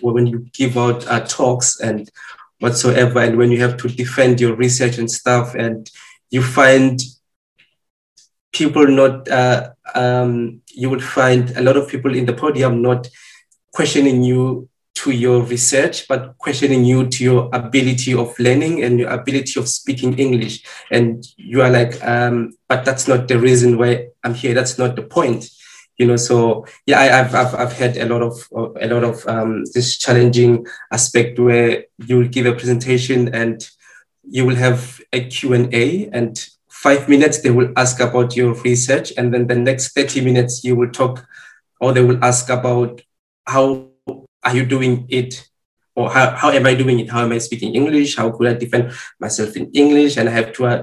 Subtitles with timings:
[0.00, 2.10] when you give out uh, talks and
[2.60, 5.90] whatsoever, and when you have to defend your research and stuff, and
[6.30, 7.00] you find
[8.52, 13.08] people not, uh, um, you would find a lot of people in the podium not
[13.72, 19.10] questioning you to your research, but questioning you to your ability of learning and your
[19.10, 20.64] ability of speaking English.
[20.90, 24.54] And you are like, um, but that's not the reason why I'm here.
[24.54, 25.48] That's not the point.
[25.98, 28.48] You know, so yeah, I, have I've, I've had a lot of
[28.80, 33.68] a lot of um, this challenging aspect where you will give a presentation and
[34.22, 39.34] you will have a Q and five minutes they will ask about your research, and
[39.34, 41.26] then the next thirty minutes you will talk,
[41.80, 43.02] or they will ask about
[43.44, 43.88] how
[44.44, 45.48] are you doing it
[45.96, 47.10] or how, how am I doing it?
[47.10, 48.16] How am I speaking English?
[48.16, 50.16] How could I defend myself in English?
[50.16, 50.82] And I have to uh,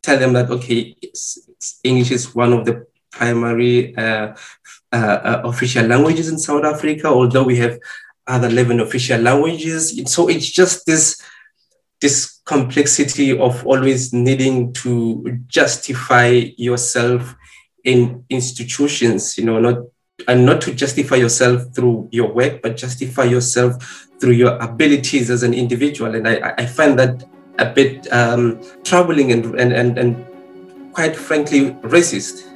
[0.00, 0.94] tell them that, okay,
[1.82, 4.34] English is one of the primary uh,
[4.92, 7.78] uh, uh, official languages in South Africa, although we have
[8.26, 10.00] other 11 official languages.
[10.06, 11.20] So it's just this,
[12.00, 17.34] this complexity of always needing to justify yourself
[17.84, 19.78] in institutions, you know, not
[20.26, 25.44] and not to justify yourself through your work, but justify yourself through your abilities as
[25.44, 26.14] an individual.
[26.14, 27.24] And I, I find that
[27.58, 32.47] a bit um, troubling and, and, and, and quite frankly racist.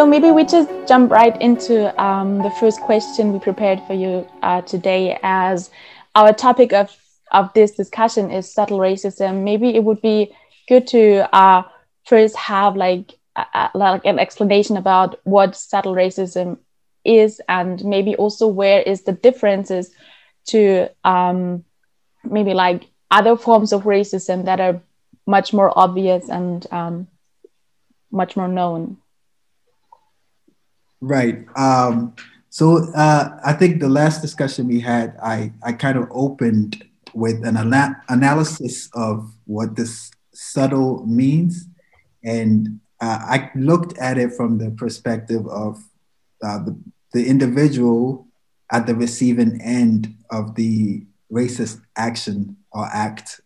[0.00, 4.26] So maybe we just jump right into um, the first question we prepared for you
[4.40, 5.68] uh, today as
[6.14, 6.90] our topic of,
[7.32, 9.42] of this discussion is subtle racism.
[9.42, 10.34] Maybe it would be
[10.70, 11.64] good to uh,
[12.06, 13.12] first have like,
[13.74, 16.56] like an explanation about what subtle racism
[17.04, 19.90] is and maybe also where is the differences
[20.46, 21.62] to um,
[22.24, 24.80] maybe like other forms of racism that are
[25.26, 27.06] much more obvious and um,
[28.10, 28.96] much more known.
[31.00, 31.46] Right.
[31.56, 32.14] Um,
[32.50, 36.84] so uh, I think the last discussion we had, I, I kind of opened
[37.14, 41.66] with an ana- analysis of what this subtle means.
[42.24, 45.82] And uh, I looked at it from the perspective of
[46.42, 46.78] uh, the,
[47.12, 48.26] the individual
[48.70, 53.40] at the receiving end of the racist action or act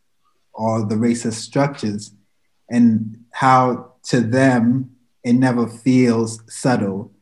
[0.52, 2.14] or the racist structures,
[2.70, 4.90] and how to them
[5.24, 7.13] it never feels subtle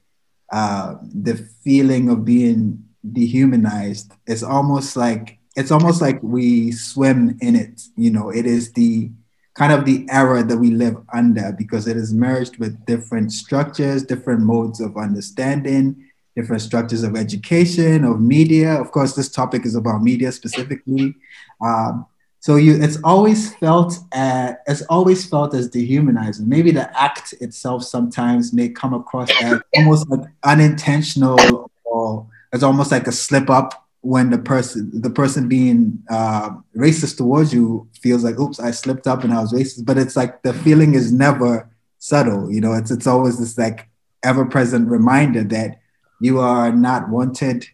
[0.52, 2.82] uh, the feeling of being
[3.12, 8.30] dehumanized it's almost like it's almost like we swim in it you know?
[8.30, 9.10] It is the
[9.54, 14.02] kind of the era that we live under because it is merged with different structures
[14.02, 18.74] different modes of understanding different structures of education of media.
[18.74, 21.14] Of course this topic is about media specifically.
[21.60, 22.06] Um,
[22.42, 26.48] so you, it's always felt, uh, it's always felt as dehumanizing.
[26.48, 32.90] Maybe the act itself sometimes may come across as almost like unintentional, or it's almost
[32.90, 38.24] like a slip up when the person, the person being uh, racist towards you, feels
[38.24, 41.12] like, "Oops, I slipped up and I was racist." But it's like the feeling is
[41.12, 42.52] never subtle.
[42.52, 43.88] You know, it's it's always this like
[44.24, 45.78] ever-present reminder that
[46.20, 47.68] you are not wanted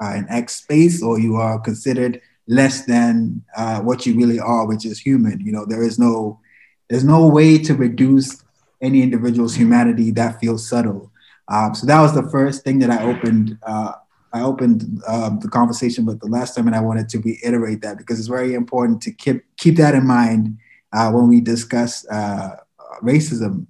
[0.00, 4.66] uh, in X space, or you are considered less than uh, what you really are,
[4.66, 5.40] which is human.
[5.40, 6.40] You know, there is no
[6.88, 8.42] there's no way to reduce
[8.82, 11.10] any individual's humanity that feels subtle.
[11.48, 13.58] Um, so that was the first thing that I opened.
[13.62, 13.92] Uh,
[14.32, 17.98] I opened um, the conversation with the last time, and I wanted to reiterate that
[17.98, 20.58] because it's very important to keep keep that in mind
[20.92, 22.56] uh, when we discuss uh,
[23.02, 23.66] racism.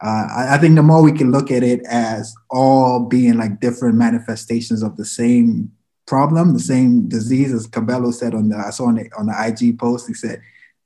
[0.00, 3.60] Uh, I, I, think the more we can look at it as all being like
[3.60, 5.72] different manifestations of the same
[6.06, 9.34] problem, the same disease as Kabelo said on the I saw on the, on the
[9.46, 10.06] IG post.
[10.06, 10.42] He said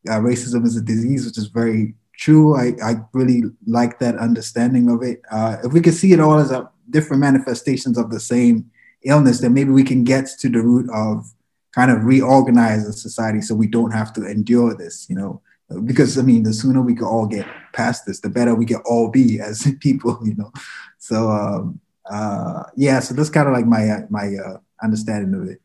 [0.08, 2.56] uh, racism is a disease, which is very true.
[2.56, 5.22] I, I really like that understanding of it.
[5.30, 8.70] Uh, if we can see it all as a different manifestations of the same
[9.04, 11.32] illness, then maybe we can get to the root of
[11.72, 15.41] kind of reorganize the society so we don't have to endure this, you know.
[15.84, 18.80] Because I mean, the sooner we can all get past this, the better we can
[18.86, 20.53] all be as people, you know.
[20.98, 21.80] So um,
[22.10, 25.60] uh, yeah, so that's kind of like my my uh, understanding of it.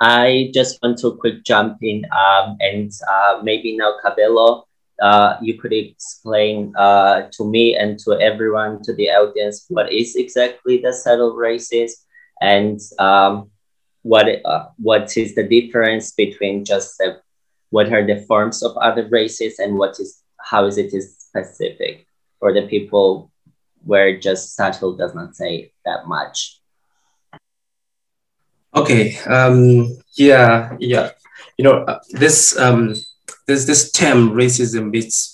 [0.00, 4.64] I just want to quick jump in um, and uh, maybe now Kabelo,
[5.00, 10.16] uh, you could explain uh, to me and to everyone, to the audience, what is
[10.16, 12.04] exactly the subtle races
[12.40, 13.50] and um,
[14.02, 17.20] what, uh, what is the difference between just the,
[17.70, 22.06] what are the forms of other races and what is, how is it is specific
[22.38, 23.32] for the people
[23.84, 26.60] where just subtle does not say that much.
[28.74, 29.16] Okay.
[29.20, 30.76] Um, yeah.
[30.78, 31.10] Yeah.
[31.56, 32.94] You know, uh, this um,
[33.46, 34.94] this this term racism.
[34.94, 35.33] It's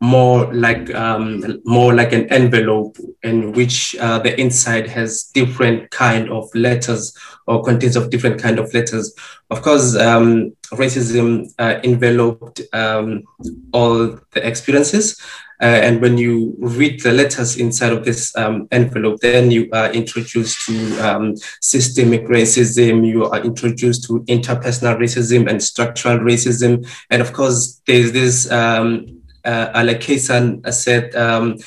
[0.00, 6.30] more like um, more like an envelope in which uh, the inside has different kind
[6.30, 7.16] of letters
[7.46, 9.14] or contains of different kind of letters.
[9.50, 13.24] Of course, um, racism uh, enveloped um,
[13.72, 15.20] all the experiences.
[15.62, 19.92] Uh, and when you read the letters inside of this um, envelope, then you are
[19.92, 26.88] introduced to um, systemic racism, you are introduced to interpersonal racism and structural racism.
[27.10, 31.58] And of course, there's this um, uh, like Kaesun said, um,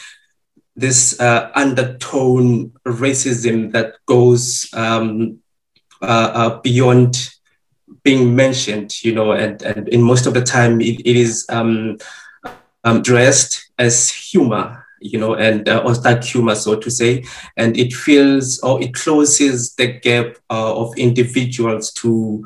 [0.76, 5.40] this uh, undertone racism that goes um,
[6.02, 7.30] uh, uh, beyond
[8.04, 11.98] being mentioned, you know, and, and in most of the time it, it is um,
[12.84, 17.24] um, dressed as humor, you know, and uh, or dark humor, so to say,
[17.56, 22.46] and it fills or it closes the gap uh, of individuals to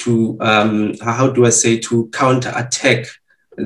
[0.00, 3.06] to um, how do I say to counter attack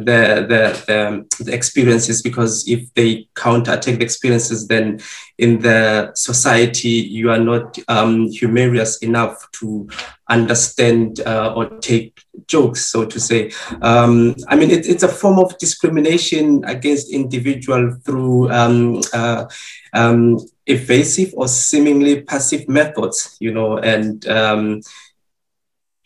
[0.04, 5.00] the, the, the, the, experiences because if they counter take the experiences, then
[5.38, 9.88] in the society you are not um, humorous enough to
[10.28, 13.52] understand uh, or take jokes, so to say.
[13.82, 19.46] Um, I mean, it, it's a form of discrimination against individual through um, uh,
[19.92, 24.80] um, evasive or seemingly passive methods, you know, and um,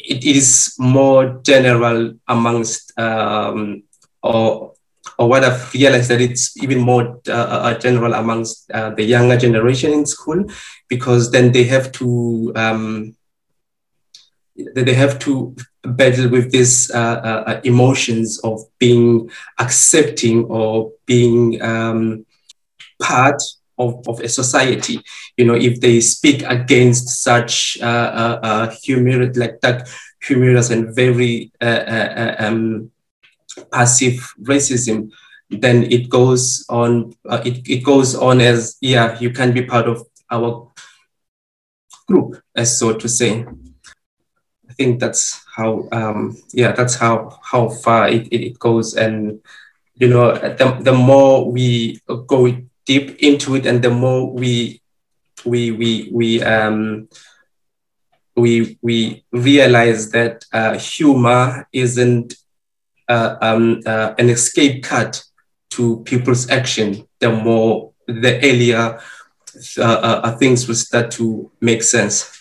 [0.04, 3.82] it is more general amongst um,
[4.22, 4.72] or
[5.18, 9.02] or what I've realized that it's even more uh, uh, uh, general amongst uh, the
[9.02, 10.44] younger generation in school
[10.88, 13.14] because then they have to um,
[14.74, 22.26] they have to battle with these uh, uh, emotions of being accepting or being um,
[23.00, 23.40] part
[23.80, 25.02] of, of a society.
[25.36, 29.88] You know, if they speak against such uh, uh, uh humor, like that
[30.22, 32.90] humorous and very uh, uh, um,
[33.72, 35.10] passive racism,
[35.48, 37.14] then it goes on.
[37.44, 40.70] it it goes on as yeah, you can be part of our
[42.06, 43.44] group, as so to say.
[44.68, 49.40] I think that's how um, yeah, that's how how far it, it goes and
[49.94, 52.46] you know the, the more we go
[52.90, 54.82] deep into it, and the more we
[55.44, 57.08] we we we um,
[58.34, 62.34] we we realize that uh, humor isn't
[63.08, 65.22] uh, um, uh, an escape cut
[65.70, 67.06] to people's action.
[67.20, 68.98] The more the earlier
[69.78, 72.39] uh, uh, uh, things will start to make sense.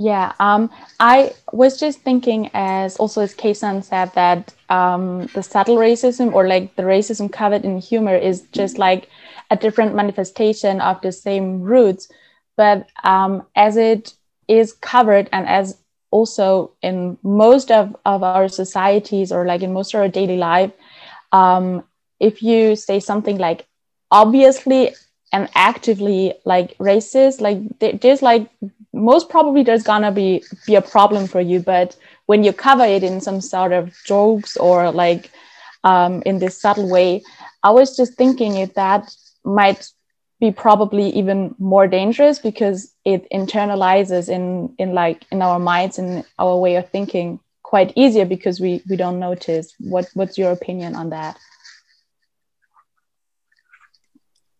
[0.00, 5.76] Yeah, um, I was just thinking, as also as Kaesun said, that um, the subtle
[5.76, 9.10] racism or like the racism covered in humor is just like
[9.50, 12.08] a different manifestation of the same roots.
[12.56, 14.14] But um, as it
[14.48, 15.76] is covered and as
[16.10, 20.72] also in most of, of our societies or like in most of our daily life,
[21.32, 21.84] um,
[22.18, 23.66] if you say something like
[24.10, 24.94] obviously
[25.30, 27.58] and actively like racist, like
[28.00, 28.48] there's like
[29.00, 33.02] most probably there's gonna be be a problem for you but when you cover it
[33.02, 35.30] in some sort of jokes or like
[35.84, 37.22] um, in this subtle way
[37.62, 39.14] i was just thinking if that
[39.44, 39.90] might
[40.40, 46.24] be probably even more dangerous because it internalizes in in like in our minds and
[46.38, 49.74] our way of thinking quite easier because we we don't notice.
[49.78, 51.38] What what's your opinion on that?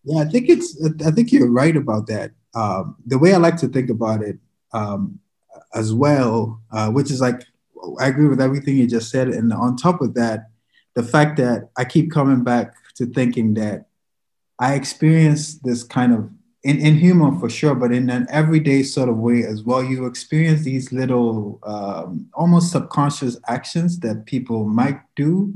[0.03, 0.69] Yeah i think it's
[1.05, 4.37] i think you're right about that um, the way I like to think about it
[4.73, 5.19] um,
[5.73, 7.43] as well, uh, which is like,
[7.99, 9.29] I agree with everything you just said.
[9.29, 10.49] And on top of that,
[10.93, 13.85] the fact that I keep coming back to thinking that
[14.59, 16.29] I experience this kind of
[16.63, 19.83] in, in humor for sure, but in an everyday sort of way as well.
[19.83, 25.53] You experience these little um, almost subconscious actions that people might do.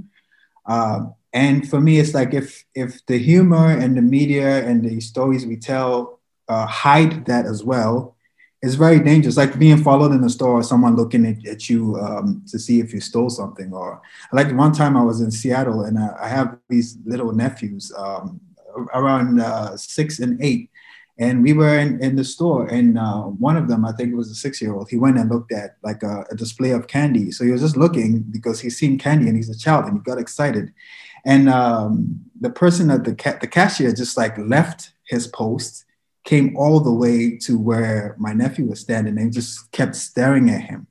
[0.65, 4.99] Uh, and for me, it's like if if the humor and the media and the
[5.01, 6.14] stories we tell
[6.47, 8.15] uh, hide that as well
[8.61, 9.37] is very dangerous.
[9.37, 12.79] Like being followed in the store, or someone looking at, at you um, to see
[12.79, 13.71] if you stole something.
[13.73, 14.01] Or
[14.33, 18.39] like one time I was in Seattle and I, I have these little nephews um,
[18.93, 20.69] around uh, six and eight.
[21.17, 24.17] And we were in, in the store, and uh, one of them, I think it
[24.17, 26.87] was a six year old, he went and looked at like a, a, display of
[26.87, 27.31] candy.
[27.31, 29.99] So he was just looking because he's seen candy and he's a child and he
[30.01, 30.73] got excited.
[31.23, 35.84] And um, the person at the, ca- the cashier just like left his post
[36.25, 40.61] came all the way to where my nephew was standing and just kept staring at
[40.61, 40.87] him,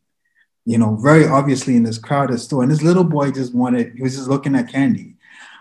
[0.65, 2.63] you know, very obviously in this crowded store.
[2.63, 5.17] And this little boy just wanted, he was just looking at candy.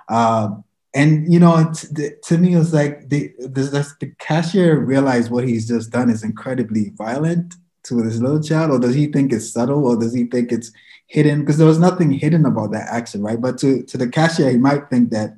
[0.07, 0.49] Uh,
[0.93, 5.47] and you know, to, to me, it was like the, the the cashier realized what
[5.47, 9.51] he's just done is incredibly violent to this little child, or does he think it's
[9.51, 10.71] subtle, or does he think it's
[11.07, 11.39] hidden?
[11.39, 13.41] Because there was nothing hidden about that action, right?
[13.41, 15.35] But to to the cashier, he might think that.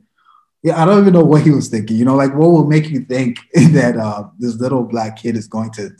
[0.66, 1.96] Yeah, I don't even know what he was thinking.
[1.96, 5.48] You know, like what will make you think that uh, this little black kid is
[5.48, 5.92] going to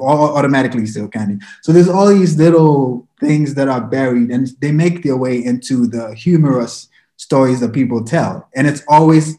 [0.00, 1.38] automatically steal candy?
[1.62, 5.86] So there's all these little things that are buried, and they make their way into
[5.86, 8.48] the humorous stories that people tell.
[8.56, 9.36] And it's always,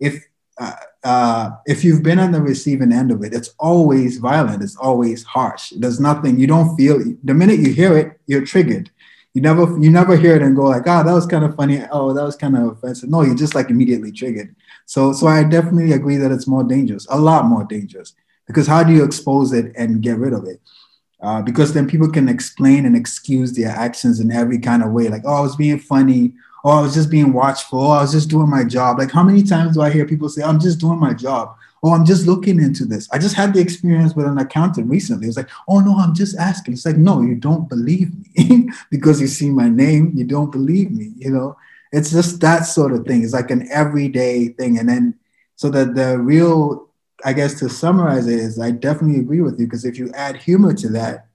[0.00, 0.24] if
[0.58, 4.62] uh, uh, if you've been on the receiving end of it, it's always violent.
[4.62, 5.74] It's always harsh.
[5.76, 7.00] There's nothing you don't feel.
[7.22, 8.90] The minute you hear it, you're triggered.
[9.34, 11.82] You never you never hear it and go like, oh, that was kind of funny.
[11.92, 13.08] Oh, that was kind of offensive.
[13.08, 14.54] No, you're just like immediately triggered.
[14.86, 18.14] So so I definitely agree that it's more dangerous, a lot more dangerous.
[18.46, 20.60] Because how do you expose it and get rid of it?
[21.22, 25.08] Uh, because then people can explain and excuse their actions in every kind of way,
[25.08, 26.32] like, oh, I was being funny,
[26.64, 27.80] oh, I was just being watchful.
[27.80, 28.98] Oh, I was just doing my job.
[28.98, 31.56] Like, how many times do I hear people say, I'm just doing my job?
[31.82, 33.08] Oh, I'm just looking into this.
[33.10, 35.24] I just had the experience with an accountant recently.
[35.24, 36.74] It was like, oh, no, I'm just asking.
[36.74, 40.12] It's like, no, you don't believe me because you see my name.
[40.14, 41.12] You don't believe me.
[41.16, 41.56] You know,
[41.90, 43.24] it's just that sort of thing.
[43.24, 44.78] It's like an everyday thing.
[44.78, 45.18] And then,
[45.56, 46.88] so that the real,
[47.24, 50.36] I guess to summarize it is, I definitely agree with you because if you add
[50.36, 51.28] humor to that,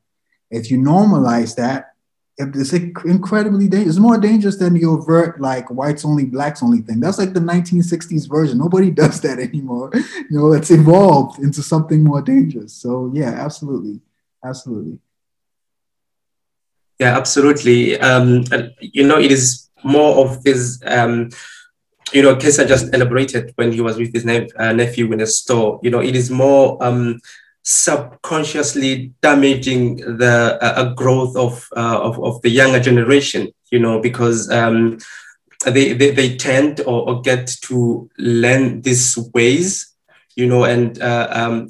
[0.51, 1.94] if you normalize that,
[2.37, 3.95] it's incredibly dangerous.
[3.95, 6.99] It's more dangerous than the overt like whites only, blacks only thing.
[6.99, 8.57] That's like the 1960s version.
[8.57, 9.91] Nobody does that anymore.
[9.93, 12.73] You know, it's evolved into something more dangerous.
[12.73, 14.01] So yeah, absolutely,
[14.43, 14.99] absolutely.
[16.99, 17.99] Yeah, absolutely.
[17.99, 18.45] Um,
[18.79, 20.81] you know, it is more of this.
[20.85, 21.29] Um,
[22.13, 25.27] you know, Kaesun just elaborated when he was with his ne- uh, nephew in the
[25.27, 25.79] store.
[25.83, 26.81] You know, it is more.
[26.83, 27.19] Um,
[27.65, 34.49] subconsciously damaging the uh, growth of, uh, of, of the younger generation you know because
[34.51, 34.97] um,
[35.65, 39.93] they, they they tend or, or, get to learn these ways
[40.35, 41.67] you know and uh, um,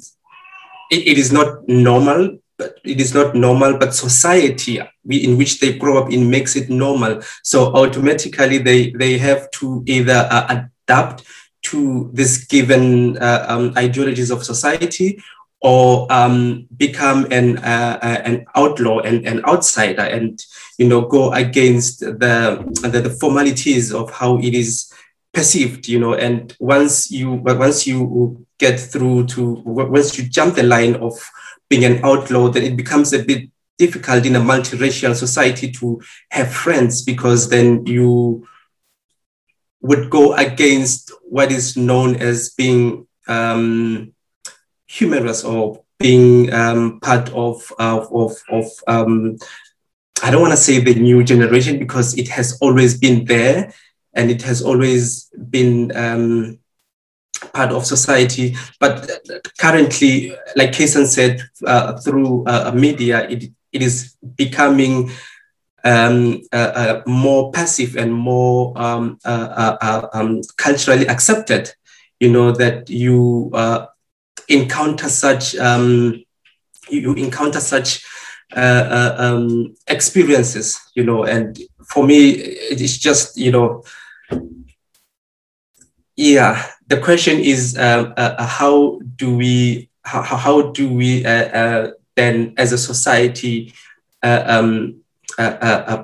[0.90, 5.76] it, it is not normal but it is not normal but society in which they
[5.78, 7.20] grow up in makes it normal.
[7.42, 11.24] So automatically they they have to either uh, adapt
[11.64, 15.22] to this given uh, um, ideologies of society
[15.60, 20.44] or um, become an uh, uh, an outlaw and an outsider and
[20.78, 24.92] you know go against the, the, the formalities of how it is
[25.32, 30.62] perceived you know and once you once you get through to once you jump the
[30.62, 31.12] line of
[31.68, 36.52] being an outlaw then it becomes a bit difficult in a multiracial society to have
[36.52, 38.46] friends because then you
[39.82, 44.12] would go against what is known as being um,
[44.86, 49.36] humorous or being um, part of of of, of um,
[50.22, 53.72] I don't want to say the new generation because it has always been there
[54.14, 56.58] and it has always been um,
[57.52, 58.56] part of society.
[58.80, 59.08] But
[59.58, 65.10] currently, like Kaesun said, uh, through uh, media, it, it is becoming
[65.84, 71.72] um, uh, uh more passive and more um, uh, uh, um, culturally accepted.
[72.18, 73.50] You know that you
[74.48, 76.22] encounter such um,
[76.88, 78.04] you encounter such
[78.54, 83.82] uh, uh, um, experiences, you know, and for me, it is just, you know,
[86.16, 91.30] yeah, the question is um, uh, uh how do we, how, how do we uh,
[91.30, 93.74] uh, then as a society
[94.22, 95.00] um,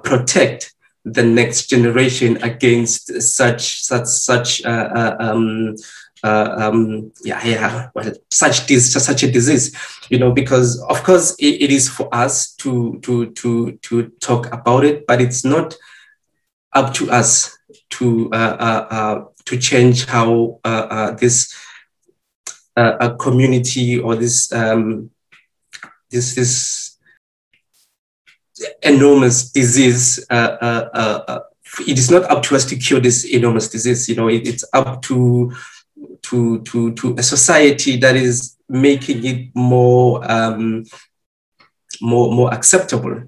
[0.03, 0.75] protect
[1.05, 5.75] the next generation against such, such, such um,
[6.23, 9.77] uh, um, yeah, yeah, well, such this such a disease,
[10.09, 14.53] you know, because of course it, it is for us to to to to talk
[14.53, 15.75] about it, but it's not
[16.73, 17.59] up to us
[17.91, 21.55] to uh, uh, uh to change how uh, this
[22.77, 25.11] a community or this um,
[26.11, 26.99] this this
[28.83, 30.25] enormous disease.
[30.31, 34.09] it is not up to us to cure this enormous disease.
[34.09, 35.53] You know, it, it's up to
[36.25, 40.85] to, to, to a society that is making it more, um,
[42.01, 43.23] more, more acceptable.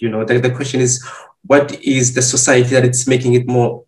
[0.00, 1.06] You know, the, the question is,
[1.44, 3.84] what is the society that it's making it more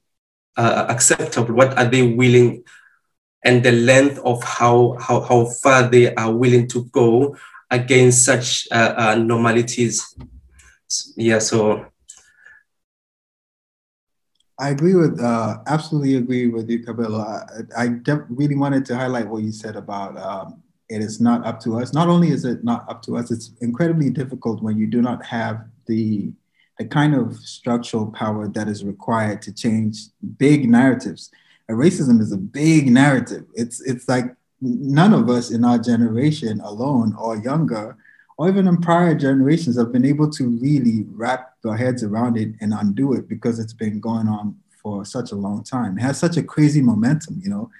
[0.56, 1.54] uh, acceptable?
[1.54, 2.64] What are they willing
[3.44, 7.36] and the length of how, how, how far they are willing to go
[7.72, 10.14] against such uh, uh, normalities.
[11.16, 11.86] Yeah, so
[14.62, 17.18] I agree with, uh, absolutely agree with you, Kabelo.
[17.76, 21.58] I, I really wanted to highlight what you said about um, it is not up
[21.62, 21.92] to us.
[21.92, 25.24] Not only is it not up to us, it's incredibly difficult when you do not
[25.24, 26.32] have the
[26.78, 29.96] the kind of structural power that is required to change
[30.38, 31.30] big narratives.
[31.68, 33.44] And racism is a big narrative.
[33.54, 34.26] It's it's like
[34.60, 37.96] none of us in our generation alone or younger
[38.38, 42.54] or even in prior generations have been able to really wrap their heads around it
[42.60, 45.98] and undo it because it's been going on for such a long time.
[45.98, 47.70] It has such a crazy momentum, you know.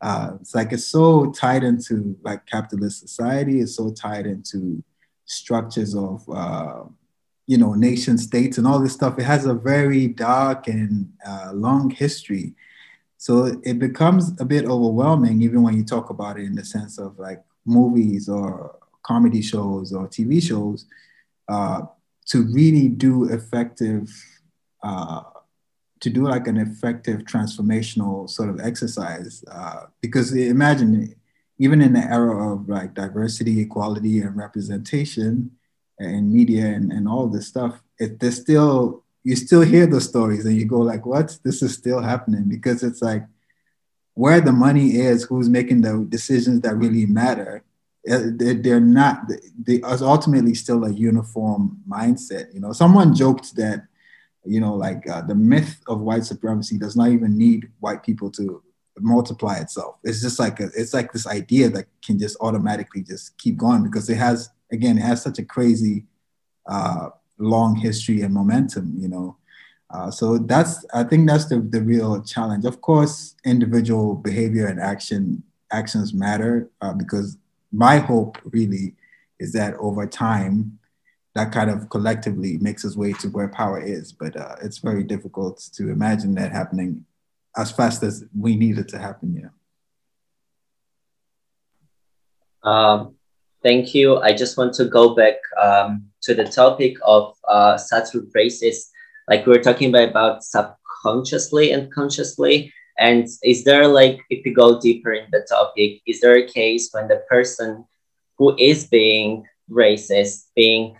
[0.00, 3.60] Uh, it's like it's so tied into like capitalist society.
[3.60, 4.82] It's so tied into
[5.24, 6.84] structures of uh,
[7.46, 9.18] you know nation states and all this stuff.
[9.18, 12.54] It has a very dark and uh, long history.
[13.16, 16.98] So it becomes a bit overwhelming, even when you talk about it in the sense
[16.98, 18.77] of like movies or
[19.08, 20.86] comedy shows or TV shows,
[21.48, 21.80] uh,
[22.26, 24.04] to really do effective,
[24.82, 25.22] uh,
[26.00, 29.42] to do like an effective transformational sort of exercise.
[29.50, 31.14] Uh, because imagine,
[31.58, 35.50] even in the era of like diversity, equality, and representation
[35.98, 40.46] in media and, and all this stuff, it, there's still you still hear the stories
[40.46, 41.36] and you go like, what?
[41.44, 43.24] This is still happening because it's like
[44.14, 47.62] where the money is, who's making the decisions that really matter.
[48.10, 49.22] Uh, they're not.
[49.62, 52.52] They are ultimately still a uniform mindset.
[52.54, 53.86] You know, someone joked that,
[54.44, 58.30] you know, like uh, the myth of white supremacy does not even need white people
[58.32, 58.62] to
[59.00, 59.96] multiply itself.
[60.04, 63.82] It's just like a, it's like this idea that can just automatically just keep going
[63.82, 66.04] because it has again it has such a crazy
[66.66, 69.36] uh, long history and momentum, you know.
[69.90, 72.64] Uh, so that's I think that's the, the real challenge.
[72.64, 77.36] Of course, individual behavior and action actions matter uh, because
[77.72, 78.94] my hope really
[79.38, 80.78] is that over time
[81.34, 84.12] that kind of collectively makes its way to where power is.
[84.12, 87.04] But uh, it's very difficult to imagine that happening
[87.56, 89.34] as fast as we need it to happen.
[89.36, 89.50] Yeah.
[92.64, 93.14] Um,
[93.62, 94.18] thank you.
[94.18, 98.90] I just want to go back um, to the topic of uh, subtle races,
[99.28, 102.72] like we were talking about, about subconsciously and consciously.
[102.98, 106.90] And is there like, if you go deeper in the topic, is there a case
[106.92, 107.84] when the person
[108.36, 110.96] who is being racist, being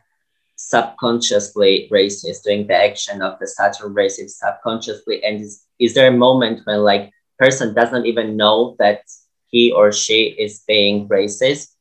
[0.55, 6.17] subconsciously racist, doing the action of the subtle racist subconsciously, and is, is there a
[6.17, 9.03] moment when like person doesn't even know that
[9.49, 11.75] he or she is being racist?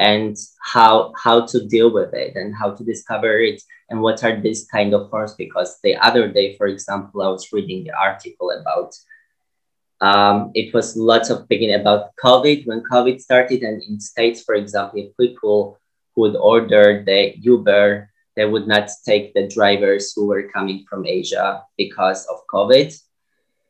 [0.00, 3.62] And how how to deal with it and how to discover it?
[3.88, 5.34] And what are these kind of forms?
[5.34, 8.92] Because the other day for example i was reading the article about
[10.00, 14.54] um, it was lots of thinking about covid when covid started and in states for
[14.54, 15.78] example if people
[16.16, 21.62] would order the uber they would not take the drivers who were coming from asia
[21.76, 22.94] because of covid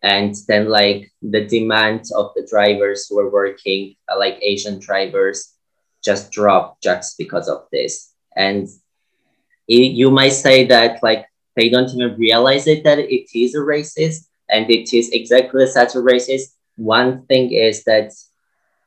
[0.03, 5.55] and then like the demand of the drivers who were working uh, like asian drivers
[6.05, 8.13] just drop just because of this.
[8.37, 8.69] And
[9.67, 13.59] it, you might say that like they don't even realize it that it is a
[13.59, 16.55] racist and it is exactly such a racist.
[16.77, 18.13] One thing is that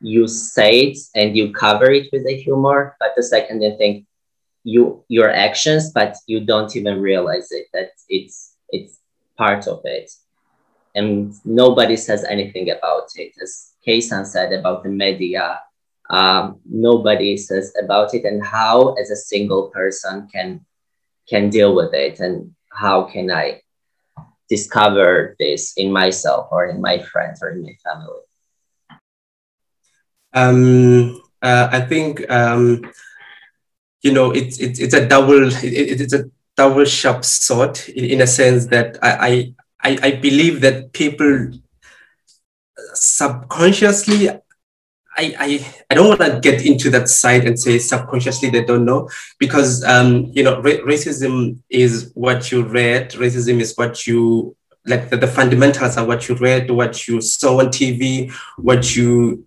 [0.02, 4.06] you say it and you cover it with a humor, but the second thing,
[4.64, 9.00] you your actions, but you don't even realize it that it's it's
[9.38, 10.12] part of it,
[10.96, 13.34] and nobody says anything about it.
[13.42, 15.60] As Kaesun said about the media,
[16.10, 20.66] um, nobody says about it and how as a single person can
[21.30, 23.62] can deal with it and how can i
[24.50, 28.22] discover this in myself or in my friends or in my family?
[30.34, 32.82] Um, uh, i think um,
[34.02, 38.22] you know it's it, it's a double it, it's a double sharp sword in, in
[38.22, 41.52] a sense that I, I i believe that people
[42.94, 44.30] subconsciously
[45.18, 48.86] I, I, I don't want to get into that side and say subconsciously they don't
[48.86, 54.56] know because um, you know ra- racism is what you read racism is what you
[54.86, 59.46] like the, the fundamentals are what you read what you saw on TV what you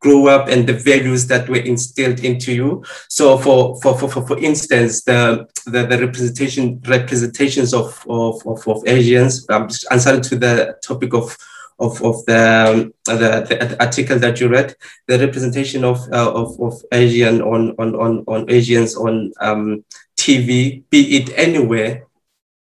[0.00, 2.84] grew up and the values that were instilled into you.
[3.08, 8.66] So for for for, for, for instance the, the the representation representations of of, of,
[8.68, 11.36] of Asians I'm answering to the topic of
[11.78, 14.74] of, of the, the, the article that you read,
[15.06, 19.84] the representation of, uh, of, of Asian on, on, on, on Asians on um,
[20.16, 22.06] TV, be it anywhere,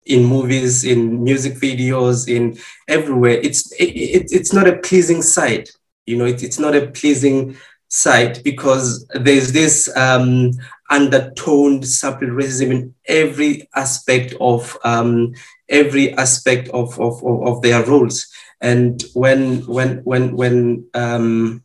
[0.07, 5.71] in movies, in music videos, in everywhere, it's, it, it, it's not a pleasing sight.
[6.07, 7.57] You know, it, it's not a pleasing
[7.89, 10.53] sight because there's this um,
[10.91, 15.35] undertoned subtle racism in every aspect of um,
[15.69, 18.27] every aspect of, of, of, of their roles.
[18.63, 21.63] And when when when when um,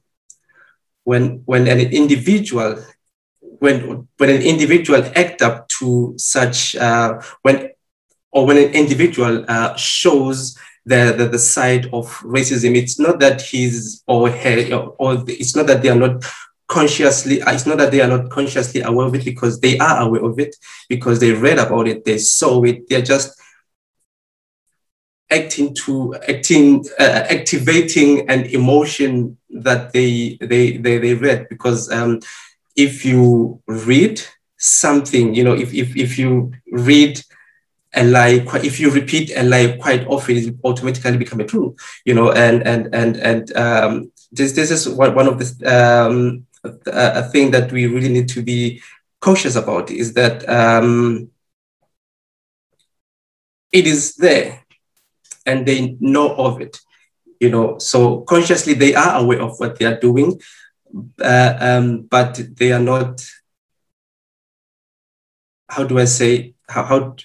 [1.03, 2.83] when when an individual
[3.39, 7.69] when when an individual act up to such uh, when
[8.31, 12.75] or when an individual uh, shows the, the, the side of racism.
[12.75, 16.23] It's not that he's or her, or it's not that they are not
[16.67, 20.25] consciously it's not that they are not consciously aware of it because they are aware
[20.25, 20.53] of it
[20.89, 23.39] because they read about it they saw it they're just
[25.29, 31.47] acting to acting uh, activating an emotion that they they they, they read.
[31.49, 32.19] Because um,
[32.75, 34.21] if you read
[34.57, 37.21] something you know if, if if you read
[37.95, 42.13] a lie if you repeat a lie quite often it automatically become a true you
[42.13, 46.45] know and and and and um, this this is one, of the um,
[46.87, 48.81] a thing that we really need to be
[49.21, 51.29] cautious about is that um,
[53.71, 54.63] it is there
[55.47, 56.77] and they know of it
[57.39, 57.77] you know.
[57.77, 60.39] So consciously they are aware of what they are doing
[61.21, 63.21] uh, um, but they are not
[65.69, 67.15] how do i say how, how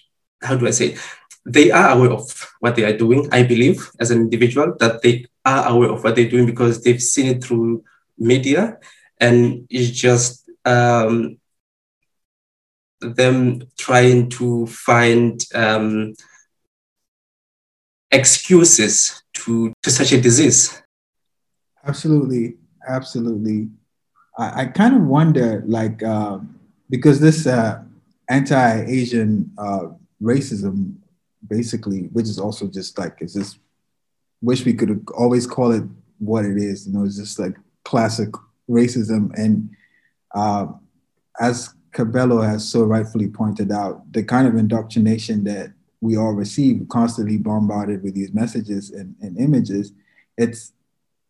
[0.43, 0.97] how do i say?
[1.45, 3.29] They are aware of what they are doing.
[3.33, 7.03] I believe as an individual that they are aware of what they're doing because they've
[7.03, 7.83] seen it through
[8.17, 8.79] media
[9.19, 11.39] and it's just um,
[13.01, 16.15] them trying to find um,
[18.13, 20.83] excuses to, to such a disease.
[21.85, 23.69] Absolutely, absolutely.
[24.39, 26.39] I, I kind of wonder, like, uh,
[26.91, 27.83] because this uh,
[28.29, 29.89] anti-Asian uh,
[30.23, 30.95] racism,
[31.49, 33.59] basically, which is also just like, is this?
[34.43, 35.85] wish we could always call it
[36.19, 36.87] what it is.
[36.87, 38.31] You know, it's just like classic
[38.69, 39.31] racism.
[39.39, 39.71] And
[40.35, 40.67] uh,
[41.41, 46.85] as Kabelo has so rightfully pointed out, the kind of indoctrination that we all receive,
[46.91, 49.93] constantly bombarded with these messages and, and images,
[50.37, 50.73] it's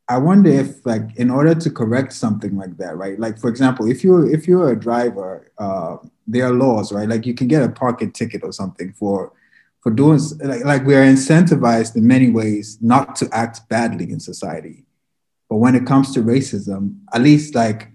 [0.08, 3.18] I wonder if like in order to correct something like that, right?
[3.20, 7.08] Like for example, if you're if you're a driver, uh, there are laws, right?
[7.08, 9.32] Like you can get a parking ticket or something for
[9.80, 14.20] for doing like like we are incentivized in many ways not to act badly in
[14.20, 14.84] society.
[15.48, 17.90] But when it comes to racism, at least like,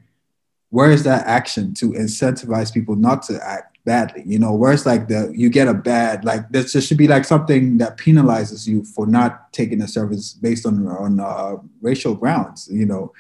[0.69, 4.21] where is that action to incentivize people not to act badly?
[4.25, 7.77] You know, where's like the you get a bad like this should be like something
[7.79, 12.69] that penalizes you for not taking a service based on on uh, racial grounds.
[12.71, 13.13] You know,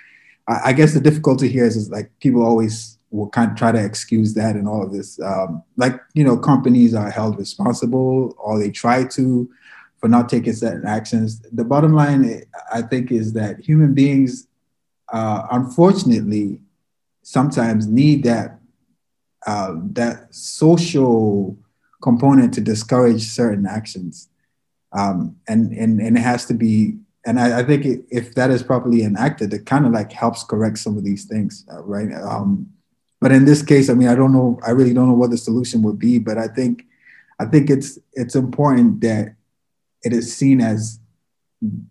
[0.47, 3.71] I, I, guess the difficulty here is, is like people always will kind of try
[3.71, 5.19] to excuse that and all of this.
[5.21, 9.49] Um, like you know, companies are held responsible or they try to
[9.99, 11.39] for not taking certain actions.
[11.51, 14.47] The bottom line, I think, is that human beings,
[15.11, 16.59] uh, unfortunately,
[17.23, 18.59] sometimes need that
[19.47, 21.57] uh, that social
[22.03, 24.27] component to discourage certain actions,
[24.91, 26.97] um, and and and it has to be.
[27.25, 30.43] And I, I think it, if that is properly enacted, it kind of like helps
[30.43, 32.13] correct some of these things, uh, right?
[32.13, 32.69] Um,
[33.19, 34.59] but in this case, I mean, I don't know.
[34.65, 36.19] I really don't know what the solution would be.
[36.19, 36.85] But I think,
[37.39, 39.33] I think it's it's important that
[40.03, 40.99] it is seen as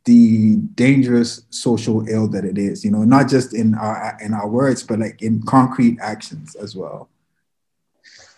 [0.04, 4.48] the dangerous social ill that it is you know not just in our in our
[4.48, 7.08] words but like in concrete actions as well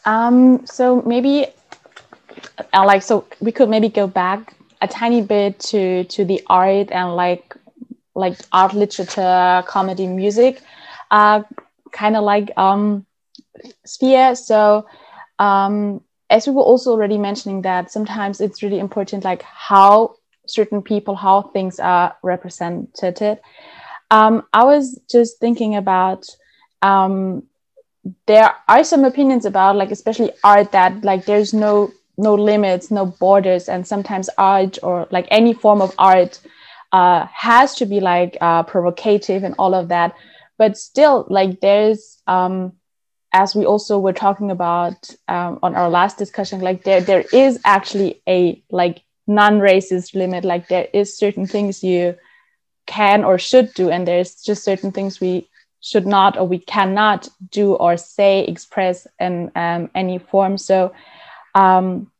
[0.08, 1.46] um so maybe
[2.72, 6.88] uh, like so we could maybe go back a tiny bit to to the art
[6.90, 7.54] and like
[8.14, 10.62] like art literature comedy music
[11.10, 11.42] uh
[11.92, 13.04] kind of like um
[13.84, 14.34] sphere.
[14.34, 14.86] So
[15.38, 20.14] um as we were also already mentioning that sometimes it's really important like how
[20.46, 23.38] certain people how things are represented.
[24.10, 26.24] Um, i was just thinking about
[26.80, 27.42] um,
[28.26, 33.06] there are some opinions about like especially art that like there's no no limits no
[33.06, 36.40] borders and sometimes art or like any form of art
[36.92, 40.14] uh, has to be like uh, provocative and all of that.
[40.56, 42.72] But still like there's um,
[43.32, 47.60] as we also were talking about um, on our last discussion like there there is
[47.64, 50.44] actually a like non-racist limit.
[50.44, 52.16] Like there is certain things you
[52.86, 55.47] can or should do and there's just certain things we
[55.80, 60.58] should not or we cannot do or say express in um, any form.
[60.58, 60.92] So
[61.54, 62.10] um,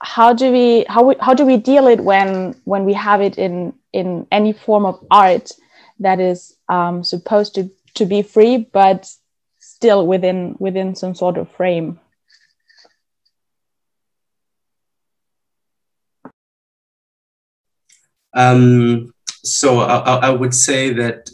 [0.00, 3.38] how do we how we, how do we deal it when when we have it
[3.38, 5.52] in in any form of art
[5.98, 9.10] that is um, supposed to to be free but
[9.58, 12.00] still within within some sort of frame?
[18.32, 19.12] Um,
[19.42, 21.30] so I, I, would say that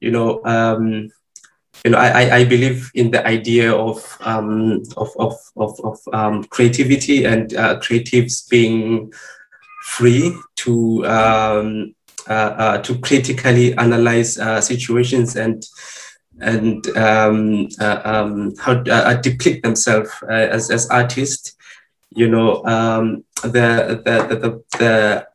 [0.00, 1.08] you know um,
[1.84, 6.44] you know I, I believe in the idea of um, of of of, of um,
[6.44, 9.12] creativity and uh, creatives being
[9.84, 11.94] free to um,
[12.28, 15.66] uh, uh, to critically analyze uh, situations and
[16.40, 21.56] and um, uh, um, how uh, depict themselves as, as artists.
[22.10, 25.26] You know, um, the, the, the,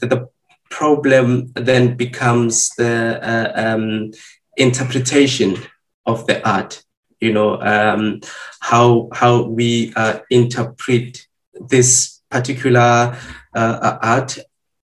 [0.00, 0.28] the, the
[0.72, 4.10] problem then becomes the uh, um,
[4.56, 5.56] interpretation
[6.06, 6.82] of the art.
[7.20, 8.20] You know um,
[8.60, 11.26] how how we uh, interpret
[11.68, 13.16] this particular
[13.54, 14.38] uh, uh art.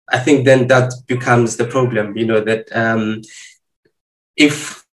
[0.09, 2.17] I think then that becomes the problem.
[2.17, 3.23] You know that um,
[4.37, 4.85] if,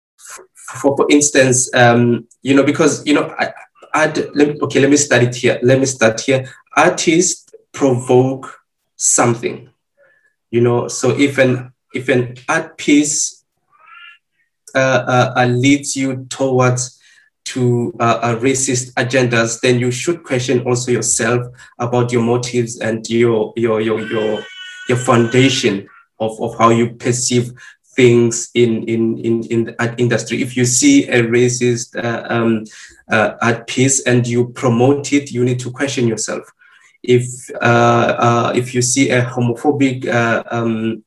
[0.56, 3.54] for, for instance, um, you know because you know I,
[3.96, 5.60] okay, let me start it here.
[5.64, 6.46] Let me start here.
[6.78, 8.60] Artists provoke
[8.98, 9.71] something.
[10.52, 13.44] You know, so if an if an art piece
[14.76, 17.00] uh, uh, uh leads you towards
[17.44, 21.48] to uh, racist agendas, then you should question also yourself
[21.80, 24.44] about your motives and your your your your
[24.88, 25.88] your foundation
[26.20, 27.52] of, of how you perceive
[27.96, 30.42] things in in in, in the art industry.
[30.42, 32.66] If you see a racist uh, um,
[33.10, 36.52] uh, art piece and you promote it, you need to question yourself.
[37.04, 41.04] If uh, uh if you see a homophobic uh, um,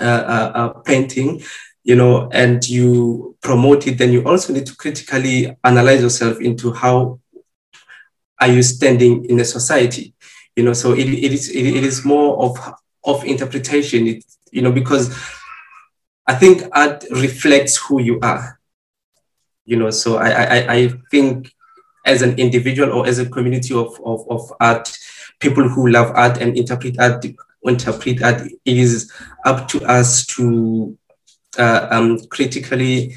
[0.00, 1.42] uh, painting,
[1.84, 6.72] you know, and you promote it, then you also need to critically analyze yourself into
[6.72, 7.20] how
[8.40, 10.14] are you standing in a society,
[10.56, 10.72] you know.
[10.72, 12.58] So it, it is it, it is more of
[13.04, 15.14] of interpretation, it, you know, because
[16.26, 18.60] I think art reflects who you are.
[19.64, 21.52] You know, so I, I, I think
[22.04, 24.96] as an individual or as a community of, of, of art,
[25.40, 27.24] people who love art and interpret art,
[27.62, 29.12] interpret art, it is
[29.44, 30.96] up to us to
[31.58, 33.16] uh, um, critically,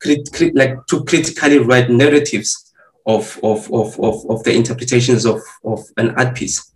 [0.00, 2.72] crit, crit, like to critically write narratives
[3.06, 6.72] of, of, of, of, of the interpretations of, of an art piece.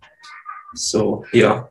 [0.75, 1.63] So, yeah.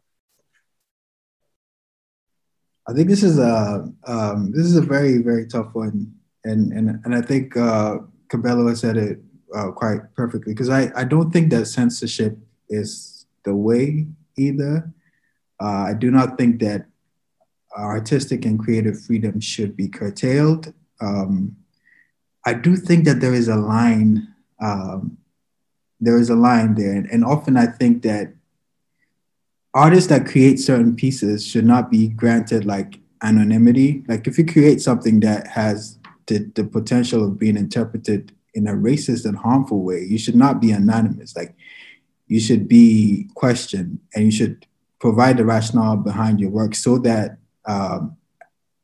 [2.89, 6.11] I think this is a um, this is a very very tough one,
[6.45, 9.21] and and and I think uh, Kabelo has said it
[9.55, 14.07] uh, quite perfectly because I I don't think that censorship is the way
[14.37, 14.93] either.
[15.61, 16.87] Uh, I do not think that
[17.77, 20.73] artistic and creative freedom should be curtailed.
[21.01, 21.57] Um,
[22.45, 24.35] I do think that there is a line.
[24.61, 25.19] Um,
[26.01, 28.33] there is a line there, and, and often I think that
[29.75, 34.05] artists that create certain pieces should not be granted like anonymity.
[34.09, 38.73] Like if you create something that has the, the potential of being interpreted in a
[38.73, 41.37] racist and harmful way, you should not be anonymous.
[41.37, 41.55] Like
[42.27, 44.67] you should be questioned and you should
[45.01, 48.17] provide the rationale behind your work so that um,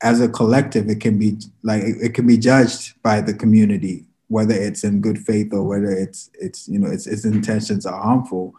[0.02, 4.54] as a collective, it can be like it can be judged by the community, whether
[4.54, 8.54] it's in good faith or whether it's it's you know its its intentions are harmful.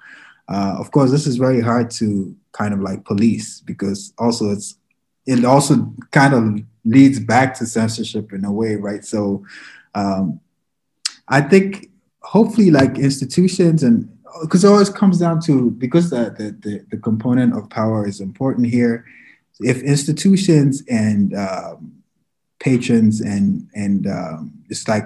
[0.47, 4.77] Uh, of course, this is very hard to kind of like police because also it's
[5.27, 9.03] it also kind of leads back to censorship in a way, right?
[9.03, 9.43] So
[9.93, 10.39] um,
[11.27, 11.89] I think
[12.21, 14.09] hopefully like institutions and
[14.41, 18.19] because it always comes down to because the, the, the, the, component of power is
[18.19, 19.05] important here.
[19.61, 22.03] If institutions and um,
[22.59, 25.05] patrons and and um, it's like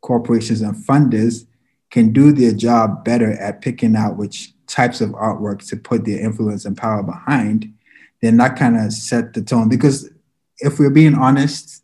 [0.00, 1.46] corporations and funders
[1.90, 6.20] can do their job better at picking out which types of artwork to put their
[6.20, 7.72] influence and power behind,
[8.20, 9.68] then that kind of set the tone.
[9.68, 10.10] Because
[10.58, 11.82] if we're being honest,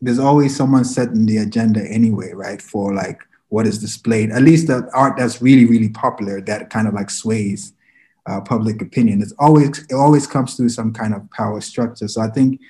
[0.00, 2.62] there's always someone setting the agenda anyway, right?
[2.62, 6.86] For like what is displayed, at least the art that's really, really popular that kind
[6.86, 7.72] of like sways
[8.26, 9.22] uh, public opinion.
[9.22, 12.08] It's always it always comes through some kind of power structure.
[12.08, 12.60] So I think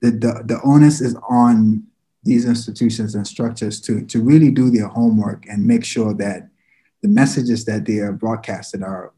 [0.00, 1.84] the the, the onus is on
[2.22, 6.48] these institutions and structures to, to really do their homework and make sure that
[7.02, 9.12] the messages that they are broadcasted are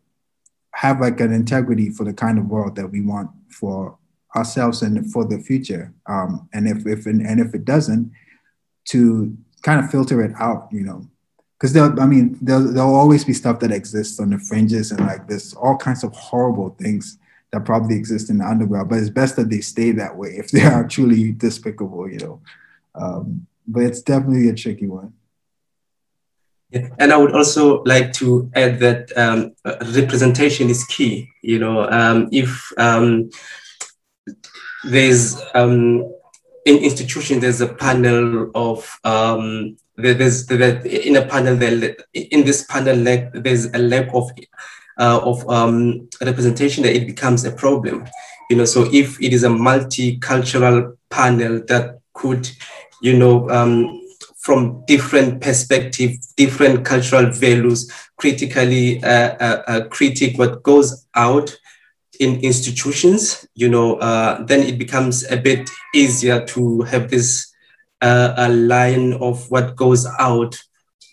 [0.75, 3.99] have like an integrity for the kind of world that we want for
[4.37, 5.93] ourselves and for the future.
[6.07, 8.13] Um, and if, if and if it doesn't,
[8.87, 11.07] to kind of filter it out, you know,
[11.59, 15.29] because I mean, there'll, there'll always be stuff that exists on the fringes and like
[15.29, 17.19] there's all kinds of horrible things
[17.53, 18.89] that probably exist in the underground.
[18.89, 22.41] But it's best that they stay that way if they are truly despicable, you know.
[22.95, 25.13] Um, but it's definitely a tricky one.
[26.71, 26.89] Yeah.
[26.99, 29.53] And I would also like to add that um,
[29.95, 31.29] representation is key.
[31.43, 33.31] You know, um, if um,
[34.85, 36.13] there's um,
[36.67, 42.65] in institution there's a panel of um, there's that in a panel there in this
[42.65, 42.97] panel
[43.35, 44.31] there's a lack of
[45.01, 48.07] uh, of um, representation that it becomes a problem.
[48.51, 52.51] You know, so if it is a multicultural panel that could,
[53.01, 54.03] you know, um,
[54.39, 61.57] from different perspective, different cultural values, critically uh, uh, uh, critique what goes out
[62.21, 67.53] in institutions, you know, uh, then it becomes a bit easier to have this
[68.03, 70.57] uh, a line of what goes out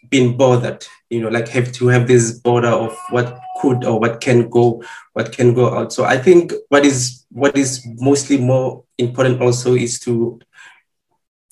[0.09, 4.21] being bothered, you know, like have to have this border of what could or what
[4.21, 5.91] can go what can go out.
[5.91, 10.39] So i think what is what is mostly more important also is to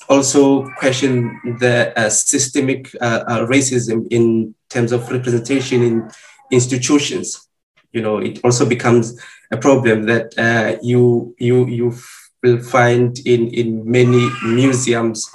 [0.08, 6.12] also question the uh, systemic uh, uh, racism in terms of representation in
[6.52, 7.48] institutions
[7.96, 9.20] you know it also becomes
[9.52, 11.96] a problem that uh, you you you
[12.44, 15.32] will find in in many museums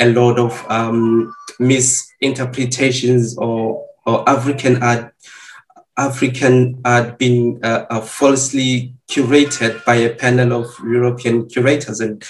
[0.00, 5.12] a lot of um, misinterpretations or or African art
[5.96, 12.24] African art being uh, uh, falsely curated by a panel of European curators, and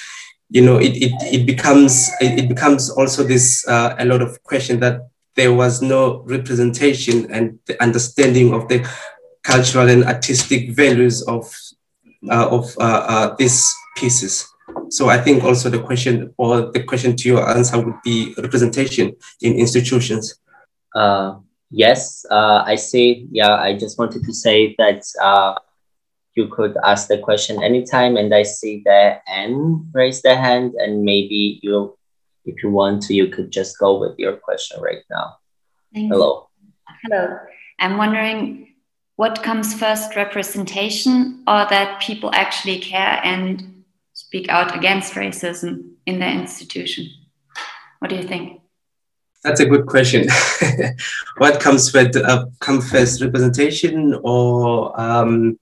[0.50, 4.80] you know it it, it becomes it, becomes also this uh, a lot of question
[4.80, 8.86] that there was no representation and the understanding of the
[9.44, 11.54] cultural and artistic values of
[12.30, 14.48] uh, of uh, uh, these pieces.
[14.88, 19.14] So I think also the question or the question to your answer would be representation
[19.42, 20.40] in institutions.
[20.94, 21.36] Uh,
[21.70, 23.28] yes, uh, I see.
[23.30, 25.54] Yeah, I just wanted to say that uh,
[26.34, 31.04] you could ask the question anytime, and I see that Anne raise their hand, and
[31.04, 31.96] maybe you,
[32.44, 35.36] if you want to, you could just go with your question right now.
[35.92, 36.12] Thanks.
[36.12, 36.48] Hello.
[37.02, 37.38] Hello.
[37.78, 38.73] I'm wondering
[39.16, 46.18] what comes first, representation, or that people actually care and speak out against racism in
[46.18, 47.08] their institution?
[48.00, 48.60] What do you think?
[49.44, 50.26] That's a good question.
[51.38, 52.46] what comes with uh,
[52.90, 55.58] first, representation or um,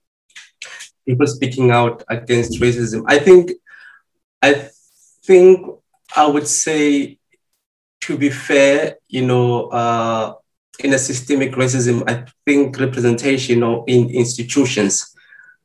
[1.05, 3.03] people speaking out against racism?
[3.07, 3.51] I think,
[4.41, 4.69] I
[5.25, 5.67] think
[6.15, 7.19] I would say,
[8.01, 10.35] to be fair, you know, uh,
[10.79, 15.15] in a systemic racism, I think representation in institutions,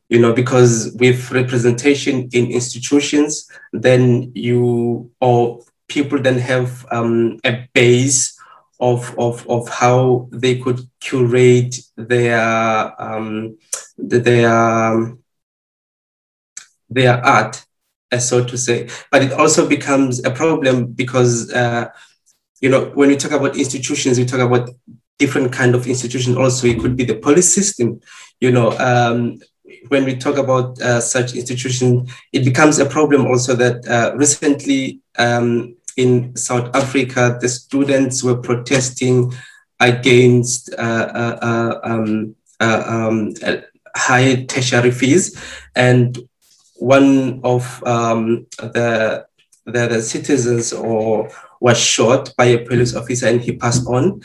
[0.08, 7.68] you know, because with representation in institutions, then you or people then have um, a
[7.72, 8.38] base
[8.80, 13.58] of, of, of how they could curate their um,
[13.96, 15.16] their
[16.90, 17.64] their art,
[18.18, 18.88] so to say.
[19.10, 21.90] But it also becomes a problem because uh,
[22.60, 24.70] you know when we talk about institutions, we talk about
[25.18, 26.36] different kind of institutions.
[26.36, 28.00] Also, it could be the police system.
[28.40, 29.40] You know, um,
[29.88, 35.00] when we talk about uh, such institutions, it becomes a problem also that uh, recently
[35.18, 39.32] um, in South Africa, the students were protesting
[39.80, 43.34] against uh, uh, uh um, uh, um,
[43.94, 45.40] high tertiary fees.
[45.74, 46.18] And
[46.76, 49.26] one of um, the,
[49.64, 54.20] the, the citizens or was shot by a police officer and he passed on.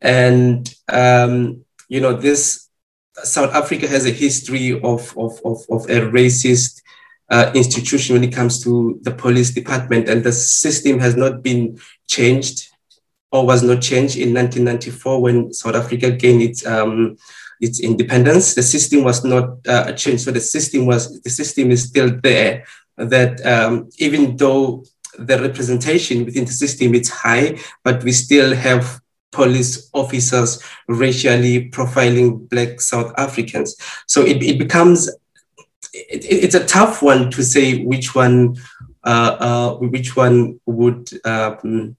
[0.00, 2.68] And, um, you know, this
[3.22, 6.80] South Africa has a history of, of, of, of a racist
[7.30, 11.78] uh, institution when it comes to the police department, and the system has not been
[12.08, 12.68] changed
[13.32, 17.16] or was not changed in 1994 when South Africa gained its um,
[17.60, 18.54] its independence.
[18.54, 22.64] The system was not uh, changed, so the system was the system is still there.
[22.96, 24.84] That um, even though
[25.18, 29.00] the representation within the system is high, but we still have
[29.32, 33.76] police officers racially profiling black South Africans.
[34.06, 35.08] So it, it becomes
[35.92, 38.56] it, it's a tough one to say which one
[39.04, 41.96] uh, uh, which one would um,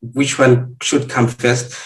[0.00, 1.76] which one should come first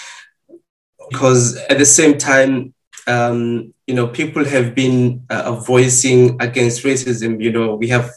[1.11, 2.75] because at the same time
[3.07, 8.11] um, you know people have been uh, voicing against racism you know we have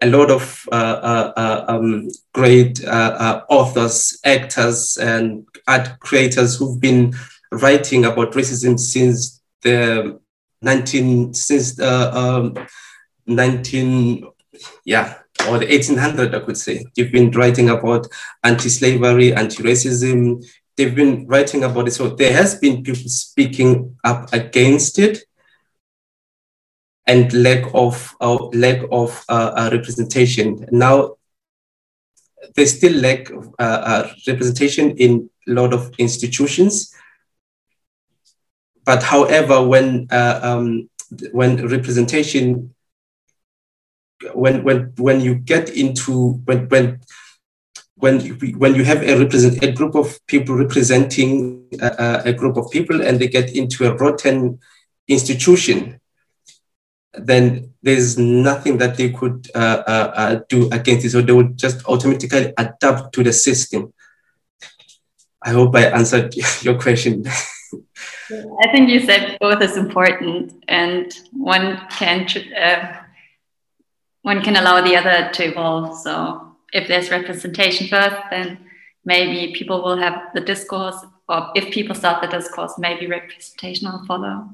[0.00, 7.14] a lot of uh, uh, uh um, great authors actors and art creators who've been
[7.50, 10.18] writing about racism since the
[10.62, 12.66] 19 since uh, um,
[13.26, 14.26] 19
[14.84, 15.14] yeah
[15.48, 16.84] or the 1800 i could say.
[16.96, 18.06] They've been writing about
[18.42, 20.44] anti-slavery anti-racism.
[20.76, 21.92] They've been writing about it.
[21.92, 25.24] So there has been people speaking up against it
[27.06, 30.66] and lack of uh, lack of uh, uh, representation.
[30.70, 31.16] Now
[32.54, 36.94] they still lack uh, uh, representation in a lot of institutions.
[38.84, 40.90] But however, when uh, um,
[41.32, 42.74] when representation,
[44.34, 47.00] when when when you get into when when
[47.96, 48.20] when
[48.58, 53.18] when you have a represent a group of people representing a group of people and
[53.18, 54.58] they get into a rotten
[55.08, 55.98] institution,
[57.18, 61.10] then there's nothing that they could uh, uh, uh, do against it.
[61.10, 63.92] So they would just automatically adapt to the system.
[65.42, 67.24] I hope I answered your question.
[67.26, 72.26] I think you said both is important, and one can
[72.58, 73.00] uh,
[74.22, 75.98] one can allow the other to evolve.
[75.98, 78.58] So if there's representation first, then
[79.04, 80.96] maybe people will have the discourse
[81.28, 84.50] or if people start the discourse, maybe representation will follow.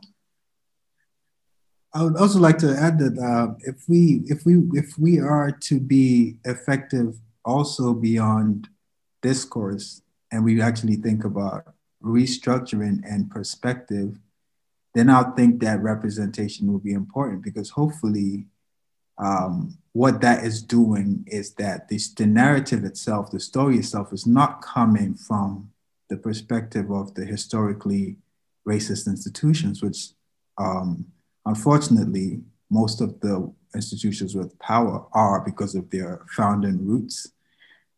[1.93, 5.51] I would also like to add that uh, if we if we if we are
[5.51, 8.69] to be effective also beyond
[9.23, 14.19] discourse and we actually think about restructuring and perspective,
[14.95, 18.47] then I think that representation will be important because hopefully
[19.19, 24.27] um, what that is doing is that this, the narrative itself, the story itself, is
[24.27, 25.71] not coming from
[26.09, 28.17] the perspective of the historically
[28.67, 30.11] racist institutions, which
[30.59, 31.07] um,
[31.47, 37.33] unfortunately most of the institutions with power are because of their founding roots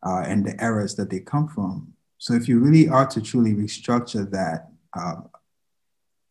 [0.04, 1.92] uh, and the eras that they come from.
[2.18, 5.22] So if you really are to truly restructure that, uh,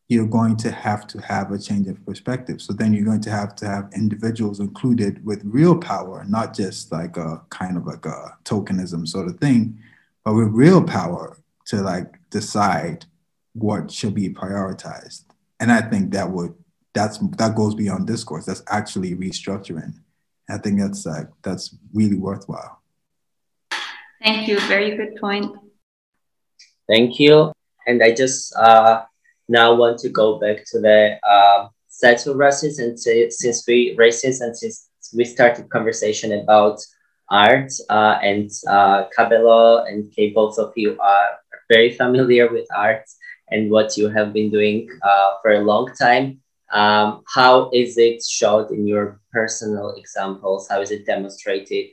[0.08, 2.62] you're going to have to have a change of perspective.
[2.62, 6.92] So then you're going to have to have individuals included with real power, not just
[6.92, 9.80] like a kind of like a tokenism sort of thing,
[10.26, 11.38] but with real power
[11.68, 13.06] to like decide
[13.54, 15.24] what should be prioritized.
[15.62, 16.56] And I think that would
[16.94, 18.46] that's that goes beyond discourse.
[18.46, 19.94] That's actually restructuring.
[20.50, 22.82] I think that's like that's really worthwhile.
[24.22, 24.60] Thank you.
[24.62, 25.56] Very good point.
[26.88, 27.54] Thank you.
[27.88, 29.04] And I just uh,
[29.48, 33.00] now want to go back to the uh, subtle racism and
[33.34, 36.80] since we racism and since we started conversation about
[37.30, 41.30] art uh, and uh, Kabelo and Kay, both of you are
[41.70, 43.06] very familiar with art
[43.50, 46.42] and what you have been doing uh, for a long time.
[46.72, 50.68] Um, how is it showed in your personal examples?
[50.70, 51.88] How is it demonstrated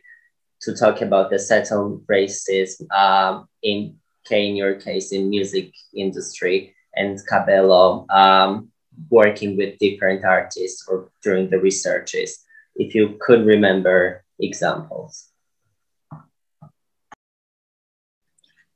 [0.62, 3.96] to talk about the subtle racism um, in
[4.30, 8.68] in your case in music industry and Kabelo um,
[9.08, 12.44] working with different artists or during the researches?
[12.76, 15.28] If you could remember examples.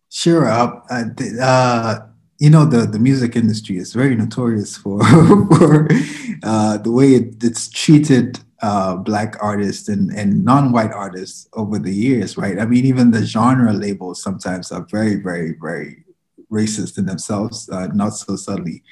[0.09, 0.47] Sure.
[0.47, 0.81] Uh,
[1.41, 1.99] uh,
[2.43, 4.99] you know the the music industry is very notorious for
[5.59, 5.89] for
[6.43, 11.93] uh, the way it, it's treated uh, black artists and, and non-white artists over the
[11.93, 12.59] years, right?
[12.59, 16.05] I mean, even the genre labels sometimes are very, very, very
[16.51, 18.83] racist in themselves, uh, not so subtly.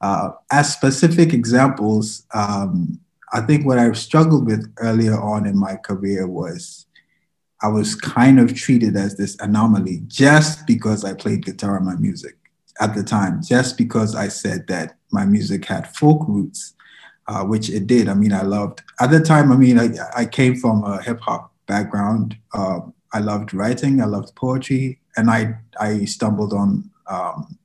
[0.00, 2.98] Uh, as specific examples, um,
[3.32, 6.86] I think what I struggled with earlier on in my career was
[7.62, 11.94] I was kind of treated as this anomaly just because I played guitar in my
[11.96, 12.39] music
[12.80, 16.74] at the time, just because I said that my music had folk roots,
[17.28, 18.08] uh, which it did.
[18.08, 21.20] I mean, I loved, at the time, I mean, I, I came from a hip
[21.20, 22.36] hop background.
[22.52, 22.80] Uh,
[23.12, 27.58] I loved writing, I loved poetry, and I, I stumbled on um,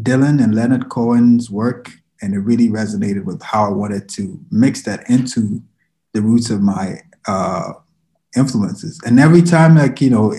[0.00, 4.82] Dylan and Leonard Cohen's work, and it really resonated with how I wanted to mix
[4.82, 5.62] that into
[6.14, 7.74] the roots of my uh,
[8.36, 9.00] influences.
[9.04, 10.34] And every time, like, you know,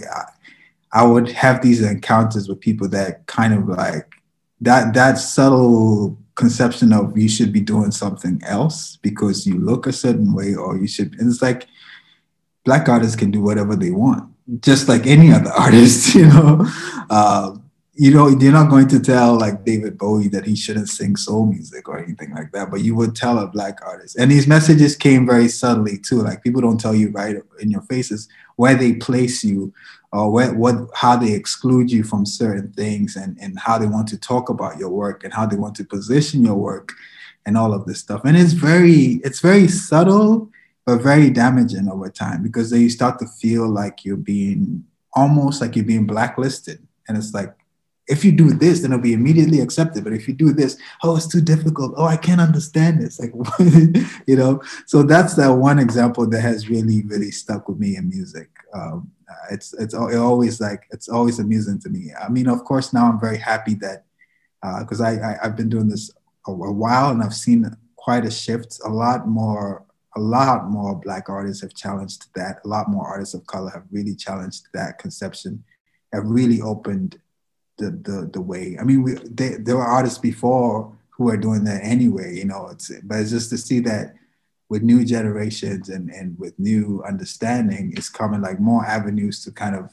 [0.93, 4.13] I would have these encounters with people that kind of like
[4.61, 9.93] that that subtle conception of you should be doing something else because you look a
[9.93, 11.67] certain way or you should it's like
[12.63, 14.31] black artists can do whatever they want
[14.61, 16.65] just like any other artist you know
[17.09, 17.67] um,
[17.99, 21.47] you know, you're not going to tell like David Bowie that he shouldn't sing soul
[21.47, 24.15] music or anything like that, but you would tell a black artist.
[24.17, 26.21] And these messages came very subtly too.
[26.21, 29.73] Like people don't tell you right in your faces where they place you
[30.13, 34.07] or where, what how they exclude you from certain things and, and how they want
[34.07, 36.93] to talk about your work and how they want to position your work
[37.45, 38.21] and all of this stuff.
[38.25, 40.49] And it's very, it's very subtle,
[40.85, 45.61] but very damaging over time because then you start to feel like you're being almost
[45.61, 46.85] like you're being blacklisted.
[47.07, 47.53] And it's like,
[48.07, 50.03] if you do this, then it'll be immediately accepted.
[50.03, 51.93] But if you do this, oh, it's too difficult.
[51.97, 53.19] Oh, I can't understand this.
[53.19, 53.33] Like,
[54.27, 58.07] you know, so that's that one example that has really, really stuck with me in
[58.07, 58.49] music.
[58.73, 59.11] Um,
[59.51, 62.11] it's it's it always like it's always amusing to me.
[62.19, 64.05] I mean, of course, now I'm very happy that
[64.79, 66.11] because uh, I, I have been doing this
[66.47, 68.79] a, a while and I've seen quite a shift.
[68.85, 72.59] A lot more a lot more black artists have challenged that.
[72.65, 75.63] A lot more artists of color have really challenged that conception.
[76.13, 77.19] Have really opened
[77.77, 78.77] the the the way.
[78.79, 82.69] I mean, we they, there were artists before who were doing that anyway, you know.
[82.71, 84.15] It's but it's just to see that
[84.69, 89.75] with new generations and and with new understanding, it's coming like more avenues to kind
[89.75, 89.91] of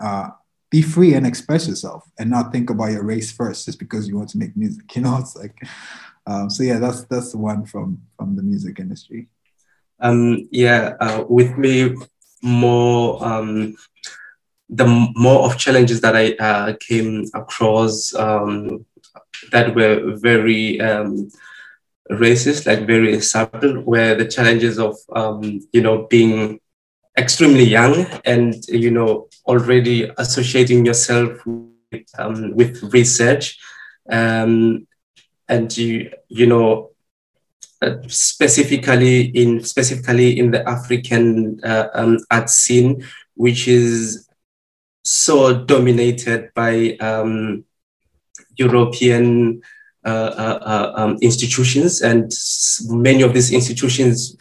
[0.00, 0.30] uh,
[0.70, 4.16] be free and express yourself and not think about your race first just because you
[4.16, 4.84] want to make music.
[4.96, 5.56] You know, it's like
[6.26, 6.62] um, so.
[6.62, 9.28] Yeah, that's that's the one from from the music industry.
[10.00, 11.94] Um, yeah, uh, with me
[12.42, 13.76] more um,
[14.68, 14.86] the
[15.16, 18.84] more of challenges that I uh, came across um,
[19.50, 21.30] that were very um,
[22.10, 26.60] racist, like very subtle, where the challenges of um, you know being
[27.16, 31.30] extremely young and you know already associating yourself
[32.18, 33.58] um, with research,
[34.10, 34.86] um,
[35.48, 36.90] and you you know
[37.82, 43.04] uh, specifically in specifically in the African uh, um, art scene,
[43.34, 44.28] which is
[45.04, 47.64] so dominated by um,
[48.56, 49.62] European
[50.04, 52.32] um, institutions, and
[52.86, 54.36] many of these institutions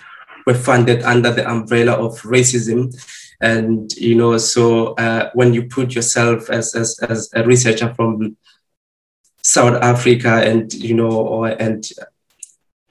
[0.46, 2.94] were funded under the umbrella of racism.
[3.40, 8.36] And you know so uh, when you put yourself as, as as a researcher from
[9.44, 11.88] south africa and you know or, and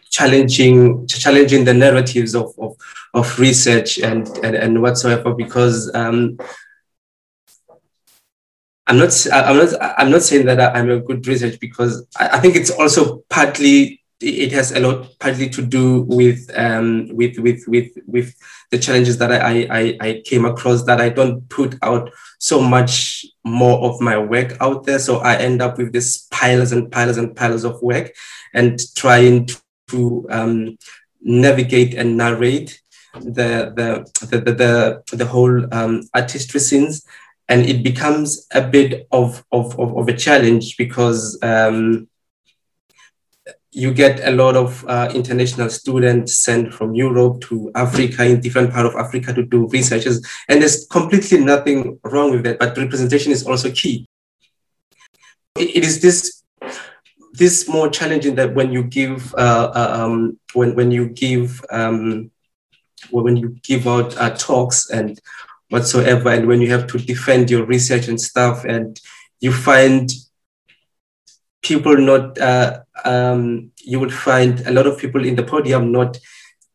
[0.08, 2.76] challenging challenging the narratives of of,
[3.12, 6.38] of research and, and and whatsoever because um
[8.86, 9.26] I'm not.
[9.32, 9.98] I'm not.
[9.98, 14.02] I'm not saying that I'm a good research because I, I think it's also partly
[14.20, 18.34] it has a lot partly to do with um, with with with with
[18.70, 23.26] the challenges that I, I I came across that I don't put out so much
[23.44, 24.98] more of my work out there.
[24.98, 28.12] So I end up with this piles and piles and piles of work,
[28.54, 29.48] and trying
[29.88, 30.78] to um,
[31.20, 32.80] navigate and narrate
[33.14, 37.04] the the the the, the, the whole um, artistry scenes.
[37.48, 42.08] And it becomes a bit of, of, of, of a challenge because um,
[43.70, 48.72] you get a lot of uh, international students sent from Europe to Africa in different
[48.72, 52.58] part of Africa to do researches, and there's completely nothing wrong with that.
[52.58, 54.08] But representation is also key.
[55.58, 56.42] it, it is this
[57.32, 62.30] this more challenging that when you give uh, uh um, when when you give um,
[63.10, 65.20] when you give out uh, talks and
[65.70, 69.00] whatsoever, and when you have to defend your research and stuff, and
[69.40, 70.10] you find
[71.62, 76.18] people not, uh, um, you would find a lot of people in the podium not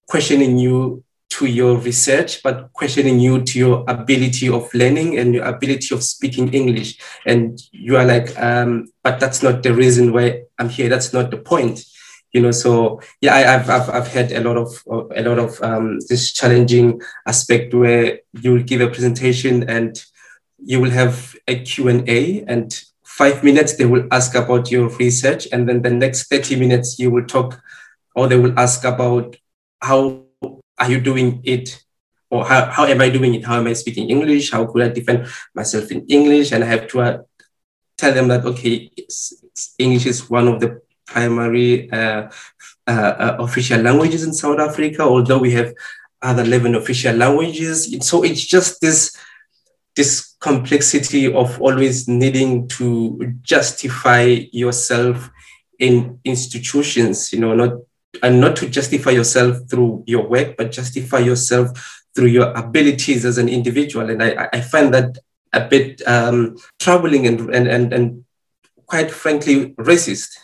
[0.07, 5.45] questioning you to your research, but questioning you to your ability of learning and your
[5.45, 6.99] ability of speaking English.
[7.25, 10.89] And you are like, um, but that's not the reason why I'm here.
[10.89, 11.85] That's not the point.
[12.33, 14.83] You know, so yeah, I, have I've, I've had a lot of
[15.15, 20.01] a lot of um, this challenging aspect where you will give a presentation and
[20.63, 22.81] you will have a Q and A, and
[23.21, 27.11] five minutes they will ask about your research and then the next 30 minutes you
[27.11, 27.61] will talk
[28.15, 29.35] or they will ask about
[29.81, 30.23] how
[30.77, 31.83] are you doing it
[32.29, 33.43] or how, how am i doing it?
[33.45, 34.51] How am i speaking english?
[34.51, 36.51] How could i defend myself in english?
[36.51, 37.17] And i have to uh,
[37.97, 38.89] tell them that okay
[39.77, 40.81] english is one of the
[41.11, 42.29] primary uh,
[42.87, 45.73] uh, uh, official languages in south africa although we have
[46.21, 49.15] other 11 official languages so it's just this
[49.95, 55.29] this complexity of always needing to justify yourself
[55.79, 57.73] in institutions, you know, not
[58.23, 61.69] and not to justify yourself through your work, but justify yourself
[62.15, 64.09] through your abilities as an individual.
[64.09, 65.17] And I, I find that
[65.53, 68.25] a bit um, troubling and, and, and, and
[68.85, 70.37] quite frankly racist.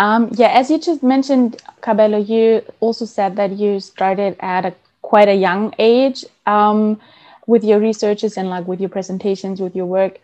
[0.00, 4.74] Um, yeah, as you just mentioned, Kabelo, you also said that you started at a
[5.02, 7.00] quite a young age um,
[7.46, 10.20] with your researches and like with your presentations, with your work.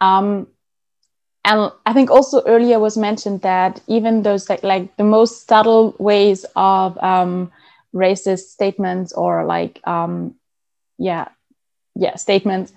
[0.00, 0.48] Um,
[1.44, 5.94] and I think also earlier was mentioned that even those like, like the most subtle
[5.98, 7.52] ways of um,
[7.94, 10.34] racist statements or like um,
[10.98, 11.28] yeah
[11.96, 12.72] yeah statements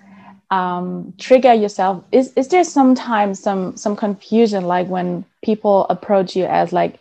[0.52, 6.44] um, trigger yourself is is there sometimes some some confusion like when people approach you
[6.44, 7.00] as like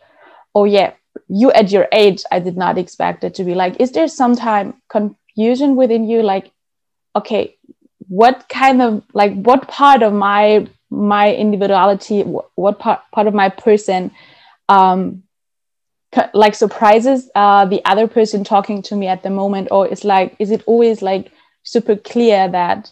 [0.56, 0.93] oh yeah
[1.28, 4.36] you at your age, I did not expect it to be like, is there some
[4.36, 6.22] time confusion within you?
[6.22, 6.52] Like,
[7.16, 7.58] okay,
[8.08, 13.49] what kind of like what part of my my individuality, what part part of my
[13.49, 14.12] person,
[14.70, 15.24] um,
[16.34, 20.36] like surprises uh, the other person talking to me at the moment, or is like,
[20.39, 21.32] is it always like
[21.64, 22.91] super clear that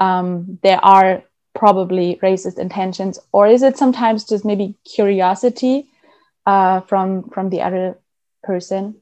[0.00, 1.22] um, there are
[1.54, 5.88] probably racist intentions, or is it sometimes just maybe curiosity?
[6.48, 7.98] uh, from from the other
[8.42, 8.96] person?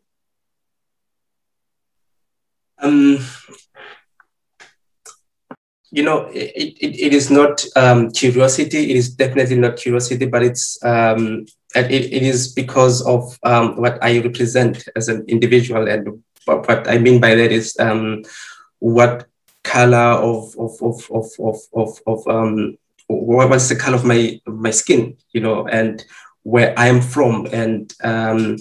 [2.78, 3.18] Um,
[5.90, 8.90] you know, it, it, it is not um, curiosity.
[8.90, 14.02] It is definitely not curiosity, but it's um, it, it is because of um, what
[14.02, 18.24] I represent as an individual, and what, I mean by that is um,
[18.80, 19.26] what
[19.66, 24.70] color of of of of of of, of um, what's the color of my my
[24.70, 26.04] skin, you know, and
[26.42, 28.56] where I'm from and um,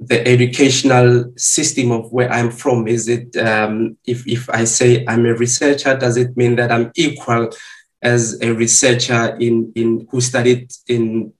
[0.00, 2.88] the educational system of where I'm from.
[2.88, 6.90] Is it, um, if, if I say I'm a researcher, does it mean that I'm
[6.96, 7.50] equal
[8.02, 11.32] as a researcher in, in who studied in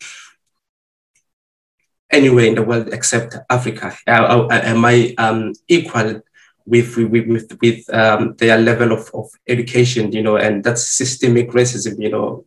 [2.11, 3.97] anywhere in the world except Africa?
[4.07, 6.23] Am I um, equal
[6.71, 11.51] with with with, with um, their level of, of education, you know, and that's systemic
[11.51, 12.47] racism, you know,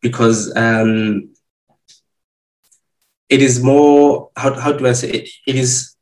[0.00, 1.30] because um,
[3.28, 5.94] it is more how, how do I say it, it is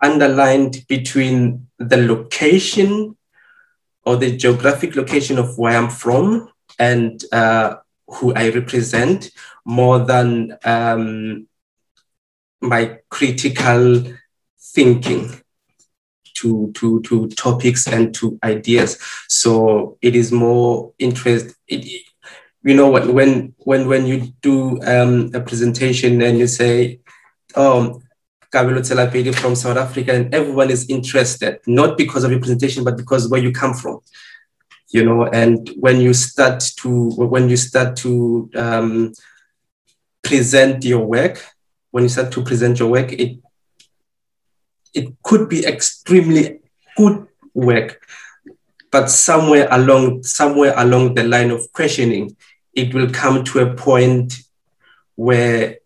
[0.00, 3.16] underlined between the location
[4.06, 6.48] or the geographic location of where I'm from
[6.78, 7.76] and uh,
[8.06, 9.30] who I represent
[9.64, 11.48] more than um,
[12.60, 14.04] my critical
[14.58, 15.40] thinking
[16.34, 18.98] to, to, to topics and to ideas.
[19.28, 21.54] So it is more interest.
[21.68, 22.04] It,
[22.64, 27.00] you know what when when when you do um, a presentation and you say,
[27.54, 28.00] "Oh,
[28.50, 32.96] Kabelo Tselapedi from South Africa," and everyone is interested, not because of your presentation, but
[32.96, 34.00] because where you come from.
[34.88, 39.12] You know, and when you start to when you start to um,
[40.22, 41.44] present your work,
[41.90, 43.38] when you start to present your work, it
[44.94, 46.60] it could be extremely
[46.96, 48.06] good work,
[48.90, 52.36] but somewhere along somewhere along the line of questioning,
[52.72, 54.34] it will come to a point
[55.16, 55.78] where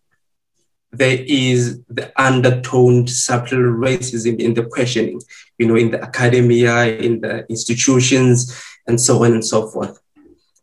[0.90, 5.20] there is the undertoned subtle racism in the questioning,
[5.58, 10.00] you know, in the academia, in the institutions, and so on and so forth.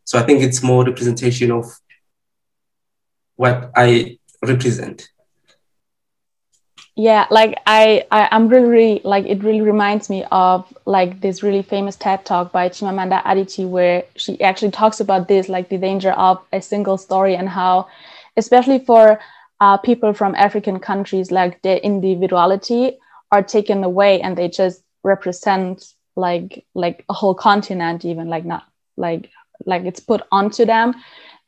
[0.04, 1.66] So I think it's more representation of
[3.36, 5.10] what I represent
[6.96, 11.44] yeah like I, I i'm really, really like it really reminds me of like this
[11.44, 15.78] really famous ted talk by chimamanda adichie where she actually talks about this like the
[15.78, 17.88] danger of a single story and how
[18.38, 19.20] especially for
[19.62, 22.98] uh, people from african countries like their individuality
[23.32, 28.64] are taken away and they just represent like like a whole continent even like not
[28.98, 29.30] like
[29.66, 30.94] like it's put onto them.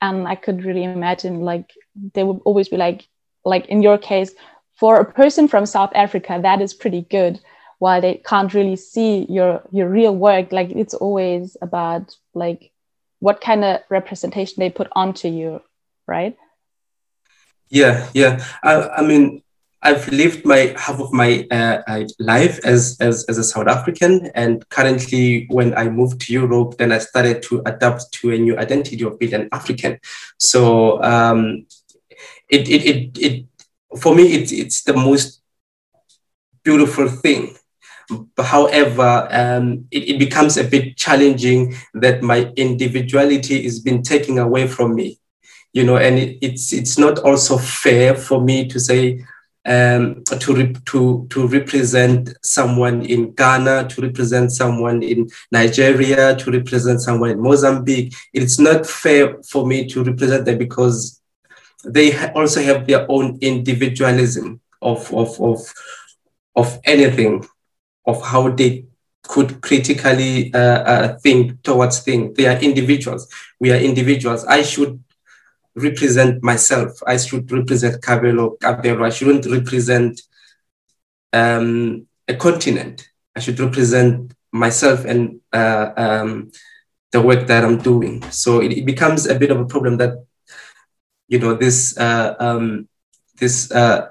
[0.01, 1.73] And i could really imagine like
[2.13, 3.07] they would always be like
[3.45, 4.31] like in your case
[4.77, 7.39] for a person from South Africa, that is pretty good.
[7.79, 12.71] While they can't really see your your real work, like it's always about like
[13.19, 15.61] what kind of representation they put onto you,
[16.07, 16.35] right?
[17.69, 18.43] Yeah, yeah.
[18.63, 19.43] I, I mean,
[19.81, 24.67] I've lived my half of my uh, life as, as as a South African, and
[24.69, 29.03] currently, when I moved to Europe, then I started to adapt to a new identity
[29.03, 29.99] of being an African.
[30.39, 31.67] So um,
[32.49, 33.45] it, it it it
[33.99, 35.41] for me, it's, it's the most
[36.63, 37.55] beautiful thing.
[38.37, 44.67] However, um, it, it becomes a bit challenging that my individuality is being taken away
[44.67, 45.19] from me,
[45.73, 49.25] you know, and it, it's it's not also fair for me to say
[49.67, 56.51] um, to, re- to, to represent someone in Ghana, to represent someone in Nigeria, to
[56.51, 58.15] represent someone in Mozambique.
[58.33, 61.21] It's not fair for me to represent them because
[61.83, 65.73] they also have their own individualism of, of, of,
[66.55, 67.45] of anything,
[68.05, 68.85] of how they
[69.23, 72.35] could critically uh, uh, think towards things.
[72.35, 73.31] They are individuals.
[73.59, 74.45] We are individuals.
[74.45, 75.03] I should
[75.75, 76.91] represent myself.
[77.05, 79.05] I should represent Kabelo, Kabelo.
[79.05, 80.21] I shouldn't represent
[81.33, 83.09] um, a continent.
[83.35, 86.51] I should represent myself and uh, um,
[87.11, 88.23] the work that I'm doing.
[88.31, 90.25] So it, it, becomes a bit of a problem that
[91.27, 92.87] you know this uh, um,
[93.39, 94.09] this uh,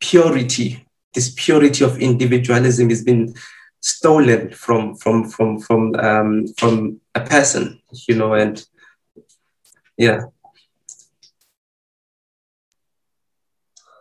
[0.00, 3.34] purity, this purity of individualism has been
[3.80, 8.64] stolen from from from from um, from a person, you know, and
[9.96, 10.22] yeah.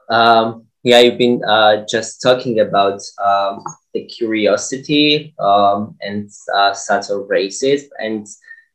[0.10, 7.26] Um, yeah, you've been uh, just talking about um, the curiosity um, and uh, subtle
[7.28, 8.28] races, and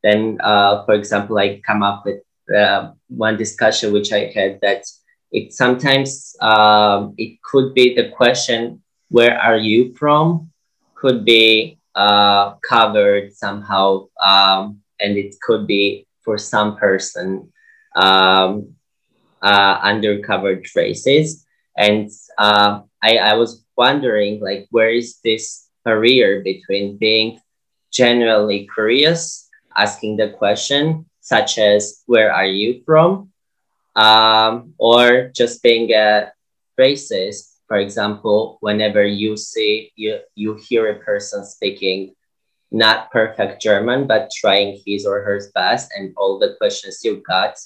[0.03, 2.21] then, uh, for example, I come up with
[2.55, 4.85] uh, one discussion which I had that
[5.33, 10.51] it sometimes um, it could be the question, where are you from?
[10.95, 17.53] Could be uh, covered somehow, um, and it could be for some person
[17.95, 18.75] um,
[19.43, 21.45] uh, undercover traces.
[21.77, 27.39] And uh, I, I was wondering, like, where is this barrier between being
[27.93, 33.35] genuinely curious, asking the question, such as where are you from?
[33.97, 36.31] Um, or just being a
[36.79, 42.15] racist for example whenever you see you, you hear a person speaking
[42.71, 47.57] not perfect german but trying his or her best and all the questions you got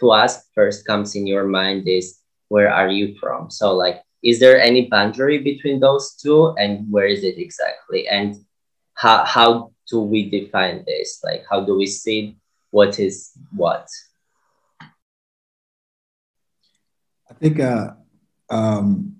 [0.00, 3.50] to ask first comes in your mind is where are you from?
[3.50, 8.08] So like is there any boundary between those two and where is it exactly?
[8.08, 8.36] And
[8.94, 11.20] how, how do we define this?
[11.22, 12.36] Like how do we see
[12.74, 13.86] what is what?
[17.30, 17.90] I think uh,
[18.50, 19.14] um,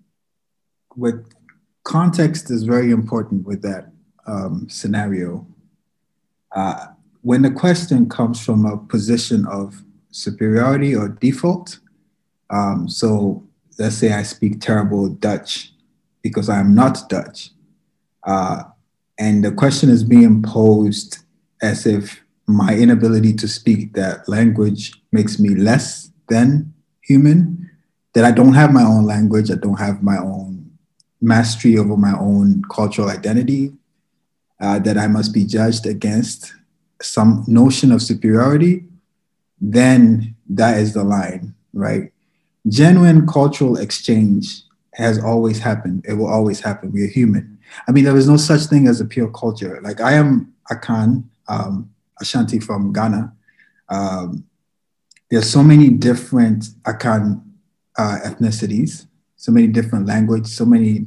[0.96, 1.24] with
[1.84, 3.92] context is very important with that
[4.26, 5.46] um, scenario.
[6.50, 6.86] Uh,
[7.22, 11.78] when the question comes from a position of superiority or default,
[12.50, 13.46] um, so
[13.78, 15.72] let's say I speak terrible Dutch
[16.22, 17.50] because I'm not Dutch,
[18.24, 18.64] uh,
[19.16, 21.18] and the question is being posed
[21.62, 27.70] as if my inability to speak that language makes me less than human,
[28.14, 30.70] that I don't have my own language, I don't have my own
[31.20, 33.72] mastery over my own cultural identity,
[34.60, 36.54] uh, that I must be judged against
[37.02, 38.84] some notion of superiority,
[39.60, 42.12] then that is the line, right?
[42.68, 44.62] Genuine cultural exchange
[44.94, 46.04] has always happened.
[46.08, 46.92] It will always happen.
[46.92, 47.58] We are human.
[47.88, 49.80] I mean, there is no such thing as a pure culture.
[49.82, 51.90] Like I am Akan, um,
[52.20, 53.32] Ashanti from Ghana.
[53.88, 54.44] Um,
[55.30, 57.42] there's so many different Akan
[57.98, 59.06] uh, ethnicities,
[59.36, 61.06] so many different language, so many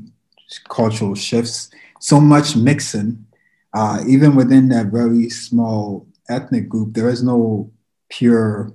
[0.69, 3.25] cultural shifts, so much mixing.
[3.73, 7.71] Uh, even within that very small ethnic group, there is no
[8.09, 8.73] pure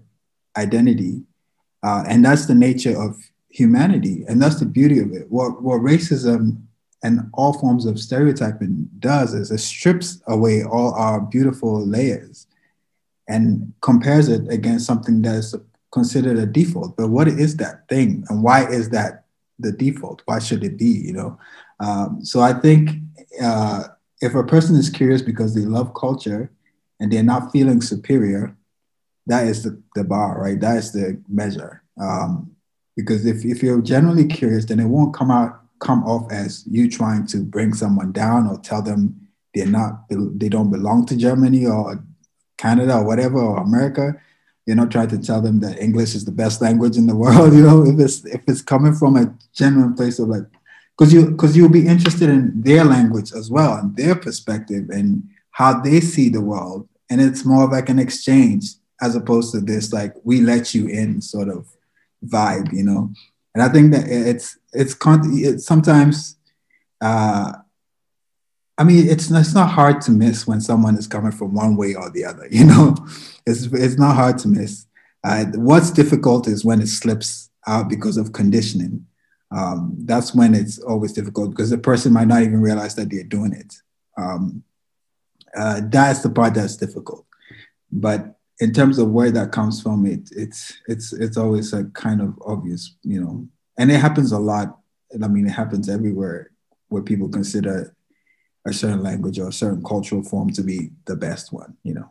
[0.56, 1.22] identity.
[1.82, 3.16] Uh, and that's the nature of
[3.48, 4.24] humanity.
[4.28, 5.26] And that's the beauty of it.
[5.30, 6.62] What, what racism
[7.02, 12.46] and all forms of stereotyping does is it strips away all our beautiful layers
[13.28, 15.54] and compares it against something that is
[15.90, 16.96] considered a default.
[16.96, 19.24] But what is that thing, and why is that
[19.58, 20.22] the default?
[20.24, 20.86] Why should it be?
[20.86, 21.38] You know.
[21.80, 22.90] Um, so I think
[23.42, 23.84] uh,
[24.20, 26.50] if a person is curious because they love culture
[27.00, 28.56] and they're not feeling superior,
[29.26, 30.60] that is the, the bar, right?
[30.60, 31.82] That is the measure.
[32.00, 32.52] Um,
[32.96, 36.88] because if, if you're generally curious, then it won't come out come off as you
[36.88, 39.22] trying to bring someone down or tell them
[39.54, 42.02] they're not they don't belong to Germany or
[42.56, 44.14] Canada or whatever or America.
[44.64, 47.52] You're not trying to tell them that English is the best language in the world.
[47.56, 50.44] You know, if it's if it's coming from a genuine place of like,
[50.96, 55.24] because you because you'll be interested in their language as well and their perspective and
[55.50, 59.92] how they see the world, and it's more like an exchange as opposed to this
[59.92, 61.66] like we let you in sort of
[62.24, 62.72] vibe.
[62.72, 63.10] You know,
[63.54, 66.36] and I think that it's it's, it's sometimes.
[67.00, 67.52] Uh,
[68.78, 71.94] I mean, it's it's not hard to miss when someone is coming from one way
[71.94, 72.48] or the other.
[72.50, 72.96] You know,
[73.46, 74.86] it's it's not hard to miss.
[75.24, 79.06] Uh, what's difficult is when it slips out because of conditioning.
[79.50, 83.22] Um, that's when it's always difficult because the person might not even realize that they're
[83.22, 83.74] doing it.
[84.16, 84.64] Um,
[85.54, 87.26] uh, that's the part that's difficult.
[87.90, 92.20] But in terms of where that comes from, it it's it's it's always a kind
[92.22, 94.78] of obvious, you know, and it happens a lot.
[95.20, 96.52] I mean, it happens everywhere
[96.88, 97.92] where people consider
[98.64, 102.08] a certain language or a certain cultural form to be the best one, you know.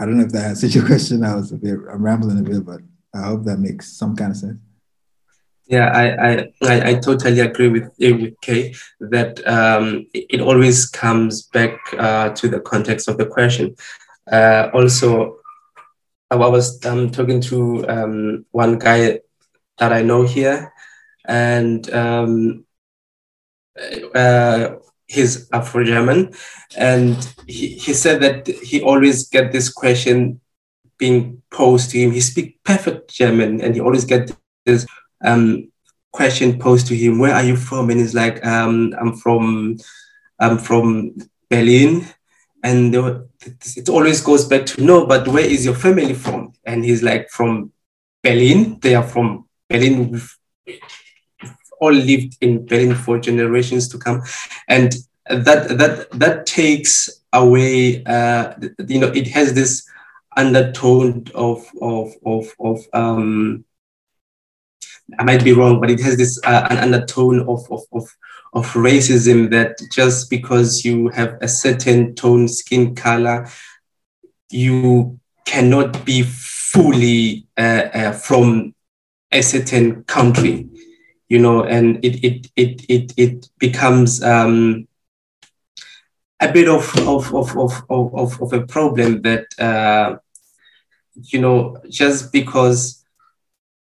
[0.00, 1.24] I don't know if that answers your question.
[1.24, 2.80] I was a bit I'm rambling a bit, but
[3.14, 4.60] I hope that makes some kind of sense.
[5.70, 11.42] Yeah, I I, I, I totally agree with with Kay that um, it always comes
[11.42, 13.76] back uh, to the context of the question.
[14.30, 15.38] Uh, also,
[16.30, 19.20] I was um, talking to um, one guy
[19.78, 20.72] that I know here,
[21.26, 22.64] and um,
[24.14, 24.76] uh,
[25.08, 26.32] he's Afro German,
[26.76, 27.16] and
[27.48, 30.40] he, he said that he always get this question
[30.98, 32.12] being posed to him.
[32.12, 34.30] He speak perfect German, and he always get
[34.64, 34.86] this
[35.24, 35.72] um,
[36.12, 37.18] question posed to him.
[37.18, 37.90] Where are you from?
[37.90, 39.78] And he's like, um, I'm from,
[40.38, 41.16] I'm from
[41.48, 42.06] Berlin
[42.62, 43.26] and were,
[43.76, 46.52] it always goes back to no but where is your family from?
[46.64, 47.72] And he's like from
[48.22, 48.78] berlin.
[48.80, 50.10] They are from berlin.
[50.10, 50.36] We've
[51.80, 54.22] all lived in berlin for generations to come.
[54.68, 54.94] And
[55.28, 58.54] that that that takes away uh,
[58.86, 59.88] you know it has this
[60.36, 63.64] undertone of of of of um
[65.18, 68.16] I might be wrong, but it has this uh, an undertone of, of, of
[68.52, 73.48] of racism that just because you have a certain tone skin color,
[74.50, 78.74] you cannot be fully uh, uh, from
[79.32, 80.68] a certain country,
[81.28, 84.88] you know, and it it it it, it becomes um,
[86.40, 90.16] a bit of of, of, of, of, of a problem that uh,
[91.14, 93.04] you know just because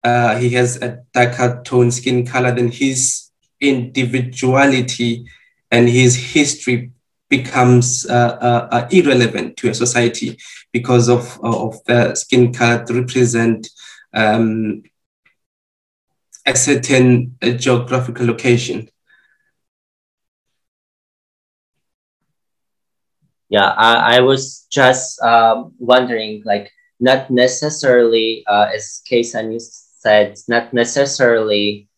[0.04, 3.29] uh, he has a darker tone skin color than his
[3.60, 5.26] individuality
[5.70, 6.92] and his history
[7.28, 10.36] becomes uh, uh, uh, irrelevant to a society
[10.72, 13.68] because of, of the skin color to represent
[14.12, 14.82] um,
[16.44, 18.88] a certain uh, geographical location.
[23.48, 30.72] Yeah, I, I was just um, wondering, like, not necessarily, uh, as Kay said, not
[30.72, 31.89] necessarily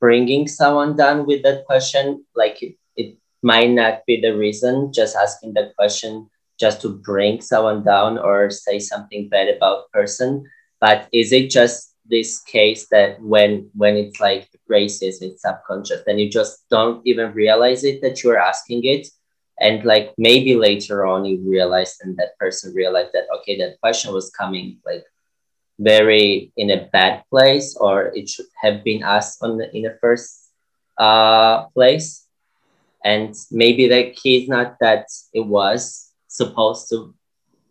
[0.00, 5.14] bringing someone down with that question, like it, it might not be the reason, just
[5.16, 6.28] asking that question
[6.58, 10.44] just to bring someone down or say something bad about person.
[10.80, 16.20] But is it just this case that when when it's like racist, it's subconscious, and
[16.20, 19.08] you just don't even realize it that you're asking it?
[19.60, 24.12] And like maybe later on you realize and that person realized that okay, that question
[24.12, 25.04] was coming like
[25.80, 29.96] very in a bad place or it should have been asked on the, in the
[30.00, 30.52] first
[30.98, 32.26] uh, place.
[33.02, 37.14] And maybe the key is not that it was supposed to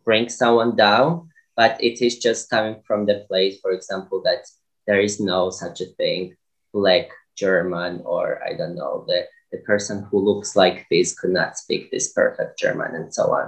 [0.04, 1.30] bring someone down
[1.60, 4.48] but it is just coming from the place for example that
[4.88, 6.36] there is no such a thing
[6.74, 7.08] black
[7.38, 11.92] german or i don't know the, the person who looks like this could not speak
[11.92, 13.48] this perfect german and so on.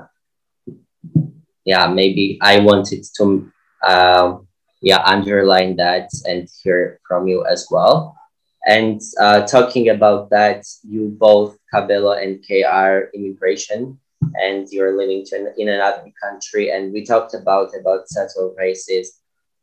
[1.66, 3.52] Yeah maybe i wanted to
[3.88, 4.48] um,
[4.82, 8.18] yeah, underline that and hear from you as well.
[8.66, 14.00] And uh, talking about that, you both, Kabelo and are immigration
[14.36, 16.70] and you're living to, in another country.
[16.70, 19.20] And we talked about about subtle races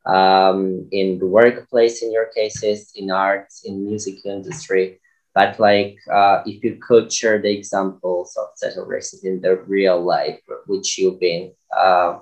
[0.07, 5.01] um, in the workplace, in your cases, in arts, in music industry.
[5.35, 10.03] But like, uh, if you could share the examples of subtle races in the real
[10.03, 12.19] life, which you've been uh,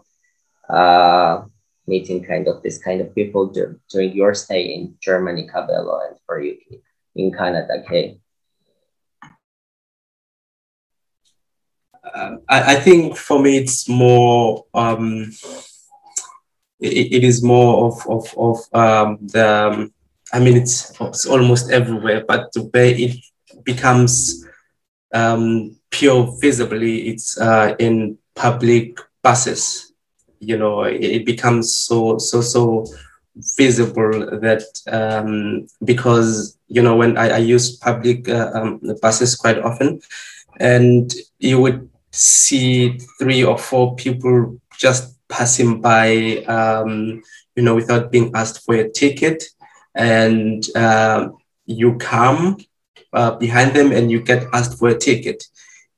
[0.69, 1.45] uh,
[1.87, 3.53] meeting kind of this kind of people
[3.91, 6.59] during your stay in Germany, Kabelo, and for you
[7.15, 8.19] in Canada, Kay?
[12.15, 15.31] Uh, I, I, think for me it's more um,
[16.79, 19.95] it, it is more of of, of um, the um,
[20.33, 23.17] I mean it's, it's almost everywhere, but the way it
[23.65, 24.47] becomes
[25.13, 29.86] um, pure visibly, it's uh, in public buses
[30.41, 32.87] you know it, becomes so so so
[33.59, 39.59] visible that um, because you know when I, I use public uh, um, buses quite
[39.59, 40.01] often,
[40.59, 47.23] and you would see three or four people just passing by, um,
[47.55, 49.45] you know, without being asked for a ticket,
[49.95, 51.29] and uh,
[51.67, 52.57] you come
[53.13, 55.45] uh, behind them and you get asked for a ticket,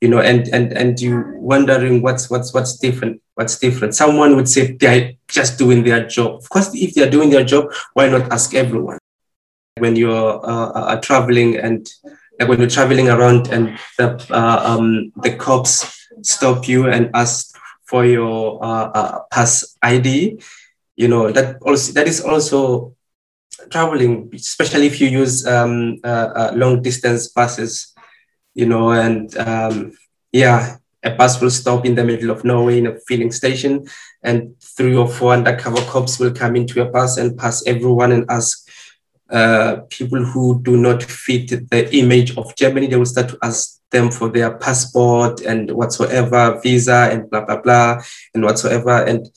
[0.00, 3.94] you know, and and and you wondering what's what's what's different what's different.
[3.94, 6.42] Someone would say they're just doing their job.
[6.42, 8.98] Of course, if they're doing their job, why not ask everyone?
[9.78, 11.88] When you're uh, uh, uh, traveling and
[12.40, 17.56] like when you're traveling around and the, uh, um, the cops stop you and ask
[17.86, 20.42] for your uh, uh, pass ID,
[20.96, 22.96] you know, that also that is also
[23.70, 26.00] traveling, especially if you use um,
[26.58, 27.94] long distance buses,
[28.54, 29.92] you know, and um,
[30.32, 33.86] yeah, a bus will stop in the middle of nowhere in a filling station,
[34.22, 38.24] and three or four undercover cops will come into a bus and pass everyone and
[38.28, 38.68] ask
[39.30, 42.86] uh, people who do not fit the image of Germany.
[42.86, 47.60] They will start to ask them for their passport and whatsoever, visa and blah blah
[47.60, 48.02] blah
[48.34, 49.04] and whatsoever.
[49.04, 49.28] And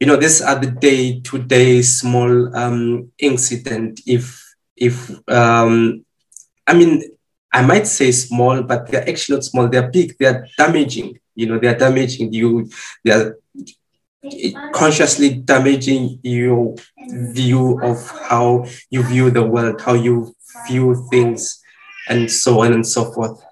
[0.00, 4.00] you know, these are the day-to-day small um, incident.
[4.06, 6.04] If if um,
[6.66, 7.02] I mean
[7.52, 9.68] I might say small, but they're actually not small.
[9.68, 10.16] They're big.
[10.18, 11.18] They're damaging.
[11.34, 12.70] You know, they're damaging you.
[13.04, 13.36] They're
[14.72, 16.76] consciously damaging your
[17.08, 20.34] view of how you view the world, how you
[20.68, 21.60] view things,
[22.08, 23.42] and so on and so forth.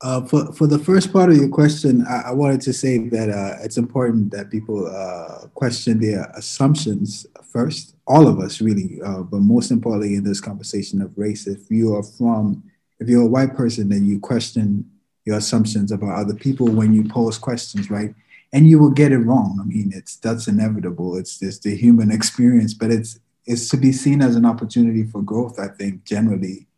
[0.00, 3.30] Uh, for, for the first part of your question, I, I wanted to say that
[3.30, 7.94] uh, it's important that people uh, question their assumptions first.
[8.08, 11.94] All of us, really, uh, but most importantly in this conversation of race, if you
[11.94, 12.64] are from
[13.02, 14.88] if you're a white person, then you question
[15.24, 18.14] your assumptions about other people when you pose questions, right?
[18.52, 19.58] And you will get it wrong.
[19.60, 21.16] I mean, it's that's inevitable.
[21.16, 25.20] It's just the human experience, but it's it's to be seen as an opportunity for
[25.20, 26.68] growth, I think, generally,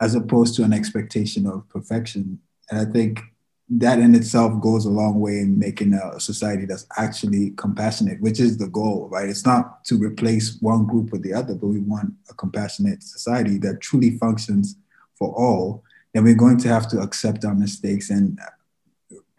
[0.00, 2.38] as opposed to an expectation of perfection.
[2.70, 3.20] And I think
[3.68, 8.38] that in itself goes a long way in making a society that's actually compassionate, which
[8.38, 9.28] is the goal, right?
[9.28, 13.58] It's not to replace one group with the other, but we want a compassionate society
[13.58, 14.76] that truly functions
[15.16, 18.38] for all, then we're going to have to accept our mistakes and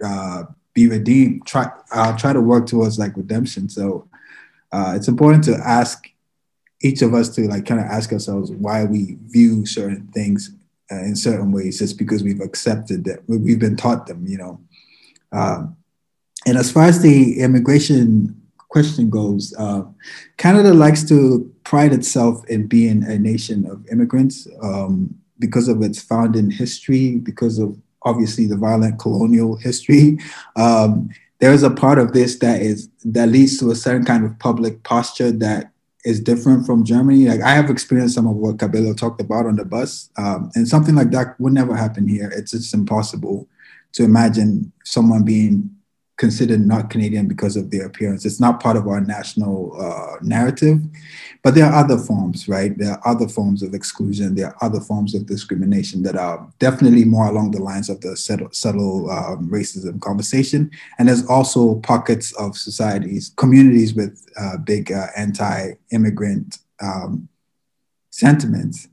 [0.04, 1.46] uh, be redeemed.
[1.46, 3.70] Try uh, try to work towards like redemption.
[3.70, 4.08] So
[4.72, 6.08] uh, it's important to ask
[6.82, 10.52] each of us to like kind of ask ourselves why we view certain things
[10.92, 14.26] uh, in certain ways, just because we've accepted that we've been taught them.
[14.28, 14.62] You know.
[15.32, 15.78] Um,
[16.46, 19.84] and as far as the immigration question goes, uh,
[20.38, 24.48] Canada likes to pride itself in being a nation of immigrants.
[24.62, 30.18] Um, because of its founding history, because of obviously the violent colonial history.
[30.58, 31.10] Um,
[31.40, 34.40] there is a part of this that is that leads to a certain kind of
[34.40, 35.72] public posture that
[36.06, 37.28] is different from Germany.
[37.28, 40.66] Like I have experienced some of what Kabelo talked about on the bus, um, and
[40.66, 42.32] something like that would never happen here.
[42.34, 43.50] It's just impossible
[43.94, 45.75] to imagine someone being
[46.18, 48.26] considered not Canadian because of their appearance.
[48.26, 50.80] It's not part of our national uh, narrative,
[51.44, 52.78] but there are other forms, right?
[52.78, 54.36] There are other forms of exclusion.
[54.36, 58.16] There are other forms of discrimination that are definitely more along the lines of the
[58.16, 60.72] subtle, subtle um, racism conversation.
[60.98, 67.28] And there's also pockets of societies, communities with uh, big uh, anti-immigrant um,
[68.10, 68.88] sentiments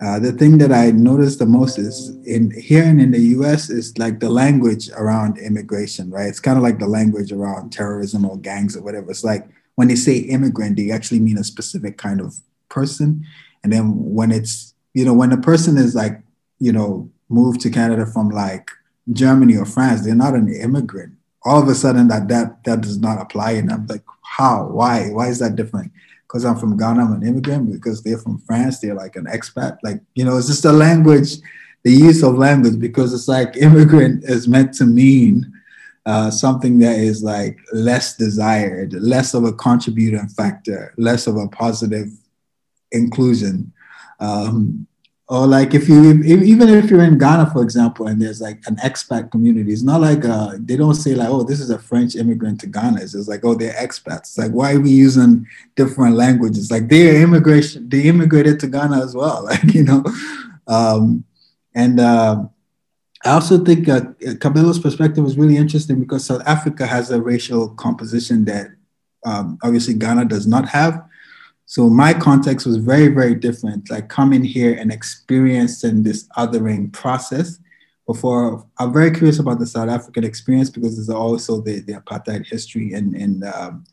[0.00, 3.68] uh, the thing that I noticed the most is in here and in the US
[3.68, 6.28] is like the language around immigration, right?
[6.28, 9.10] It's kind of like the language around terrorism or gangs or whatever.
[9.10, 12.36] It's like when they say immigrant, they actually mean a specific kind of
[12.68, 13.26] person.
[13.64, 16.22] And then when it's, you know, when a person is like,
[16.60, 18.70] you know, moved to Canada from like
[19.12, 21.14] Germany or France, they're not an immigrant.
[21.44, 23.52] All of a sudden that that that does not apply.
[23.52, 24.68] And I'm like, how?
[24.68, 25.10] Why?
[25.10, 25.90] Why is that different?
[26.28, 27.72] Because I'm from Ghana, I'm an immigrant.
[27.72, 29.78] Because they're from France, they're like an expat.
[29.82, 31.36] Like, you know, it's just a language,
[31.84, 35.50] the use of language, because it's like immigrant is meant to mean
[36.04, 41.48] uh, something that is like less desired, less of a contributing factor, less of a
[41.48, 42.08] positive
[42.92, 43.72] inclusion.
[44.20, 44.86] Um,
[45.30, 48.62] or like if you if, even if you're in Ghana, for example, and there's like
[48.66, 51.78] an expat community, it's not like uh, they don't say like, oh, this is a
[51.78, 53.02] French immigrant to Ghana.
[53.02, 54.38] It's just like, oh, they're expats.
[54.38, 56.70] Like, why are we using different languages?
[56.70, 60.02] Like they're immigration, they immigrated to Ghana as well, like you know.
[60.66, 61.24] Um,
[61.74, 62.44] and uh,
[63.24, 64.00] I also think uh,
[64.40, 68.68] Kabelo's perspective is really interesting because South Africa has a racial composition that
[69.26, 71.04] um, obviously Ghana does not have.
[71.68, 77.58] So my context was very, very different, like coming here and experiencing this othering process.
[78.06, 82.46] Before, I'm very curious about the South African experience because there's also the, the apartheid
[82.46, 83.84] history and, and um,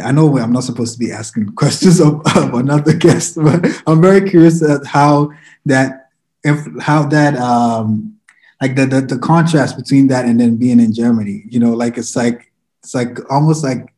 [0.00, 4.00] I know I'm not supposed to be asking questions of, of another guest, but I'm
[4.00, 5.32] very curious at how
[5.66, 6.10] that,
[6.44, 8.16] if how that, um,
[8.62, 11.98] like the, the the contrast between that and then being in Germany, you know, like
[11.98, 12.52] it's like
[12.84, 13.92] it's like almost like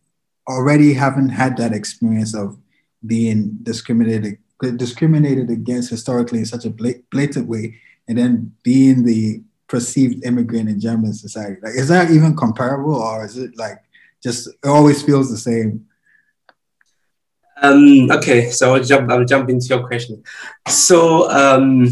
[0.49, 2.57] already haven't had that experience of
[3.05, 4.39] being discriminated
[4.77, 6.71] discriminated against historically in such a
[7.11, 7.77] blatant way,
[8.09, 11.59] and then being the perceived immigrant in German society.
[11.63, 13.79] Like, is that even comparable, or is it like
[14.23, 15.87] just it always feels the same?
[17.63, 19.11] Um, okay, so I'll jump.
[19.11, 20.23] I'll jump into your question.
[20.69, 21.89] So, um,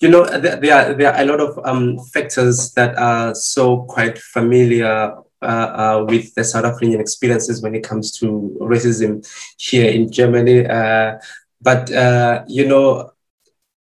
[0.00, 3.82] you know, there, there are there are a lot of um, factors that are so
[3.82, 9.26] quite familiar uh, uh, with the South African experiences when it comes to racism
[9.58, 10.66] here in Germany.
[10.66, 11.18] Uh,
[11.60, 11.90] but,
[12.48, 13.10] you know,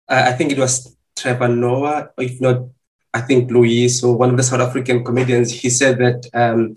[0.07, 2.67] I think it was Trevor Noah, if not,
[3.13, 6.75] I think Louis, so one of the South African comedians, he said that um,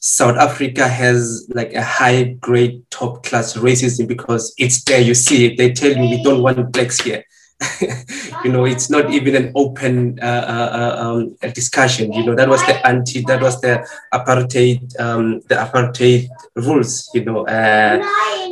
[0.00, 5.56] South Africa has like a high grade top class racism because it's there, you see.
[5.56, 7.24] They tell you we don't want blacks here.
[8.44, 12.12] you know, it's not even an open uh, uh, uh um, discussion.
[12.12, 17.10] You know, that was the anti, that was the apartheid, um, the apartheid rules.
[17.12, 18.02] You know, uh,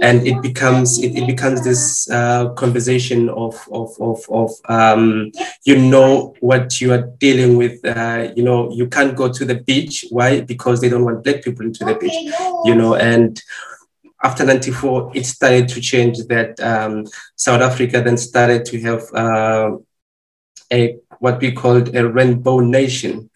[0.02, 5.32] and it becomes it, it becomes this uh, conversation of of of of um,
[5.64, 7.82] you know what you are dealing with.
[7.84, 10.04] Uh, you know, you can't go to the beach.
[10.10, 10.42] Why?
[10.42, 12.12] Because they don't want black people into the beach.
[12.64, 13.40] You know, and
[14.22, 17.06] after 94, it started to change that um,
[17.36, 19.76] South Africa then started to have uh,
[20.72, 23.30] a what we called a rainbow nation,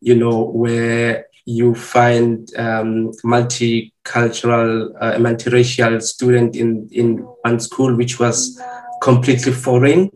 [0.00, 8.18] you know, where you find um, multicultural, uh, multiracial student in, in one school, which
[8.18, 8.60] was
[9.02, 10.10] completely foreign.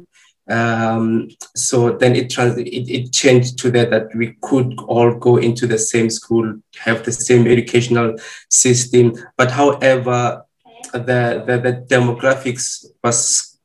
[0.49, 5.38] Um, so then it, trans- it, it changed to that that we could all go
[5.38, 8.16] into the same school, have the same educational
[8.51, 9.14] system.
[9.36, 10.45] But however,
[10.92, 13.59] the the, the demographics was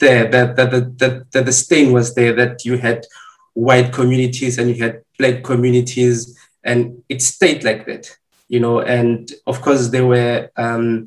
[0.00, 0.64] there, that the,
[0.96, 3.06] the, the, the stain was there that you had
[3.54, 8.10] white communities and you had black communities, and it stayed like that,
[8.48, 8.80] you know.
[8.80, 11.06] And of course, there were um,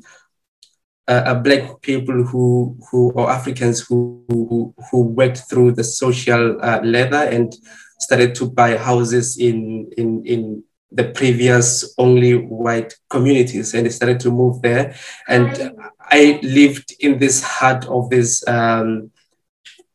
[1.08, 6.80] uh, black people who who or Africans who who, who worked through the social uh,
[6.82, 7.54] ladder and
[7.98, 14.20] started to buy houses in in in the previous only white communities and they started
[14.20, 14.94] to move there.
[15.26, 19.10] And I lived in this heart of this um,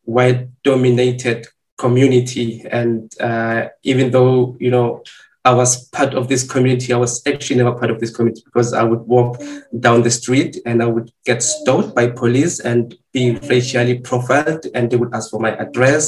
[0.04, 1.48] white dominated
[1.78, 5.04] community and uh, even though you know
[5.48, 6.92] I was part of this community.
[6.92, 9.42] I was actually never part of this community because I would walk
[9.80, 14.92] down the street and I would get stopped by police and be racially profiled, and
[14.92, 16.04] they would ask for my address.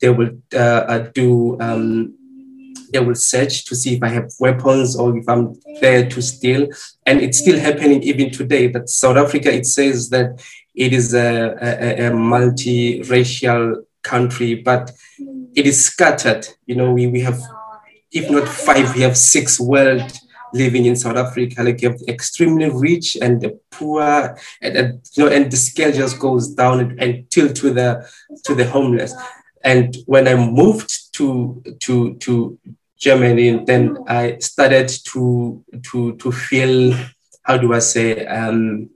[0.00, 2.14] They would uh, uh do um,
[2.92, 6.68] they will search to see if I have weapons or if I'm there to steal.
[7.04, 8.68] And it's still happening even today.
[8.68, 10.42] That South Africa, it says that
[10.74, 14.92] it is a, a, a multi-racial country, but
[15.54, 16.48] it is scattered.
[16.64, 17.38] You know, we, we have,
[18.12, 20.10] if not five, we have six world
[20.52, 21.62] living in South Africa.
[21.62, 25.92] Like you have extremely rich and the poor, and, and you know, and the scale
[25.92, 28.10] just goes down until to the
[28.44, 29.14] to the homeless.
[29.62, 32.58] And when I moved to to to
[32.96, 36.94] Germany, then I started to to to feel
[37.42, 38.90] how do I say um,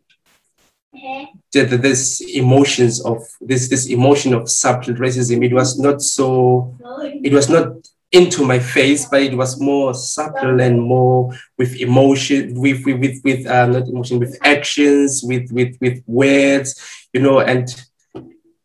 [1.53, 5.45] this emotions of this this emotion of subtle racism.
[5.45, 6.77] It was not so.
[7.03, 7.73] It was not
[8.13, 13.21] into my face, but it was more subtle and more with emotion, with with with,
[13.25, 16.81] with uh, not emotion, with actions, with with with words,
[17.13, 17.69] you know, and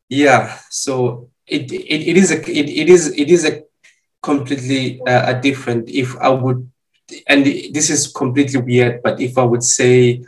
[0.10, 0.60] yeah.
[0.70, 3.64] So it it, it is a it, it is it is a
[4.22, 5.90] completely uh, a different.
[5.90, 6.70] If I would,
[7.28, 10.24] and this is completely weird, but if I would say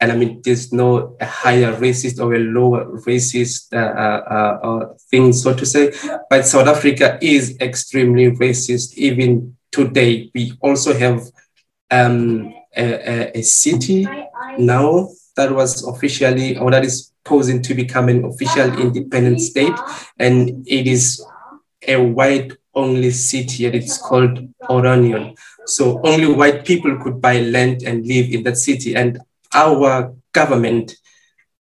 [0.00, 5.32] and I mean, there's no higher racist or a lower racist uh, uh, uh, thing,
[5.32, 5.92] so to say.
[6.28, 10.30] But South Africa is extremely racist even today.
[10.34, 11.22] We also have
[11.90, 14.06] um, a, a, city
[14.58, 19.74] now that was officially, or that is posing to become an official independent state,
[20.18, 21.24] and it is
[21.86, 25.36] a white only city, and it's called Orania.
[25.66, 28.94] So only white people could buy land and live in that city.
[28.96, 29.18] And
[29.54, 30.96] our government,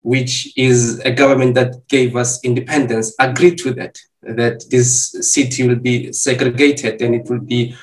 [0.01, 5.75] which is a government that gave us independence, agreed to that, that this city will
[5.79, 7.75] be segregated and it will be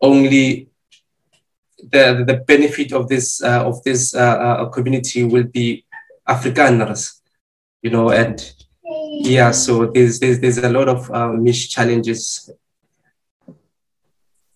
[0.00, 0.68] only
[1.90, 5.84] the, the benefit of this uh, of this uh, uh, community will be
[6.28, 7.20] Afrikaners,
[7.82, 12.50] you know, and yeah, so there's there's, there's a lot of uh, mis challenges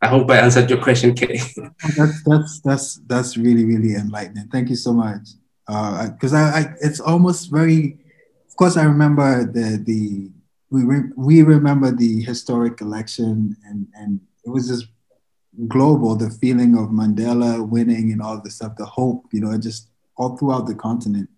[0.03, 1.41] I hope I answered your question, Kay.
[1.97, 4.49] that's that's that's that's really really enlightening.
[4.49, 5.29] Thank you so much.
[5.67, 7.99] Because uh, I, I, it's almost very.
[8.49, 10.31] Of course, I remember the the
[10.71, 14.87] we re, we remember the historic election, and and it was just
[15.67, 16.15] global.
[16.15, 20.37] The feeling of Mandela winning and all the stuff, the hope, you know, just all
[20.37, 21.29] throughout the continent.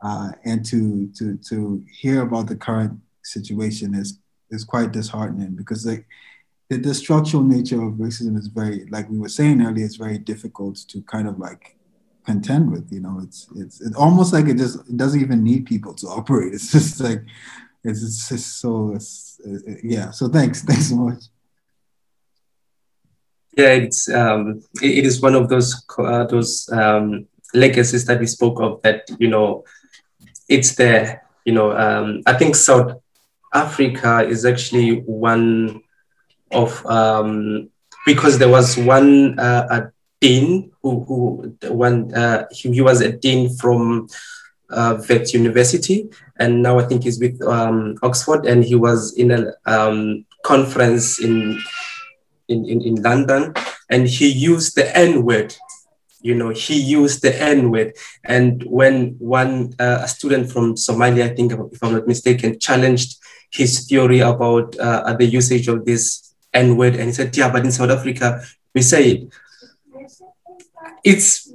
[0.00, 4.18] Uh, and to to to hear about the current situation is
[4.50, 6.06] is quite disheartening because like
[6.68, 10.18] the, the structural nature of racism is very, like we were saying earlier, it's very
[10.18, 11.76] difficult to kind of like
[12.26, 12.92] contend with.
[12.92, 16.06] You know, it's it's it's almost like it just it doesn't even need people to
[16.08, 16.52] operate.
[16.56, 17.22] It's just like
[17.84, 20.10] it's, just so it's, it, yeah.
[20.10, 21.22] So thanks, thanks so much.
[23.56, 28.26] Yeah, it's um, it, it is one of those uh, those um, legacies that we
[28.26, 28.82] spoke of.
[28.82, 29.64] That you know,
[30.48, 31.24] it's there.
[31.46, 33.00] You know, um, I think South
[33.54, 35.82] Africa is actually one
[36.52, 37.70] of um,
[38.06, 43.12] because there was one uh, a dean who who one uh, he, he, was a
[43.12, 44.08] dean from
[44.70, 49.30] uh, Wits University, and now I think he's with um, Oxford, and he was in
[49.30, 51.60] a um, conference in,
[52.48, 53.54] in in in London,
[53.90, 55.54] and he used the N word.
[56.20, 57.94] You know, he used the N word,
[58.24, 63.18] and when one uh, a student from Somalia, I think, if I'm not mistaken, challenged
[63.52, 66.27] his theory about uh, the usage of this
[66.58, 66.94] N word.
[66.94, 68.42] And he said, Yeah, but in South Africa,
[68.74, 69.32] we say it.
[71.04, 71.52] It's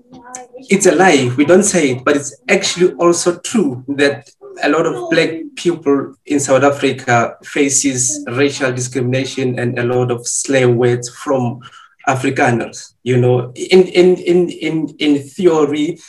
[0.70, 1.34] it's a lie.
[1.38, 4.30] We don't say it, but it's actually also true that
[4.62, 10.28] a lot of black people in South Africa faces racial discrimination and a lot of
[10.28, 11.60] slave words from
[12.08, 12.94] Afrikaners.
[13.04, 16.00] You know, in in in in in theory,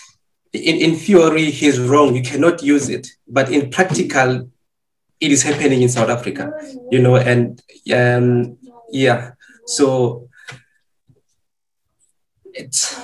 [0.52, 2.14] in, in theory, he's wrong.
[2.14, 4.48] You cannot use it, but in practical,
[5.20, 6.52] it is happening in South Africa.
[6.90, 7.60] You know, and
[7.92, 8.58] um,
[8.90, 9.32] yeah.
[9.66, 10.28] So
[12.52, 12.98] it's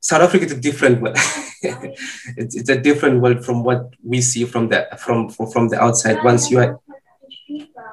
[0.00, 1.16] South Africa is a different world.
[1.62, 5.80] it's, it's a different world from what we see from the from from, from the
[5.80, 6.22] outside.
[6.24, 6.80] Once you are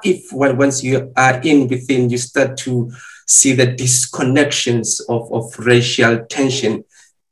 [0.04, 2.90] if once you are in within, you start to
[3.26, 6.84] see the disconnections of, of racial tension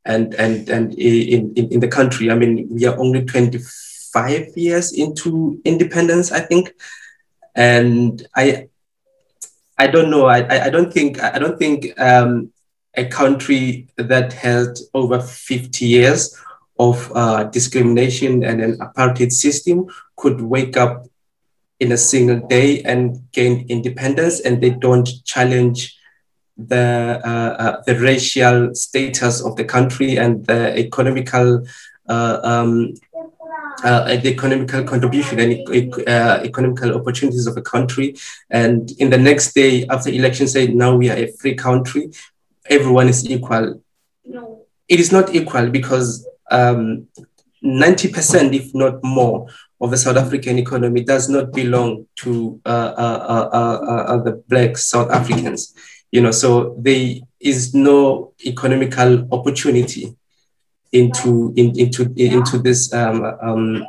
[0.05, 2.31] and and and in, in, in the country.
[2.31, 6.73] I mean, we are only 25 years into independence, I think.
[7.55, 8.69] And I
[9.79, 10.27] I don't know.
[10.27, 12.53] I, I don't think I don't think um,
[12.95, 16.37] a country that has over 50 years
[16.79, 19.87] of uh, discrimination and an apartheid system
[20.17, 21.07] could wake up
[21.79, 25.95] in a single day and gain independence, and they don't challenge
[26.57, 31.67] the uh, uh, the racial status of the country and the economical
[32.09, 32.95] uh, um,
[33.85, 38.15] uh, the economical contribution and uh, economical opportunities of a country.
[38.51, 42.11] And in the next day after election, say now we are a free country,
[42.69, 43.83] everyone is equal.
[44.25, 44.63] No.
[44.89, 47.09] It is not equal because um,
[47.65, 49.49] 90%, if not more,
[49.81, 55.11] of the South African economy does not belong to uh, uh, uh, the Black South
[55.11, 55.75] Africans.
[56.11, 60.17] You know, so there is no economical opportunity
[60.93, 63.87] into in, into into this um, um,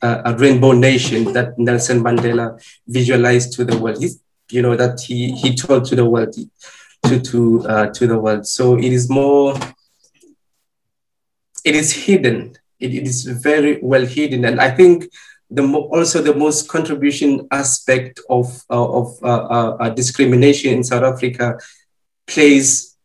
[0.00, 4.02] uh, rainbow nation that Nelson Mandela visualized to the world.
[4.50, 6.34] You know that he he told to the world
[7.04, 8.46] to to uh, to the world.
[8.46, 9.54] So it is more.
[11.64, 12.56] It is hidden.
[12.82, 15.06] it, it is very well hidden, and I think
[15.50, 21.04] the also the most contribution aspect of uh, of uh, uh, uh, discrimination in South
[21.04, 21.58] Africa
[22.26, 22.96] plays.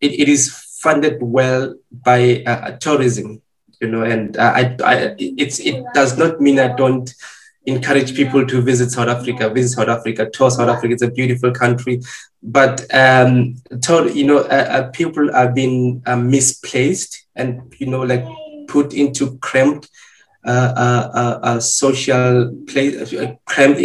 [0.00, 3.42] It, it is funded well by uh, tourism,
[3.80, 7.12] you know, and I, I, it's it does not mean I don't
[7.72, 10.92] encourage people to visit South Africa, visit South Africa, tour South Africa.
[10.94, 12.00] It's a beautiful country,
[12.40, 18.02] but um, tour, you know, uh, uh, people are being uh, misplaced and you know,
[18.02, 18.24] like
[18.68, 19.90] put into cramped.
[20.46, 23.12] Uh, uh, uh, uh social place,
[23.46, 23.80] cramped,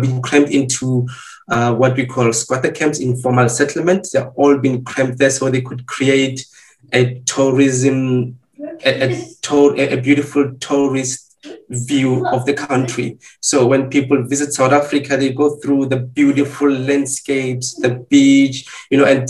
[0.00, 1.08] being cramped into
[1.46, 4.10] what we call squatter camps, informal settlements.
[4.10, 6.46] They're all been cramped there so they could create
[6.92, 8.38] a tourism,
[8.84, 11.24] a, a, a beautiful tourist
[11.68, 13.18] view of the country.
[13.40, 18.98] So when people visit South Africa, they go through the beautiful landscapes, the beach, you
[18.98, 19.28] know, and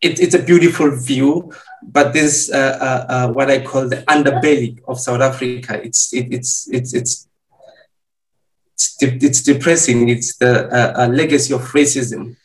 [0.00, 1.52] it, it's a beautiful view.
[1.82, 6.32] But this, uh, uh, uh, what I call the underbelly of South Africa, it's it,
[6.32, 7.28] it's it's it's
[8.82, 10.08] it's, de- it's depressing.
[10.08, 12.36] It's the uh, legacy of racism.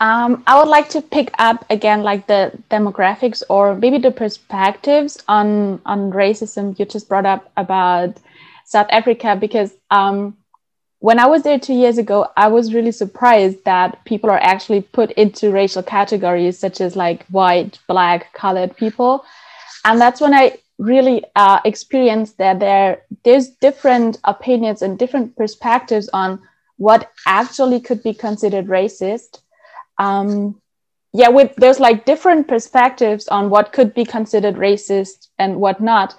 [0.00, 5.22] Um, I would like to pick up again, like the demographics or maybe the perspectives
[5.28, 8.18] on on racism you just brought up about
[8.66, 10.36] South Africa, because um,
[10.98, 14.82] when I was there two years ago, I was really surprised that people are actually
[14.82, 19.24] put into racial categories such as like white, black, colored people,
[19.84, 26.08] and that's when I really uh, experienced that there there's different opinions and different perspectives
[26.12, 26.40] on
[26.76, 29.40] what actually could be considered racist
[29.98, 30.60] um,
[31.14, 36.16] yeah, with there's like different perspectives on what could be considered racist and what not.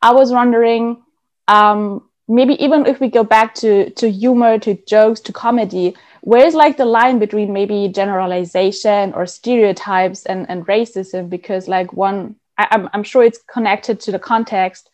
[0.00, 1.02] I was wondering,
[1.48, 6.54] um, maybe even if we go back to to humor, to jokes, to comedy, where's
[6.54, 11.28] like the line between maybe generalization or stereotypes and and racism?
[11.28, 14.90] Because like one, I, I'm I'm sure it's connected to the context.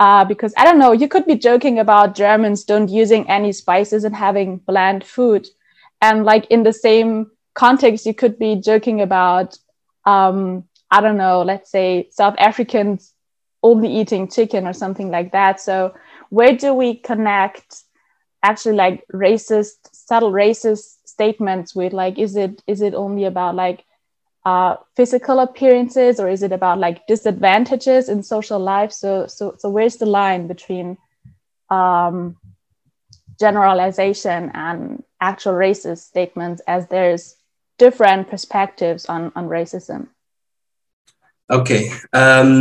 [0.00, 4.04] Uh, because I don't know, you could be joking about Germans don't using any spices
[4.04, 5.48] and having bland food,
[6.00, 9.58] and like in the same context, you could be joking about,
[10.04, 13.12] um, I don't know, let's say South Africans
[13.64, 15.60] only eating chicken or something like that.
[15.60, 15.94] So,
[16.30, 17.82] where do we connect
[18.44, 23.84] actually like racist, subtle racist statements with like, is it is it only about like
[24.44, 28.92] uh, physical appearances or is it about like disadvantages in social life?
[28.92, 30.96] So, so, so where's the line between
[31.70, 32.36] um,
[33.38, 37.36] generalization and actual racist statements as there's
[37.78, 40.08] different perspectives on, on racism.
[41.50, 41.90] Okay.
[42.12, 42.60] Um,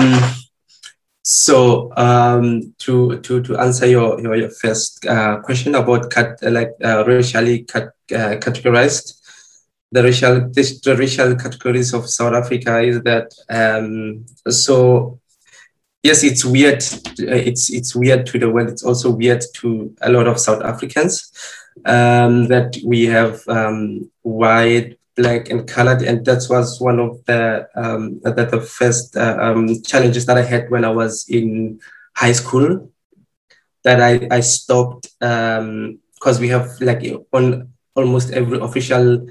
[1.23, 6.71] so um, to, to, to answer your, your, your first uh, question about cat, like
[6.83, 9.16] uh, racially uh, categorized,
[9.91, 15.19] the racial this, the racial categories of South Africa is that um, so
[16.03, 16.83] yes, it's weird.
[17.17, 18.69] It's it's weird to the world.
[18.69, 21.31] It's also weird to a lot of South Africans
[21.85, 27.67] um, that we have um, white, black and colored and that was one of the
[27.75, 31.79] um, the, the first uh, um, challenges that i had when i was in
[32.15, 32.89] high school
[33.83, 37.03] that i, I stopped because um, we have like
[37.33, 39.27] on almost every official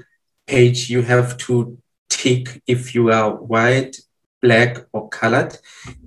[0.47, 1.77] page you have to
[2.09, 3.97] tick if you are white
[4.41, 5.57] black or colored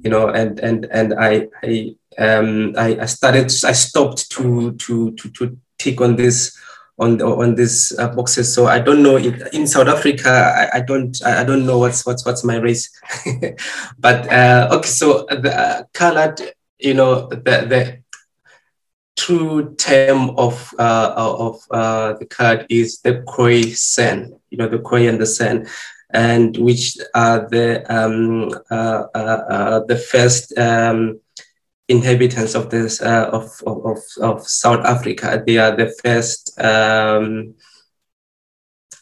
[0.03, 5.13] you know and and and i i um i, I started i stopped to to
[5.13, 6.57] to to tick on this
[7.01, 8.55] on the, on these uh, boxes.
[8.55, 10.29] So I don't know in, in South Africa.
[10.31, 12.91] I, I, don't I don't know what's what's what's my race.
[13.99, 16.41] but uh, okay, so the uh, colored,
[16.79, 18.00] you know, the the
[19.21, 24.41] true term of uh, of uh, the card is the Khoisan.
[24.51, 25.69] You know, the Khoi and the San.
[26.13, 31.21] And which are the um, uh, the first um,
[31.89, 35.43] inhabitants of this uh, of, of, of South Africa.
[35.47, 36.59] They are the first.
[36.61, 37.55] Um,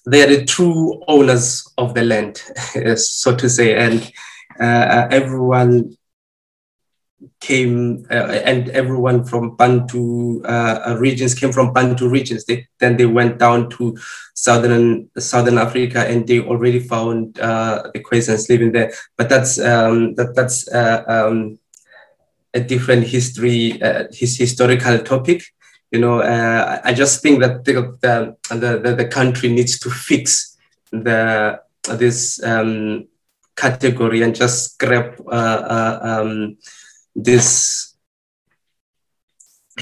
[0.06, 2.38] they are the true owners of the land,
[2.96, 4.10] so to say, and
[4.58, 5.97] uh, everyone
[7.40, 12.44] came uh, and everyone from Bantu uh, regions came from Bantu regions.
[12.44, 13.96] They, then they went down to
[14.34, 18.92] southern Southern Africa and they already found uh, the Khoisans living there.
[19.16, 21.58] But that's um, that, that's uh, um,
[22.54, 25.42] a different history, uh, his historical topic.
[25.90, 30.56] You know, uh, I just think that the, the, the, the country needs to fix
[30.90, 33.08] the this um,
[33.56, 36.58] category and just scrap um,
[37.22, 37.94] this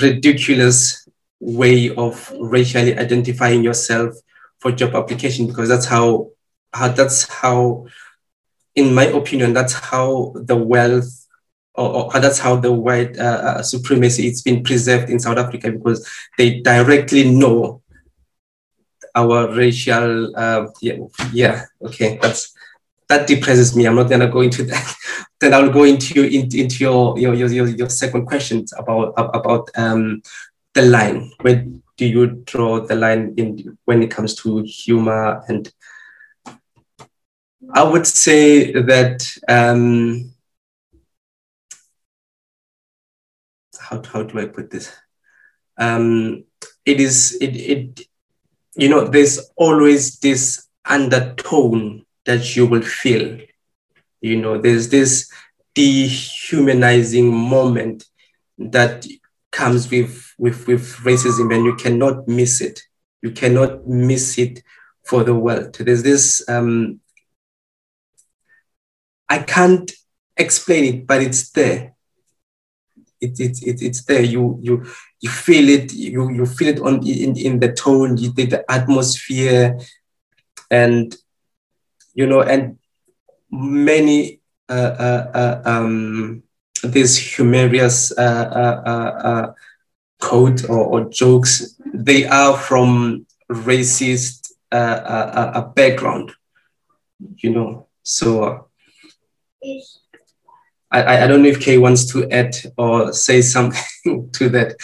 [0.01, 1.07] ridiculous
[1.41, 4.15] way of racially identifying yourself
[4.59, 6.31] for job application because that's how,
[6.73, 7.87] how that's how
[8.75, 11.27] in my opinion that's how the wealth
[11.75, 13.23] or, or that's how the white uh,
[13.59, 16.09] uh, supremacy it's been preserved in south africa because
[16.39, 17.83] they directly know
[19.15, 20.97] our racial uh, yeah,
[21.33, 22.56] yeah okay that's
[23.09, 23.87] that depresses me.
[23.87, 24.95] I'm not gonna go into that.
[25.41, 30.23] then I'll go into into, into your, your your your second question about about um,
[30.75, 31.33] the line.
[31.41, 31.65] Where
[31.97, 35.43] do you draw the line in when it comes to humor?
[35.49, 35.73] And
[37.73, 40.33] I would say that um,
[43.79, 44.93] how how do I put this?
[45.79, 46.45] Um,
[46.85, 48.01] it is it it
[48.75, 53.39] you know there's always this undertone that you will feel.
[54.21, 55.31] You know, there's this
[55.75, 58.05] dehumanizing moment
[58.59, 59.07] that
[59.53, 62.83] comes with, with, with racism and you cannot miss it.
[63.23, 64.63] You cannot miss it
[65.05, 65.75] for the world.
[65.75, 67.01] There's this, um,
[69.29, 69.91] I can't
[70.37, 71.95] explain it, but it's there.
[73.21, 74.23] It, it, it, it's there.
[74.23, 74.85] You, you,
[75.21, 75.93] you feel it.
[75.93, 79.79] You, you feel it on in, in the tone, you, the, the atmosphere,
[80.71, 81.17] and
[82.17, 82.79] you know, and
[83.51, 86.43] many uh, uh, uh um,
[86.83, 89.53] these humorous uh,
[90.21, 96.33] quote or, or, jokes, they are from racist uh background,
[97.37, 97.87] you know.
[98.03, 98.69] So
[100.91, 104.77] I, I don't know if Kay wants to add or say something to that.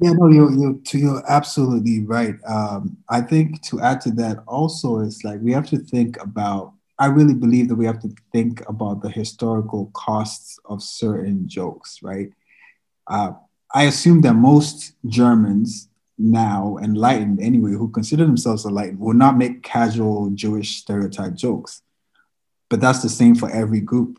[0.00, 2.36] Yeah, no, you're you're, you're absolutely right.
[2.46, 6.72] Um, I think to add to that also is like we have to think about.
[7.00, 12.00] I really believe that we have to think about the historical costs of certain jokes,
[12.02, 12.30] right?
[13.08, 13.32] Uh,
[13.74, 15.88] I assume that most Germans
[16.18, 21.82] now enlightened anyway, who consider themselves enlightened, will not make casual Jewish stereotype jokes.
[22.70, 24.18] But that's the same for every group,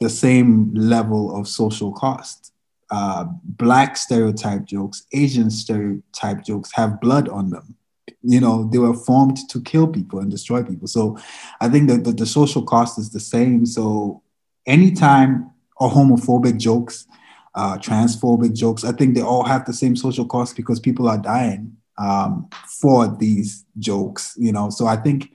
[0.00, 2.53] the same level of social cost
[2.94, 7.74] uh, black stereotype jokes, Asian stereotype jokes have blood on them.
[8.22, 10.86] You know, they were formed to kill people and destroy people.
[10.86, 11.18] So
[11.60, 13.66] I think that the, the social cost is the same.
[13.66, 14.22] So
[14.64, 15.50] anytime
[15.80, 17.08] a homophobic jokes,
[17.56, 21.18] uh, transphobic jokes, I think they all have the same social cost because people are
[21.18, 22.48] dying um,
[22.80, 24.70] for these jokes, you know.
[24.70, 25.32] So I think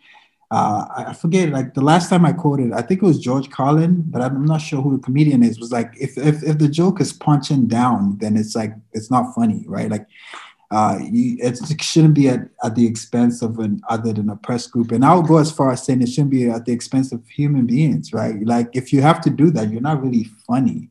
[0.51, 4.03] uh, I forget like the last time I quoted, I think it was George Carlin,
[4.07, 5.59] but I'm not sure who the comedian is.
[5.59, 9.35] Was like if if if the joke is punching down, then it's like it's not
[9.35, 9.91] funny, right?
[9.91, 10.07] Like
[10.71, 14.65] uh, you, it shouldn't be at, at the expense of an other than a press
[14.65, 14.91] group.
[14.91, 17.67] And I'll go as far as saying it shouldn't be at the expense of human
[17.67, 18.43] beings, right?
[18.43, 20.89] Like if you have to do that, you're not really funny.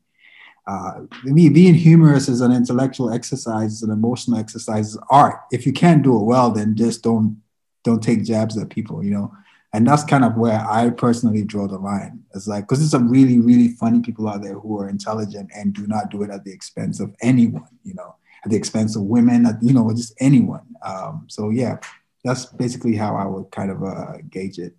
[0.69, 5.41] Uh, me, being humorous is an intellectual exercise, is an emotional exercise, is art.
[5.51, 7.43] If you can't do it well, then just don't
[7.83, 9.33] don't take jabs at people, you know
[9.73, 12.25] and that's kind of where I personally draw the line.
[12.35, 15.73] It's like because there's some really really funny people out there who are intelligent and
[15.73, 19.03] do not do it at the expense of anyone, you know, at the expense of
[19.03, 20.67] women, at, you know, just anyone.
[20.83, 21.79] Um, so yeah,
[22.25, 24.75] that's basically how I would kind of uh, gauge it.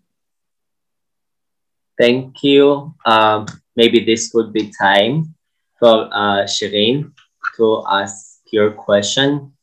[2.00, 2.96] Thank you.
[3.06, 3.46] Um,
[3.76, 5.36] maybe this would be time
[5.80, 7.12] for uh, Shireen
[7.58, 9.54] to ask your question.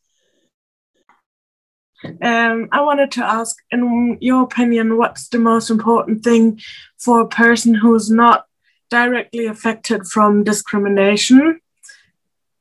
[2.04, 6.60] Um, I wanted to ask, in your opinion, what's the most important thing
[6.98, 8.46] for a person who's not
[8.90, 11.60] directly affected from discrimination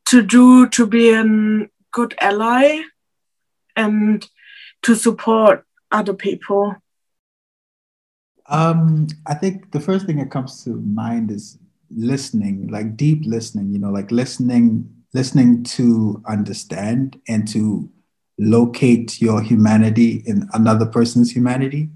[0.06, 1.24] to do to be a
[1.91, 2.82] good ally
[3.76, 4.28] and
[4.84, 6.76] to support other people?
[8.48, 11.57] Um, I think the first thing that comes to mind is
[11.90, 17.90] listening, like deep listening, you know, like listening, listening to understand and to
[18.38, 21.90] locate your humanity in another person's humanity.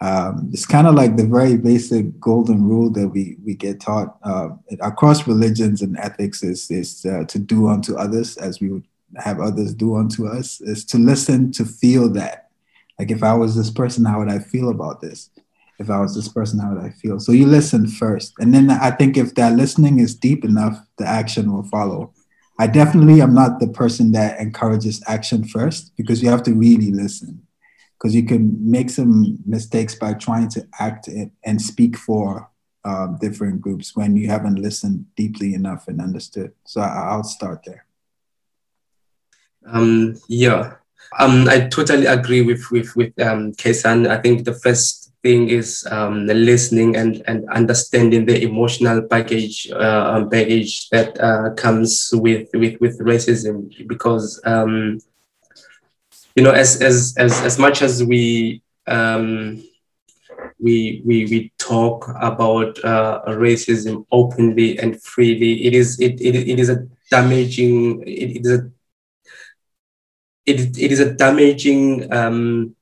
[0.00, 4.18] Um, it's kind of like the very basic golden rule that we we get taught
[4.22, 4.48] uh,
[4.80, 8.84] across religions and ethics is is uh, to do unto others as we would
[9.16, 10.60] have others do unto us.
[10.60, 12.48] Is to listen to feel that.
[12.98, 15.30] Like if I was this person, how would I feel about this?
[15.78, 17.20] if I was this person, how would I feel?
[17.20, 18.34] So you listen first.
[18.38, 22.12] And then I think if that listening is deep enough, the action will follow.
[22.58, 26.90] I definitely am not the person that encourages action first because you have to really
[26.90, 27.42] listen.
[27.98, 31.08] Because you can make some mistakes by trying to act
[31.44, 32.50] and speak for
[32.84, 36.52] um, different groups when you haven't listened deeply enough and understood.
[36.64, 37.86] So I, will start there.
[39.66, 40.74] Um, yeah,
[41.18, 44.08] um, I totally agree with with with um, Kaesun.
[44.08, 50.04] I think the first thing is um, listening and and understanding the emotional package uh,
[50.14, 53.56] um, baggage that uh, comes with with with racism
[53.92, 55.00] because um,
[56.36, 59.58] you know as as as as much as we um,
[60.62, 65.66] we we we talk about uh, racism openly and freely.
[65.66, 68.60] It is it it, it is a damaging it, it is a
[70.46, 72.76] it, it is a damaging um,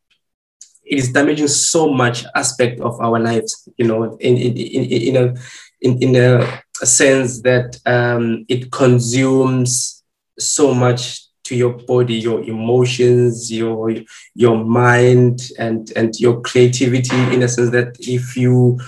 [0.84, 5.16] it is damaging so much aspect of our lives you know in in in, in
[5.16, 5.34] a
[5.80, 10.02] in, in a sense that um, it consumes
[10.38, 13.92] so much to your body, your emotions, your
[14.34, 17.16] your mind, and and your creativity.
[17.34, 18.80] In a sense that if you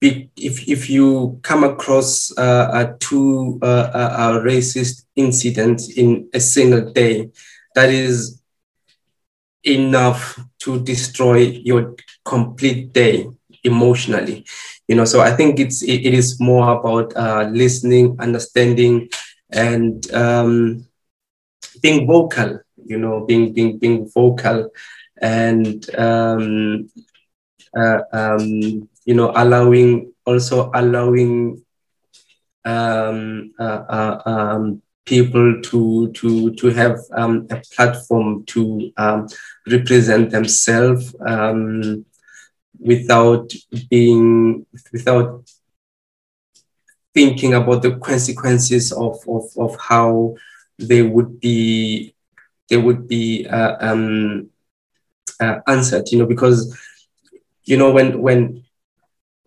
[0.00, 7.30] if if you come across uh, two uh, racist incident in a single day,
[7.74, 8.39] that is
[9.64, 13.28] enough to destroy your complete day
[13.64, 14.44] emotionally.
[14.88, 19.08] You know so i think it's it, it is more about uh, listening understanding
[19.52, 20.84] and um,
[21.82, 24.70] being vocal, you know, being being being vocal,
[25.20, 26.88] and um,
[27.76, 31.62] uh, um, you know, allowing also allowing
[32.64, 39.26] um, uh, uh, um, people to to to have um, a platform to um,
[39.66, 42.04] represent themselves um,
[42.78, 43.52] without
[43.90, 45.44] being without
[47.12, 50.34] thinking about the consequences of, of, of how
[50.78, 52.14] they would be
[52.68, 54.48] they would be uh, um,
[55.40, 56.78] uh, answered you know because
[57.64, 58.62] you know when when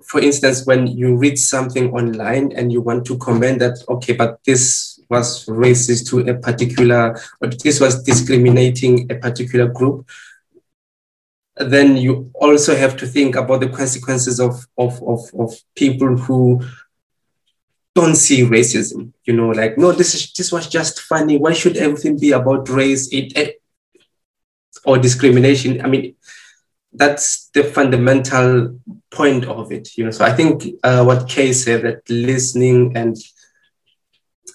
[0.03, 4.39] for instance when you read something online and you want to comment that okay but
[4.45, 7.03] this was racist to a particular
[7.39, 10.05] or this was discriminating a particular group
[11.57, 16.61] then you also have to think about the consequences of of of, of people who
[17.95, 19.13] don't see racism.
[19.25, 21.37] You know, like no, this is this was just funny.
[21.37, 23.07] Why should everything be about race?
[23.11, 23.61] It, it
[24.85, 25.81] or discrimination.
[25.81, 26.15] I mean,
[26.91, 28.79] that's the fundamental
[29.11, 29.95] point of it.
[29.97, 33.15] You know, so I think uh, what Kay said that listening and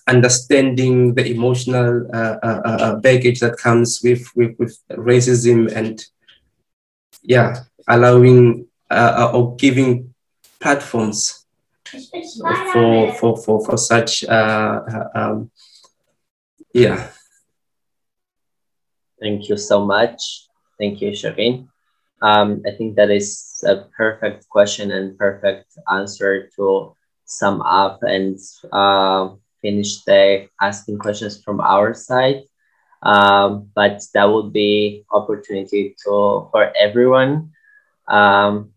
[0.06, 6.04] understanding the emotional uh, uh, uh, baggage that comes with, with with racism and
[7.22, 10.14] yeah, allowing uh, or giving
[10.60, 11.46] platforms
[12.72, 14.80] for for for for such uh,
[15.14, 15.50] um,
[16.74, 17.10] yeah
[19.20, 20.48] thank you so much
[20.78, 21.68] thank you Shireen.
[22.20, 26.94] um, i think that is a perfect question and perfect answer to
[27.24, 28.38] sum up and
[28.72, 32.42] uh, finish the asking questions from our side
[33.02, 37.50] um, but that would be opportunity to for everyone
[38.08, 38.70] um,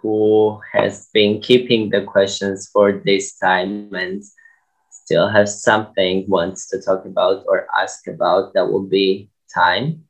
[0.00, 4.22] who has been keeping the questions for this time and
[4.90, 10.04] still have something wants to talk about or ask about, that will be time.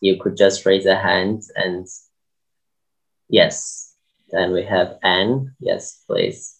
[0.00, 1.86] You could just raise a hand and
[3.28, 3.94] yes.
[4.30, 5.56] Then we have Anne.
[5.60, 6.59] Yes, please.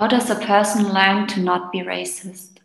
[0.00, 2.56] How does a person learn to not be racist?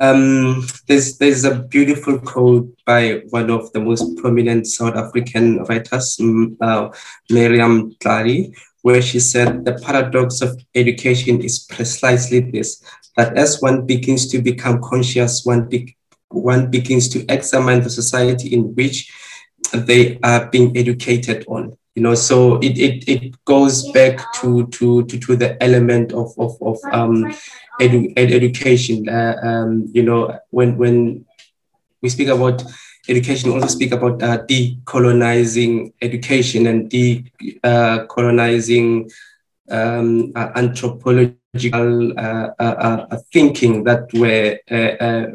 [0.00, 6.18] Um, there's there's a beautiful quote by one of the most prominent South African writers,
[6.62, 6.88] uh,
[7.28, 12.82] Miriam Tlali, where she said the paradox of education is precisely this:
[13.18, 15.98] that as one begins to become conscious, one be-
[16.30, 19.12] one begins to examine the society in which
[19.72, 25.04] they are being educated on you know so it, it, it goes back to, to
[25.04, 27.24] to to the element of of, of um
[27.80, 29.08] edu- ed- education.
[29.08, 31.24] Uh, um, you know, when when
[32.02, 32.62] we speak about
[33.08, 39.10] education, we also speak about uh, decolonizing education and decolonizing
[39.70, 44.58] uh, um, uh, anthropological uh, uh, thinking that were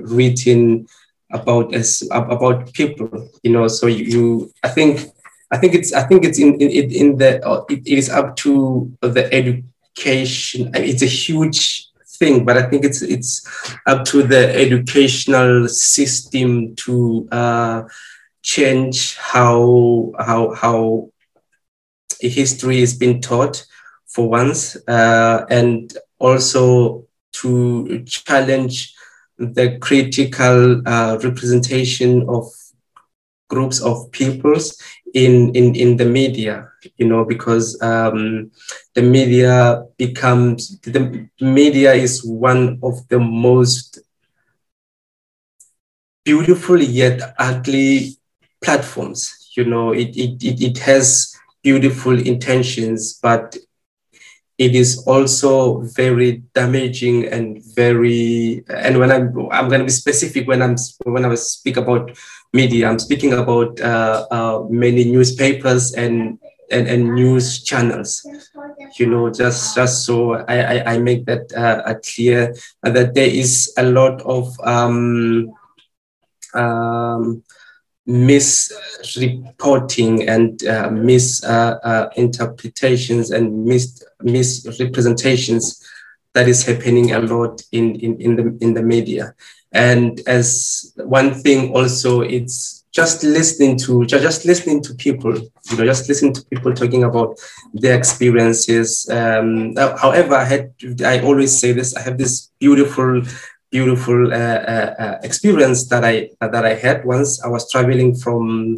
[0.02, 0.86] written
[1.34, 3.10] about as about people.
[3.44, 5.10] You know, so you, you I think.
[5.52, 7.38] I think it's I think it's in in, in the
[7.70, 10.72] it, it is up to the education.
[10.74, 13.48] It's a huge thing, but I think it's it's
[13.86, 17.84] up to the educational system to uh,
[18.42, 21.10] change how how how
[22.20, 23.64] history is being taught
[24.08, 28.96] for once, uh, and also to challenge
[29.52, 32.46] the critical uh, representation of
[33.50, 34.82] groups of peoples
[35.14, 38.50] in, in, in the media, you know, because um,
[38.96, 44.00] the media becomes, the media is one of the most
[46.26, 48.18] beautiful yet ugly
[48.64, 49.52] platforms.
[49.56, 53.56] You know, it, it, it, it has beautiful intentions, but
[54.58, 60.48] it is also very damaging and very and when i'm i'm going to be specific
[60.48, 60.76] when i'm
[61.06, 62.12] when i speak about
[62.54, 66.38] media i'm speaking about uh, uh, many newspapers and,
[66.72, 68.26] and and news channels.
[68.98, 72.54] You know just just so i i, I make that uh, clear
[72.84, 75.52] that there is a lot of um,
[76.54, 77.44] um,
[78.08, 85.82] misreporting and uh, misinterpretations uh, uh, and mis misrepresentations
[86.34, 89.34] that is happening a lot in, in, in the in the media.
[89.72, 95.86] And as one thing also, it's just listening to just listening to people, you know,
[95.86, 97.40] just listening to people talking about
[97.74, 99.10] their experiences.
[99.10, 100.72] Um, however, I had
[101.04, 101.96] I always say this.
[101.96, 103.24] I have this beautiful
[103.74, 107.42] beautiful uh, uh, uh, experience that I that I had once.
[107.44, 108.78] I was traveling from.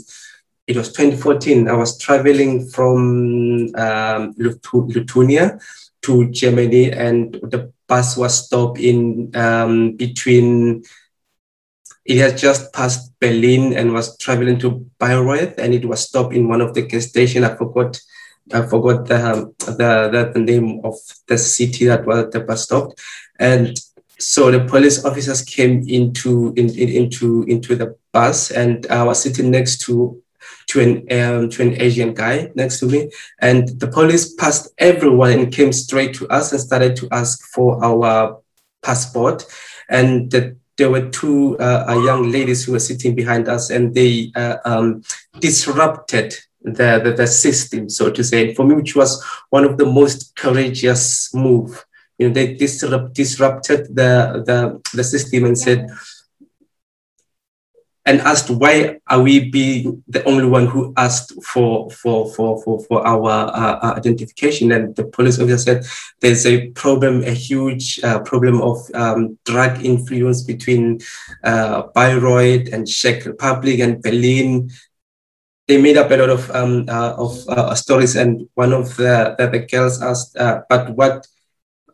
[0.65, 1.67] It was 2014.
[1.67, 5.59] I was traveling from um, Lithuania
[6.03, 10.84] to Germany, and the bus was stopped in um, between.
[12.05, 16.47] It had just passed Berlin and was traveling to Bayreuth, and it was stopped in
[16.47, 17.45] one of the gas stations.
[17.45, 17.99] I forgot
[18.53, 19.73] I forgot the, the,
[20.13, 20.95] the, the name of
[21.27, 23.01] the city that was the bus stopped.
[23.39, 23.76] And
[24.17, 29.21] so the police officers came into in, in, into into the bus and I was
[29.21, 30.21] sitting next to
[30.67, 33.09] to an um, to an Asian guy next to me.
[33.39, 37.83] And the police passed everyone and came straight to us and started to ask for
[37.83, 38.41] our
[38.81, 39.45] passport.
[39.89, 44.31] And the, there were two uh, young ladies who were sitting behind us and they
[44.35, 45.03] uh, um,
[45.39, 48.53] disrupted the, the, the system so to say.
[48.53, 51.84] For me which was one of the most courageous move
[52.17, 55.89] you know, they disrupt, disrupted the, the, the system and said,
[58.05, 62.83] and asked why are we being the only one who asked for for for for,
[62.83, 64.71] for our uh, uh identification?
[64.71, 65.85] And the police officer said
[66.21, 70.99] there's a problem a huge uh, problem of um, drug influence between
[71.43, 74.69] uh, Bayreuth and Czech Republic and Berlin.
[75.67, 79.33] They made up a lot of um, uh, of uh, stories and one of the,
[79.39, 80.35] the, the girls asked
[80.69, 81.25] but what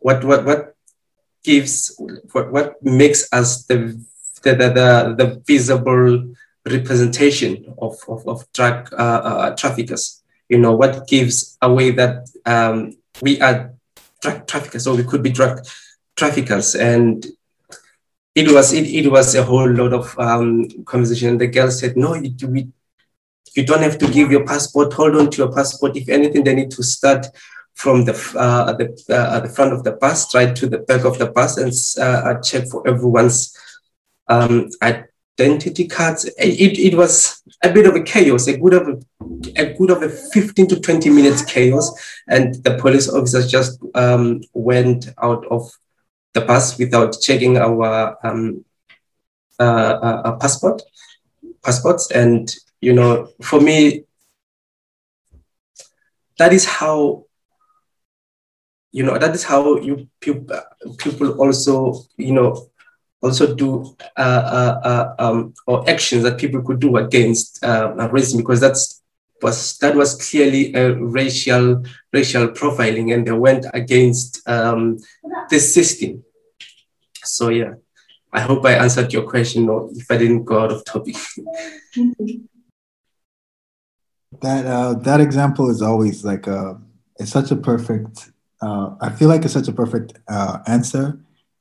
[0.02, 0.74] what what what
[1.44, 1.98] gives
[2.32, 3.98] what what makes us the
[4.42, 6.34] the the, the visible
[6.66, 10.22] representation of of, of drug uh, uh, traffickers.
[10.48, 12.92] You know what gives away that um,
[13.22, 13.72] we are
[14.20, 15.64] drug traffickers, or we could be drug
[16.16, 17.24] traffickers, and
[18.34, 21.38] it was it, it was a whole lot of um, conversation.
[21.38, 22.68] The girl said, "No, you, we,
[23.54, 24.92] you don't have to give your passport.
[24.92, 25.96] Hold on to your passport.
[25.96, 27.26] If anything, they need to start
[27.74, 31.18] from the uh, the, uh, the front of the bus right to the back of
[31.18, 33.56] the bus and uh, check for everyone's
[34.28, 36.24] um, identity cards.
[36.38, 38.98] It, it was a bit of a chaos, a good of a,
[39.56, 41.92] a good of a 15 to 20 minutes chaos.
[42.28, 45.70] And the police officers just um, went out of
[46.34, 48.64] the bus without checking our um,
[49.58, 50.82] uh, uh, passport
[51.62, 52.10] passports.
[52.10, 54.04] And, you know, for me,
[56.38, 57.26] that is how
[58.92, 60.46] you know that is how you people
[60.98, 62.68] people also you know
[63.22, 64.20] also do uh,
[64.58, 69.02] uh, uh, um, or actions that people could do against uh, racism because that's
[69.40, 71.82] was that was clearly a racial
[72.12, 74.98] racial profiling and they went against um,
[75.50, 76.24] the system.
[77.24, 77.74] So yeah.
[78.34, 81.16] I hope i answered your question or if i didn't go out of topic.
[84.40, 86.80] That uh, that example is always like a
[87.18, 88.31] it's such a perfect
[88.62, 91.18] uh, I feel like it's such a perfect uh, answer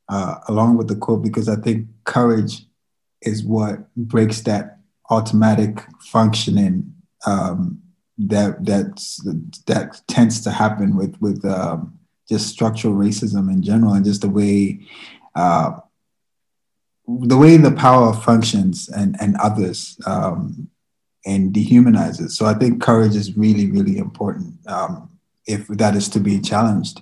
[0.07, 2.65] uh, along with the quote because I think courage
[3.21, 4.79] is what breaks that
[5.09, 6.93] automatic functioning
[7.25, 7.81] um,
[8.17, 9.17] that that's
[9.65, 11.97] that tends to happen with with um,
[12.29, 14.79] just structural racism in general and just the way
[15.35, 15.71] uh,
[17.07, 20.69] the way the power functions and and others um,
[21.25, 22.31] and dehumanizes.
[22.31, 24.55] So I think courage is really really important.
[24.67, 25.10] Um,
[25.47, 27.01] if that is to be challenged.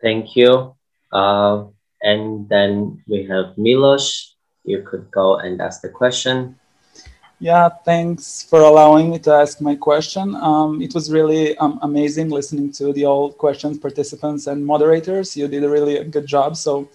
[0.00, 0.74] Thank you.
[1.12, 1.64] Uh,
[2.02, 4.36] and then we have Milos.
[4.64, 6.56] You could go and ask the question.
[7.40, 10.34] Yeah, thanks for allowing me to ask my question.
[10.34, 15.36] Um, it was really um, amazing listening to the all questions, participants, and moderators.
[15.36, 16.56] You did a really good job.
[16.56, 16.88] So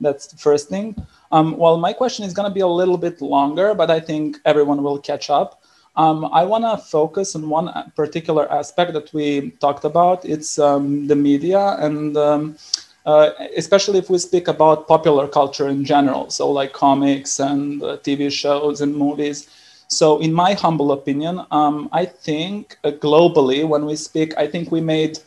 [0.00, 0.94] that's the first thing.
[1.32, 4.38] Um, well, my question is going to be a little bit longer, but I think
[4.44, 5.62] everyone will catch up.
[5.98, 10.24] Um, I want to focus on one particular aspect that we talked about.
[10.24, 12.56] It's um, the media, and um,
[13.04, 17.96] uh, especially if we speak about popular culture in general, so like comics and uh,
[17.98, 19.50] TV shows and movies.
[19.88, 24.70] So, in my humble opinion, um, I think uh, globally, when we speak, I think
[24.70, 25.18] we made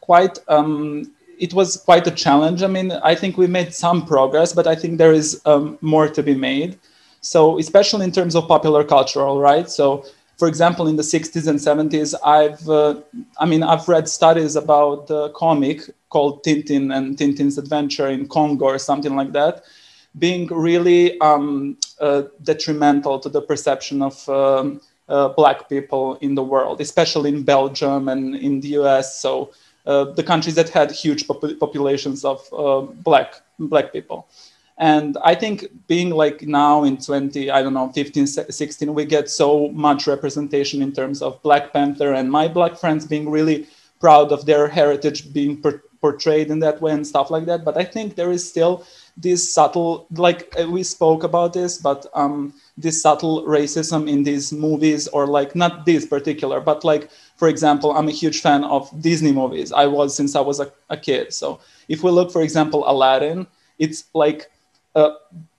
[0.00, 0.38] quite.
[0.48, 2.62] Um, it was quite a challenge.
[2.62, 6.08] I mean, I think we made some progress, but I think there is um, more
[6.08, 6.78] to be made.
[7.26, 9.68] So, especially in terms of popular culture, all right.
[9.68, 10.04] So,
[10.38, 13.00] for example, in the 60s and 70s, I've, uh,
[13.38, 15.80] I mean, I've read studies about the comic
[16.10, 19.64] called Tintin and Tintin's Adventure in Congo or something like that
[20.18, 26.42] being really um, uh, detrimental to the perception of um, uh, black people in the
[26.42, 29.20] world, especially in Belgium and in the US.
[29.20, 29.50] So
[29.84, 34.26] uh, the countries that had huge pop- populations of uh, black black people.
[34.78, 39.30] And I think being like now in 20, I don't know, 15, 16, we get
[39.30, 43.66] so much representation in terms of Black Panther and my black friends being really
[44.00, 47.64] proud of their heritage being per- portrayed in that way and stuff like that.
[47.64, 48.84] But I think there is still
[49.16, 54.52] this subtle like uh, we spoke about this but um this subtle racism in these
[54.52, 58.90] movies or like not this particular but like for example i'm a huge fan of
[59.00, 61.58] disney movies i was since i was a, a kid so
[61.88, 63.46] if we look for example aladdin
[63.78, 64.50] it's like
[64.96, 65.14] a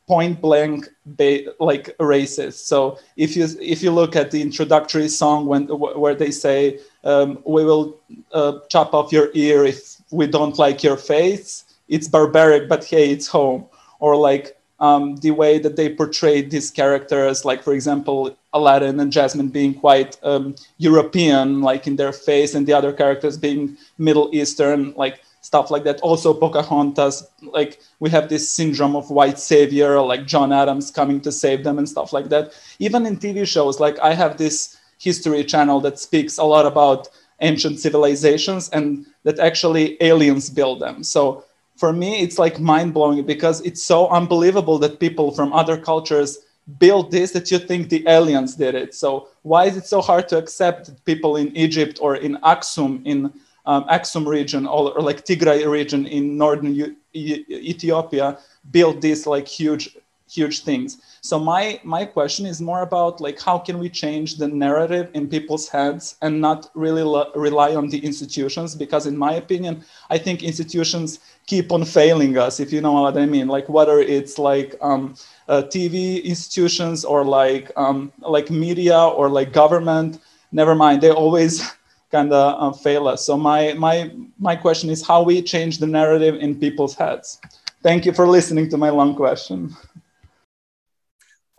[0.08, 5.46] point blank ba- like racist so if you if you look at the introductory song
[5.46, 5.64] when
[6.04, 7.98] where they say um, we will
[8.34, 9.80] uh, chop off your ear if
[10.12, 13.66] we don't like your face it's barbaric, but hey, it's home.
[14.00, 19.12] Or like um, the way that they portrayed these characters, like for example, Aladdin and
[19.12, 24.30] Jasmine being quite um, European, like in their face, and the other characters being Middle
[24.34, 26.02] Eastern, like stuff like that.
[26.02, 31.32] Also, Pocahontas, like we have this syndrome of white savior, like John Adams coming to
[31.32, 32.52] save them and stuff like that.
[32.80, 37.08] Even in TV shows, like I have this history channel that speaks a lot about
[37.40, 41.04] ancient civilizations and that actually aliens build them.
[41.04, 41.46] So
[41.78, 46.40] for me it's like mind blowing because it's so unbelievable that people from other cultures
[46.80, 48.94] build this that you think the aliens did it.
[48.96, 53.02] So why is it so hard to accept that people in Egypt or in Aksum
[53.06, 53.32] in
[53.68, 58.40] um, Aksum region or, or, like Tigray region in northern U- Ethiopia
[58.72, 59.96] built these like huge
[60.30, 60.98] huge things.
[61.22, 65.28] So my my question is more about like how can we change the narrative in
[65.28, 70.18] people's heads and not really lo- rely on the institutions because in my opinion I
[70.18, 74.38] think institutions keep on failing us if you know what I mean like whether it's
[74.38, 75.16] like um,
[75.48, 80.20] uh, TV institutions or like um, like media or like government
[80.52, 81.64] never mind they always
[82.12, 83.26] kind of fail us.
[83.26, 87.40] So my my my question is how we change the narrative in people's heads.
[87.84, 89.76] Thank you for listening to my long question.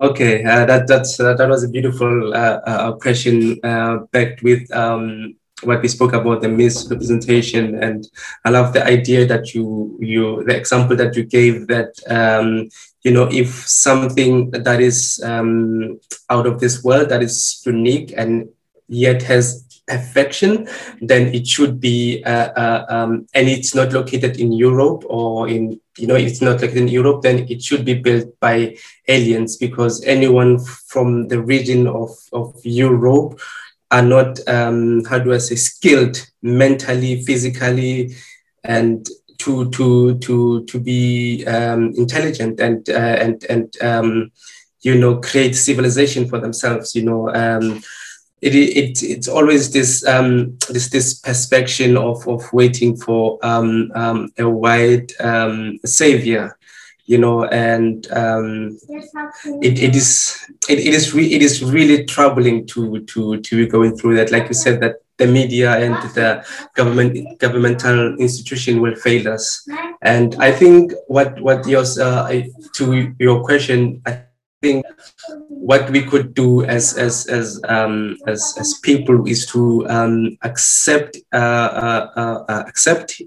[0.01, 4.71] Okay, uh, that that's uh, that was a beautiful uh, uh question uh, backed with
[4.71, 5.35] um,
[5.65, 8.07] what we spoke about the misrepresentation, and
[8.45, 12.69] I love the idea that you you the example that you gave that um,
[13.03, 15.99] you know if something that is um,
[16.31, 18.49] out of this world that is unique and
[18.89, 20.69] yet has perfection,
[21.01, 25.81] then it should be, uh, uh, um, and it's not located in Europe or in,
[25.97, 28.77] you know, it's not located in Europe, then it should be built by
[29.09, 33.41] aliens because anyone from the region of, of Europe
[33.91, 38.15] are not, um, how do I say, skilled mentally, physically,
[38.65, 39.09] and
[39.39, 44.31] to to to to be um, intelligent and uh, and and um,
[44.83, 46.95] you know create civilization for themselves.
[46.95, 47.81] You know, um,
[48.41, 54.33] it, it it's always this um, this this perspective of of waiting for um, um,
[54.39, 56.57] a white um, savior,
[57.07, 58.79] you know, and um,
[59.63, 60.39] it, it is
[60.69, 64.31] it, it is re- it is really troubling to to to be going through that.
[64.31, 66.45] Like you said, that the media and the
[66.75, 69.69] government governmental institution will fail us.
[70.01, 72.31] And I think what what yours uh,
[72.75, 74.01] to your question.
[74.07, 74.28] I
[75.49, 81.17] what we could do as as as um, as, as people is to um, accept
[81.33, 83.21] uh, uh, uh, uh accept.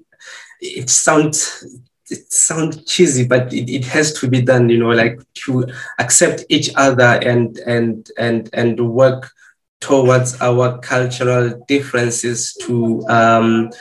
[0.61, 1.65] It sounds
[2.09, 4.69] it sounds cheesy, but it, it has to be done.
[4.69, 5.67] You know, like to
[5.99, 9.31] accept each other and and and and work
[9.79, 13.71] towards our cultural differences to um,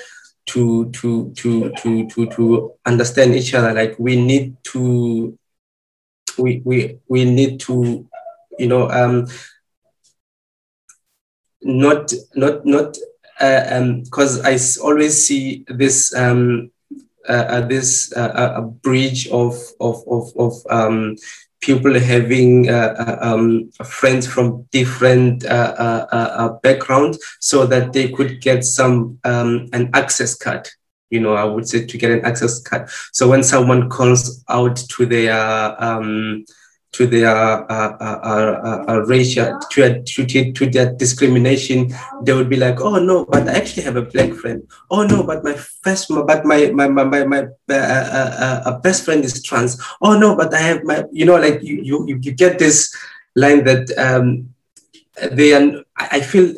[0.46, 3.72] to to to to to to understand each other.
[3.72, 5.38] Like we need to
[6.40, 8.06] we we we need to
[8.58, 9.26] you know um
[11.62, 12.96] not not not
[13.40, 16.70] uh, um because I always see this um
[17.28, 21.16] uh, uh, this uh, a bridge of of of, of um
[21.60, 28.08] people having uh, uh, um, friends from different uh, uh, uh, backgrounds so that they
[28.08, 30.66] could get some um, an access card
[31.10, 32.88] you know i would say to get an access card.
[33.12, 35.36] So when someone calls out to their
[35.82, 36.44] um,
[36.92, 41.92] to their uh, uh, uh, uh, racial to, to, to their discrimination
[42.24, 44.66] they would be like oh no but i actually have a black friend.
[44.90, 49.42] Oh no but my first but my my my my, my uh, best friend is
[49.42, 49.80] trans.
[50.00, 52.94] Oh no but i have my you know like you you, you get this
[53.36, 54.50] line that um,
[55.30, 56.54] they are i feel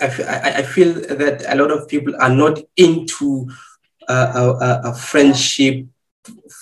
[0.00, 0.06] I
[0.58, 3.48] I feel that a lot of people are not into
[4.08, 5.86] a, a friendship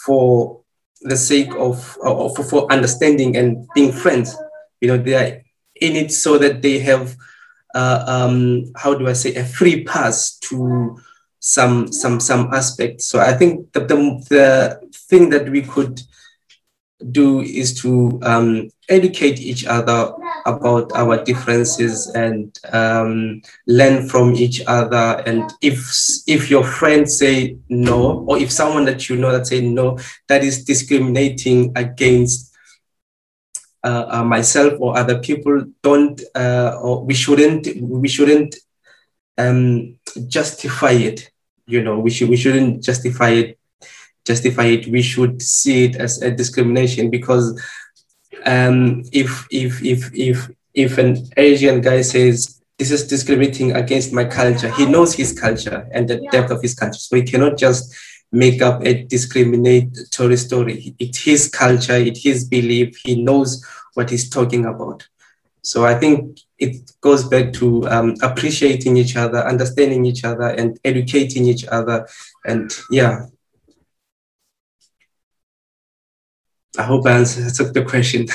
[0.05, 0.61] for
[1.03, 4.37] the sake of, for understanding and being friends.
[4.81, 5.43] You know, they are
[5.81, 7.17] in it so that they have,
[7.75, 10.99] uh, um, how do I say, a free pass to
[11.41, 13.07] some some some aspects.
[13.07, 13.97] So I think the, the,
[14.31, 16.01] the thing that we could
[17.11, 20.13] do is to um, educate each other
[20.47, 25.23] about our differences and um, learn from each other.
[25.27, 25.79] And if
[26.27, 29.99] if your friends say no, or if someone that you know that say no,
[30.29, 32.55] that is discriminating against
[33.85, 38.57] uh, uh, myself or other people, don't uh, or we shouldn't we shouldn't
[39.39, 39.99] um,
[40.29, 41.31] justify it.
[41.67, 43.59] You know, we should we shouldn't justify it
[44.27, 44.87] justify it.
[44.87, 47.61] We should see it as a discrimination because
[48.45, 54.25] um, if if if if if an Asian guy says this is discriminating against my
[54.25, 57.95] culture, he knows his culture and the depth of his culture, so he cannot just
[58.33, 60.95] make up a discriminatory story.
[60.99, 62.97] It's his culture, it's his belief.
[63.05, 65.07] He knows what he's talking about.
[65.61, 70.79] So I think it goes back to um, appreciating each other, understanding each other, and
[70.85, 72.09] educating each other.
[72.45, 73.27] And yeah,
[76.79, 78.27] I hope I answered the question.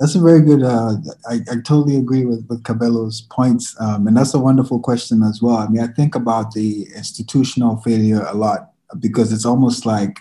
[0.00, 0.62] That's a very good.
[0.62, 0.96] Uh,
[1.28, 5.40] I, I totally agree with with Kabelo's points, um, and that's a wonderful question as
[5.40, 5.56] well.
[5.56, 10.18] I mean, I think about the institutional failure a lot because it's almost like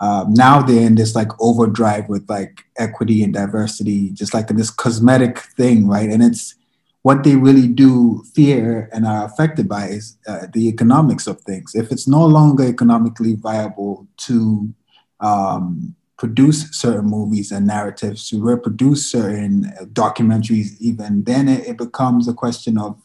[0.00, 4.70] um, now they're in this like overdrive with like equity and diversity, just like this
[4.70, 6.10] cosmetic thing, right?
[6.10, 6.56] And it's
[7.02, 11.74] what they really do fear and are affected by is uh, the economics of things.
[11.74, 14.74] If it's no longer economically viable to
[15.20, 22.28] um, produce certain movies and narratives, to reproduce certain documentaries, even then it, it becomes
[22.28, 23.00] a question of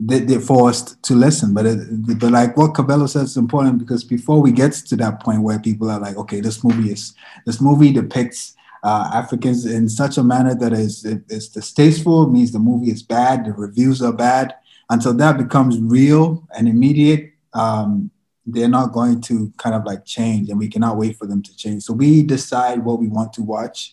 [0.00, 1.54] they, they're forced to listen.
[1.54, 5.22] But it, but like what Kabelo says is important because before we get to that
[5.22, 7.14] point where people are like, okay, this movie is
[7.46, 12.58] this movie depicts uh, Africans in such a manner that is it's distasteful, means the
[12.58, 14.54] movie is bad, the reviews are bad.
[14.90, 18.10] Until that becomes real and immediate, um,
[18.46, 21.56] they're not going to kind of like change and we cannot wait for them to
[21.56, 21.82] change.
[21.82, 23.92] So we decide what we want to watch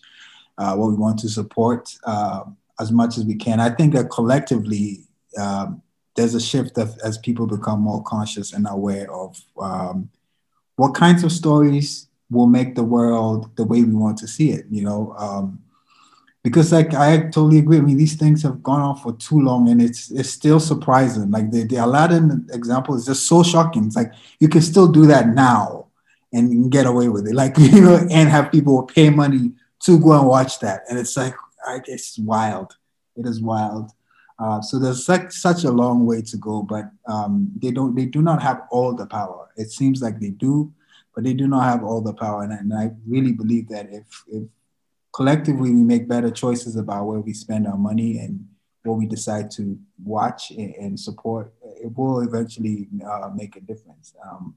[0.57, 2.43] uh, what we want to support uh,
[2.79, 3.59] as much as we can.
[3.59, 4.99] I think that collectively
[5.37, 5.81] um,
[6.15, 10.09] there's a shift of, as people become more conscious and aware of um,
[10.75, 14.65] what kinds of stories will make the world the way we want to see it
[14.69, 15.15] you know?
[15.17, 15.63] Um,
[16.43, 17.77] because like I totally agree.
[17.77, 21.29] I mean, these things have gone on for too long, and it's it's still surprising.
[21.29, 23.85] Like the, the Aladdin example is just so shocking.
[23.85, 25.87] It's like you can still do that now
[26.33, 29.51] and get away with it, like you know, and have people pay money
[29.81, 31.35] to go and watch that, and it's like
[31.85, 32.75] it's wild.
[33.15, 33.91] It is wild.
[34.39, 38.05] Uh, so there's such such a long way to go, but um, they don't they
[38.05, 39.49] do not have all the power.
[39.57, 40.73] It seems like they do,
[41.13, 44.23] but they do not have all the power, and, and I really believe that if
[44.27, 44.43] if
[45.13, 48.45] collectively we make better choices about where we spend our money and
[48.83, 54.15] what we decide to watch and, support, it will eventually uh, make a difference.
[54.25, 54.55] Um,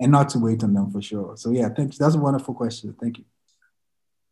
[0.00, 1.36] and not to wait on them for sure.
[1.36, 1.96] So yeah, thanks.
[1.96, 2.94] That's a wonderful question.
[3.00, 3.24] Thank you.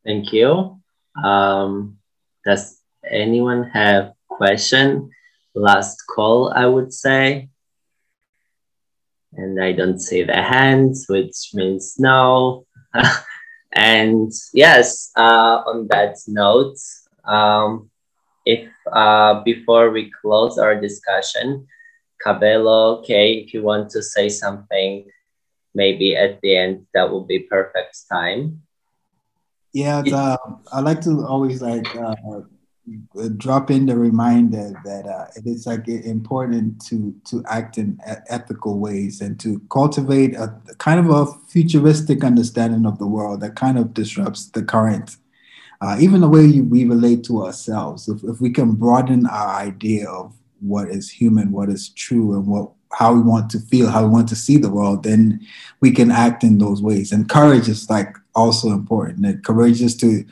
[0.04, 0.80] Thank you.
[1.22, 1.98] Um,
[2.44, 5.10] does anyone have question?
[5.54, 7.50] Last call, I would say.
[9.34, 12.66] And I don't see the hands, which means no.
[13.72, 16.76] And yes, uh, on that note,
[17.24, 17.90] um,
[18.44, 21.66] if uh, before we close our discussion,
[22.24, 25.06] Kabelo, Kay, if you want to say something,
[25.74, 28.62] maybe at the end, that would be perfect time.
[29.72, 30.36] Yeah, uh,
[30.72, 32.42] I like to always like uh,
[33.36, 37.98] drop in the reminder that uh, it is like important to to act in
[38.28, 43.54] ethical ways and to cultivate a kind of a futuristic understanding of the world that
[43.54, 45.16] kind of disrupts the current
[45.80, 48.08] uh, even the way we relate to ourselves.
[48.08, 52.46] If, if we can broaden our idea of what is human what is true and
[52.46, 55.40] what how we want to feel how we want to see the world then
[55.80, 57.12] we can act in those ways.
[57.12, 59.24] And courage is like also important.
[59.26, 60.24] And courage is to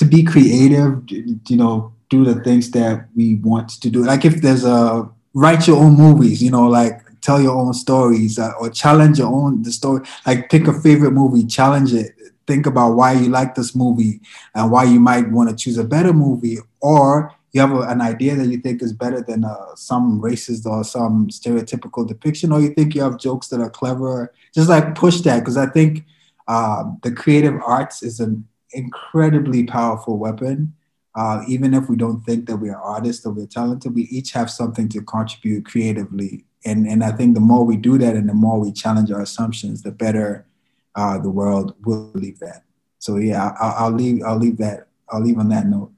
[0.00, 4.02] to be creative, you know, do the things that we want to do.
[4.02, 8.38] Like if there's a write your own movies, you know, like tell your own stories
[8.38, 10.00] uh, or challenge your own the story.
[10.26, 12.12] Like pick a favorite movie, challenge it.
[12.46, 14.20] Think about why you like this movie
[14.54, 18.00] and why you might want to choose a better movie, or you have a, an
[18.00, 22.60] idea that you think is better than uh, some racist or some stereotypical depiction, or
[22.60, 24.32] you think you have jokes that are clever.
[24.54, 26.06] Just like push that because I think
[26.48, 30.74] uh, the creative arts is an incredibly powerful weapon.
[31.14, 34.32] Uh, even if we don't think that we are artists or we're talented, we each
[34.32, 36.44] have something to contribute creatively.
[36.64, 39.22] And, and I think the more we do that and the more we challenge our
[39.22, 40.46] assumptions, the better
[40.94, 42.62] uh, the world will leave that.
[42.98, 44.22] So yeah, I'll, I'll, leave.
[44.24, 44.88] I'll leave that.
[45.08, 45.92] I'll leave on that note.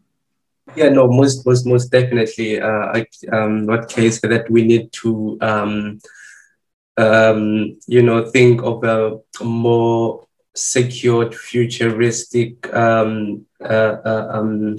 [0.76, 2.60] Yeah, no, most most most definitely.
[2.60, 6.00] Uh, um, what case that we need to, um,
[6.96, 14.78] um, you know, think of a more secured, futuristic um, uh, uh, um,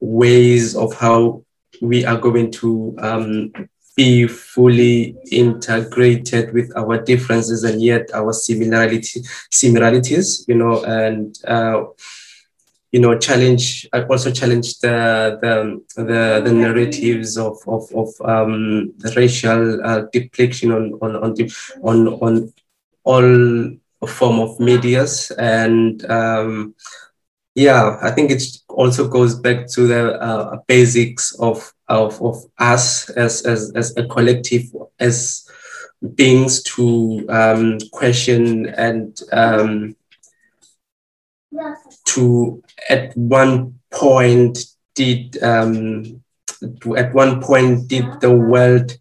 [0.00, 1.44] ways of how
[1.80, 3.52] we are going to um,
[3.96, 11.84] be fully integrated with our differences and yet our similarity similarities you know and uh,
[12.90, 18.92] you know challenge i also challenge the the the, the narratives of of, of um,
[18.98, 21.34] the racial uh, depiction on on on
[21.82, 22.52] on, on
[23.04, 23.70] all
[24.06, 25.30] form of medias.
[25.38, 26.74] And um,
[27.54, 33.08] yeah i think it also goes back to the uh, basics of, of of us
[33.10, 34.64] as as as a collective
[34.98, 35.48] as
[36.14, 39.96] beings to um, question and um,
[42.04, 44.58] to at one point
[44.94, 46.22] did um,
[46.96, 48.92] at one point did the world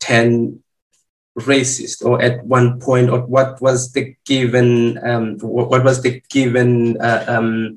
[0.00, 0.60] turn
[1.40, 7.00] racist or at one point or what was the given um, what was the given
[7.00, 7.76] uh, um,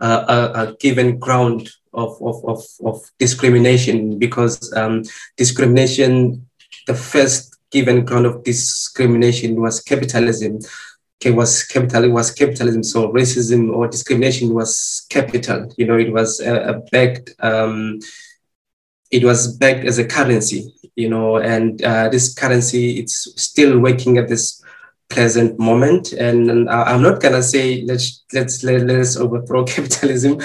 [0.00, 4.18] uh, uh, uh, given ground of, of, of, of discrimination?
[4.18, 5.02] Because um,
[5.36, 6.46] discrimination
[6.86, 10.58] the first given ground of discrimination was capitalism.
[11.20, 12.82] Okay, was capital was capitalism.
[12.82, 15.72] So racism or discrimination was capital.
[15.76, 18.00] You know it was uh, backed um,
[19.14, 24.18] it was backed as a currency, you know, and uh, this currency, it's still working
[24.18, 24.60] at this
[25.08, 26.12] present moment.
[26.12, 30.38] And, I'm not gonna say let's let's let, us overthrow capitalism,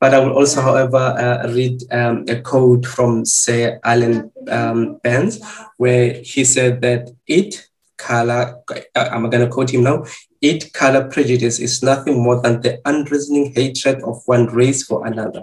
[0.00, 5.40] but I will also, however, uh, read um, a quote from Sir Alan um, Burns,
[5.76, 7.65] where he said that it
[7.96, 8.60] color.
[8.94, 10.04] I'm gonna quote him now.
[10.40, 15.42] It color prejudice is nothing more than the unreasoning hatred of one race for another.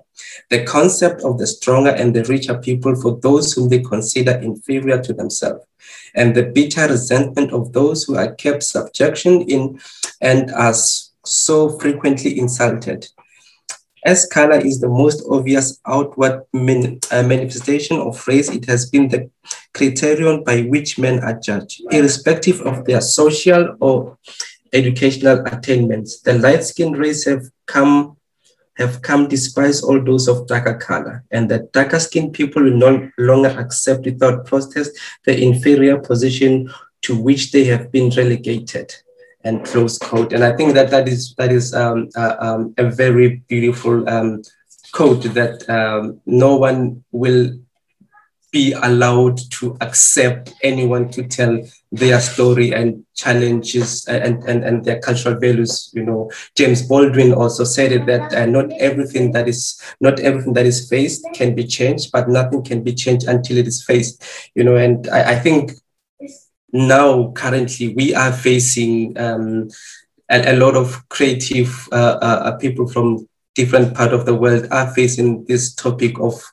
[0.50, 5.02] The concept of the stronger and the richer people for those whom they consider inferior
[5.02, 5.66] to themselves,
[6.16, 9.80] and the bitter resentment of those who are kept subjection in
[10.22, 10.76] and are
[11.26, 13.08] so frequently insulted.
[14.06, 19.08] As color is the most obvious outward man, uh, manifestation of race, it has been
[19.08, 19.30] the
[19.74, 24.18] criterion by which men are judged, irrespective of their social or
[24.74, 26.20] educational attainments.
[26.22, 28.18] The light-skinned race have come
[28.78, 33.10] have come despite all those of darker color, and the darker skinned people will no
[33.20, 36.68] longer accept without protest the inferior position
[37.04, 38.92] to which they have been relegated.
[39.46, 40.32] And close quote.
[40.32, 44.42] And I think that that is that is um, uh, um, a very beautiful um,
[44.94, 47.52] quote that um, no one will
[48.54, 51.60] be allowed to accept anyone to tell
[51.92, 55.92] their story and challenges and, and, and their cultural values.
[55.94, 60.54] You know, James Baldwin also said it that uh, not everything that is not everything
[60.54, 64.24] that is faced can be changed, but nothing can be changed until it is faced.
[64.54, 65.72] You know, and I, I think
[66.74, 69.70] now currently we are facing um,
[70.30, 74.92] a, a, lot of creative uh, uh, people from different part of the world are
[74.94, 76.44] facing this topic of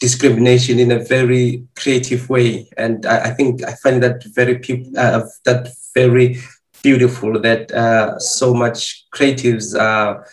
[0.00, 2.68] discrimination in a very creative way.
[2.76, 4.56] And I, I think I find that very
[4.96, 6.38] uh, that very
[6.82, 10.24] beautiful that uh, so much creatives are,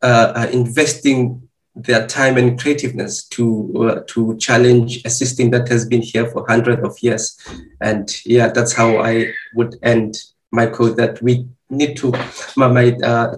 [0.00, 1.43] uh, are investing
[1.76, 6.46] their time and creativeness to uh, to challenge a system that has been here for
[6.48, 7.36] hundreds of years.
[7.80, 10.22] And yeah, that's how I would end
[10.52, 12.12] my quote that we need to
[12.56, 13.36] my, my uh,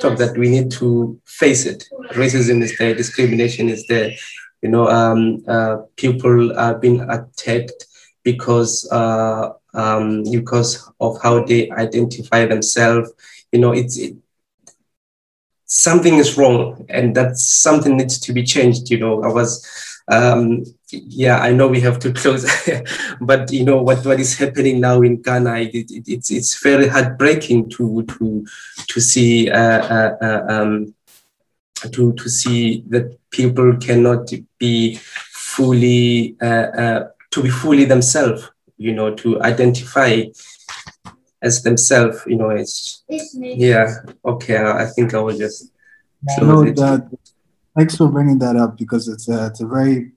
[0.00, 1.84] talk that we need to face it.
[2.12, 4.12] Racism is there, discrimination is there.
[4.62, 7.86] You know, um, uh, people are being attacked
[8.24, 13.12] because uh, um, because of how they identify themselves.
[13.52, 14.16] You know, it's it,
[15.66, 18.90] something is wrong, and that something needs to be changed.
[18.90, 19.66] You know, I was
[20.08, 22.46] um, yeah, I know we have to close,
[23.20, 25.56] but you know what, what is happening now in Ghana?
[25.58, 28.46] It, it, it's it's very heartbreaking to to
[28.86, 30.94] to see uh, uh, uh, um,
[31.92, 34.98] to to see that people cannot be
[35.32, 38.48] fully uh, uh, to be fully themselves.
[38.78, 40.24] You know, to identify
[41.46, 42.18] as themselves.
[42.26, 43.94] You know, it's yeah.
[44.24, 45.72] Okay, I think I will just.
[46.40, 47.08] No, that,
[47.76, 50.10] thanks for bringing that up because it's a, it's a very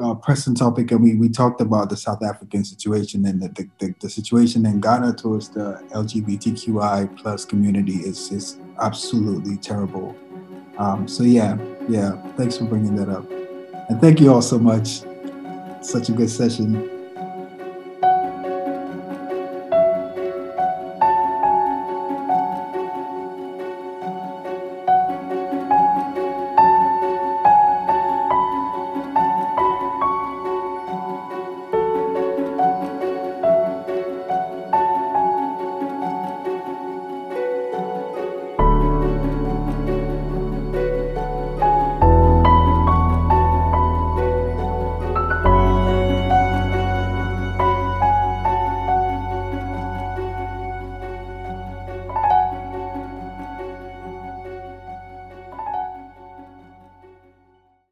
[0.00, 3.68] uh, pressing topic, and we, we talked about the South African situation and the, the,
[3.78, 10.14] the, the, situation in Ghana towards the LGBTQI plus community is is absolutely terrible.
[10.78, 11.58] Um, so yeah,
[11.88, 13.28] yeah, thanks for bringing that up,
[13.88, 15.00] and thank you all so much.
[15.82, 16.95] Such a good session.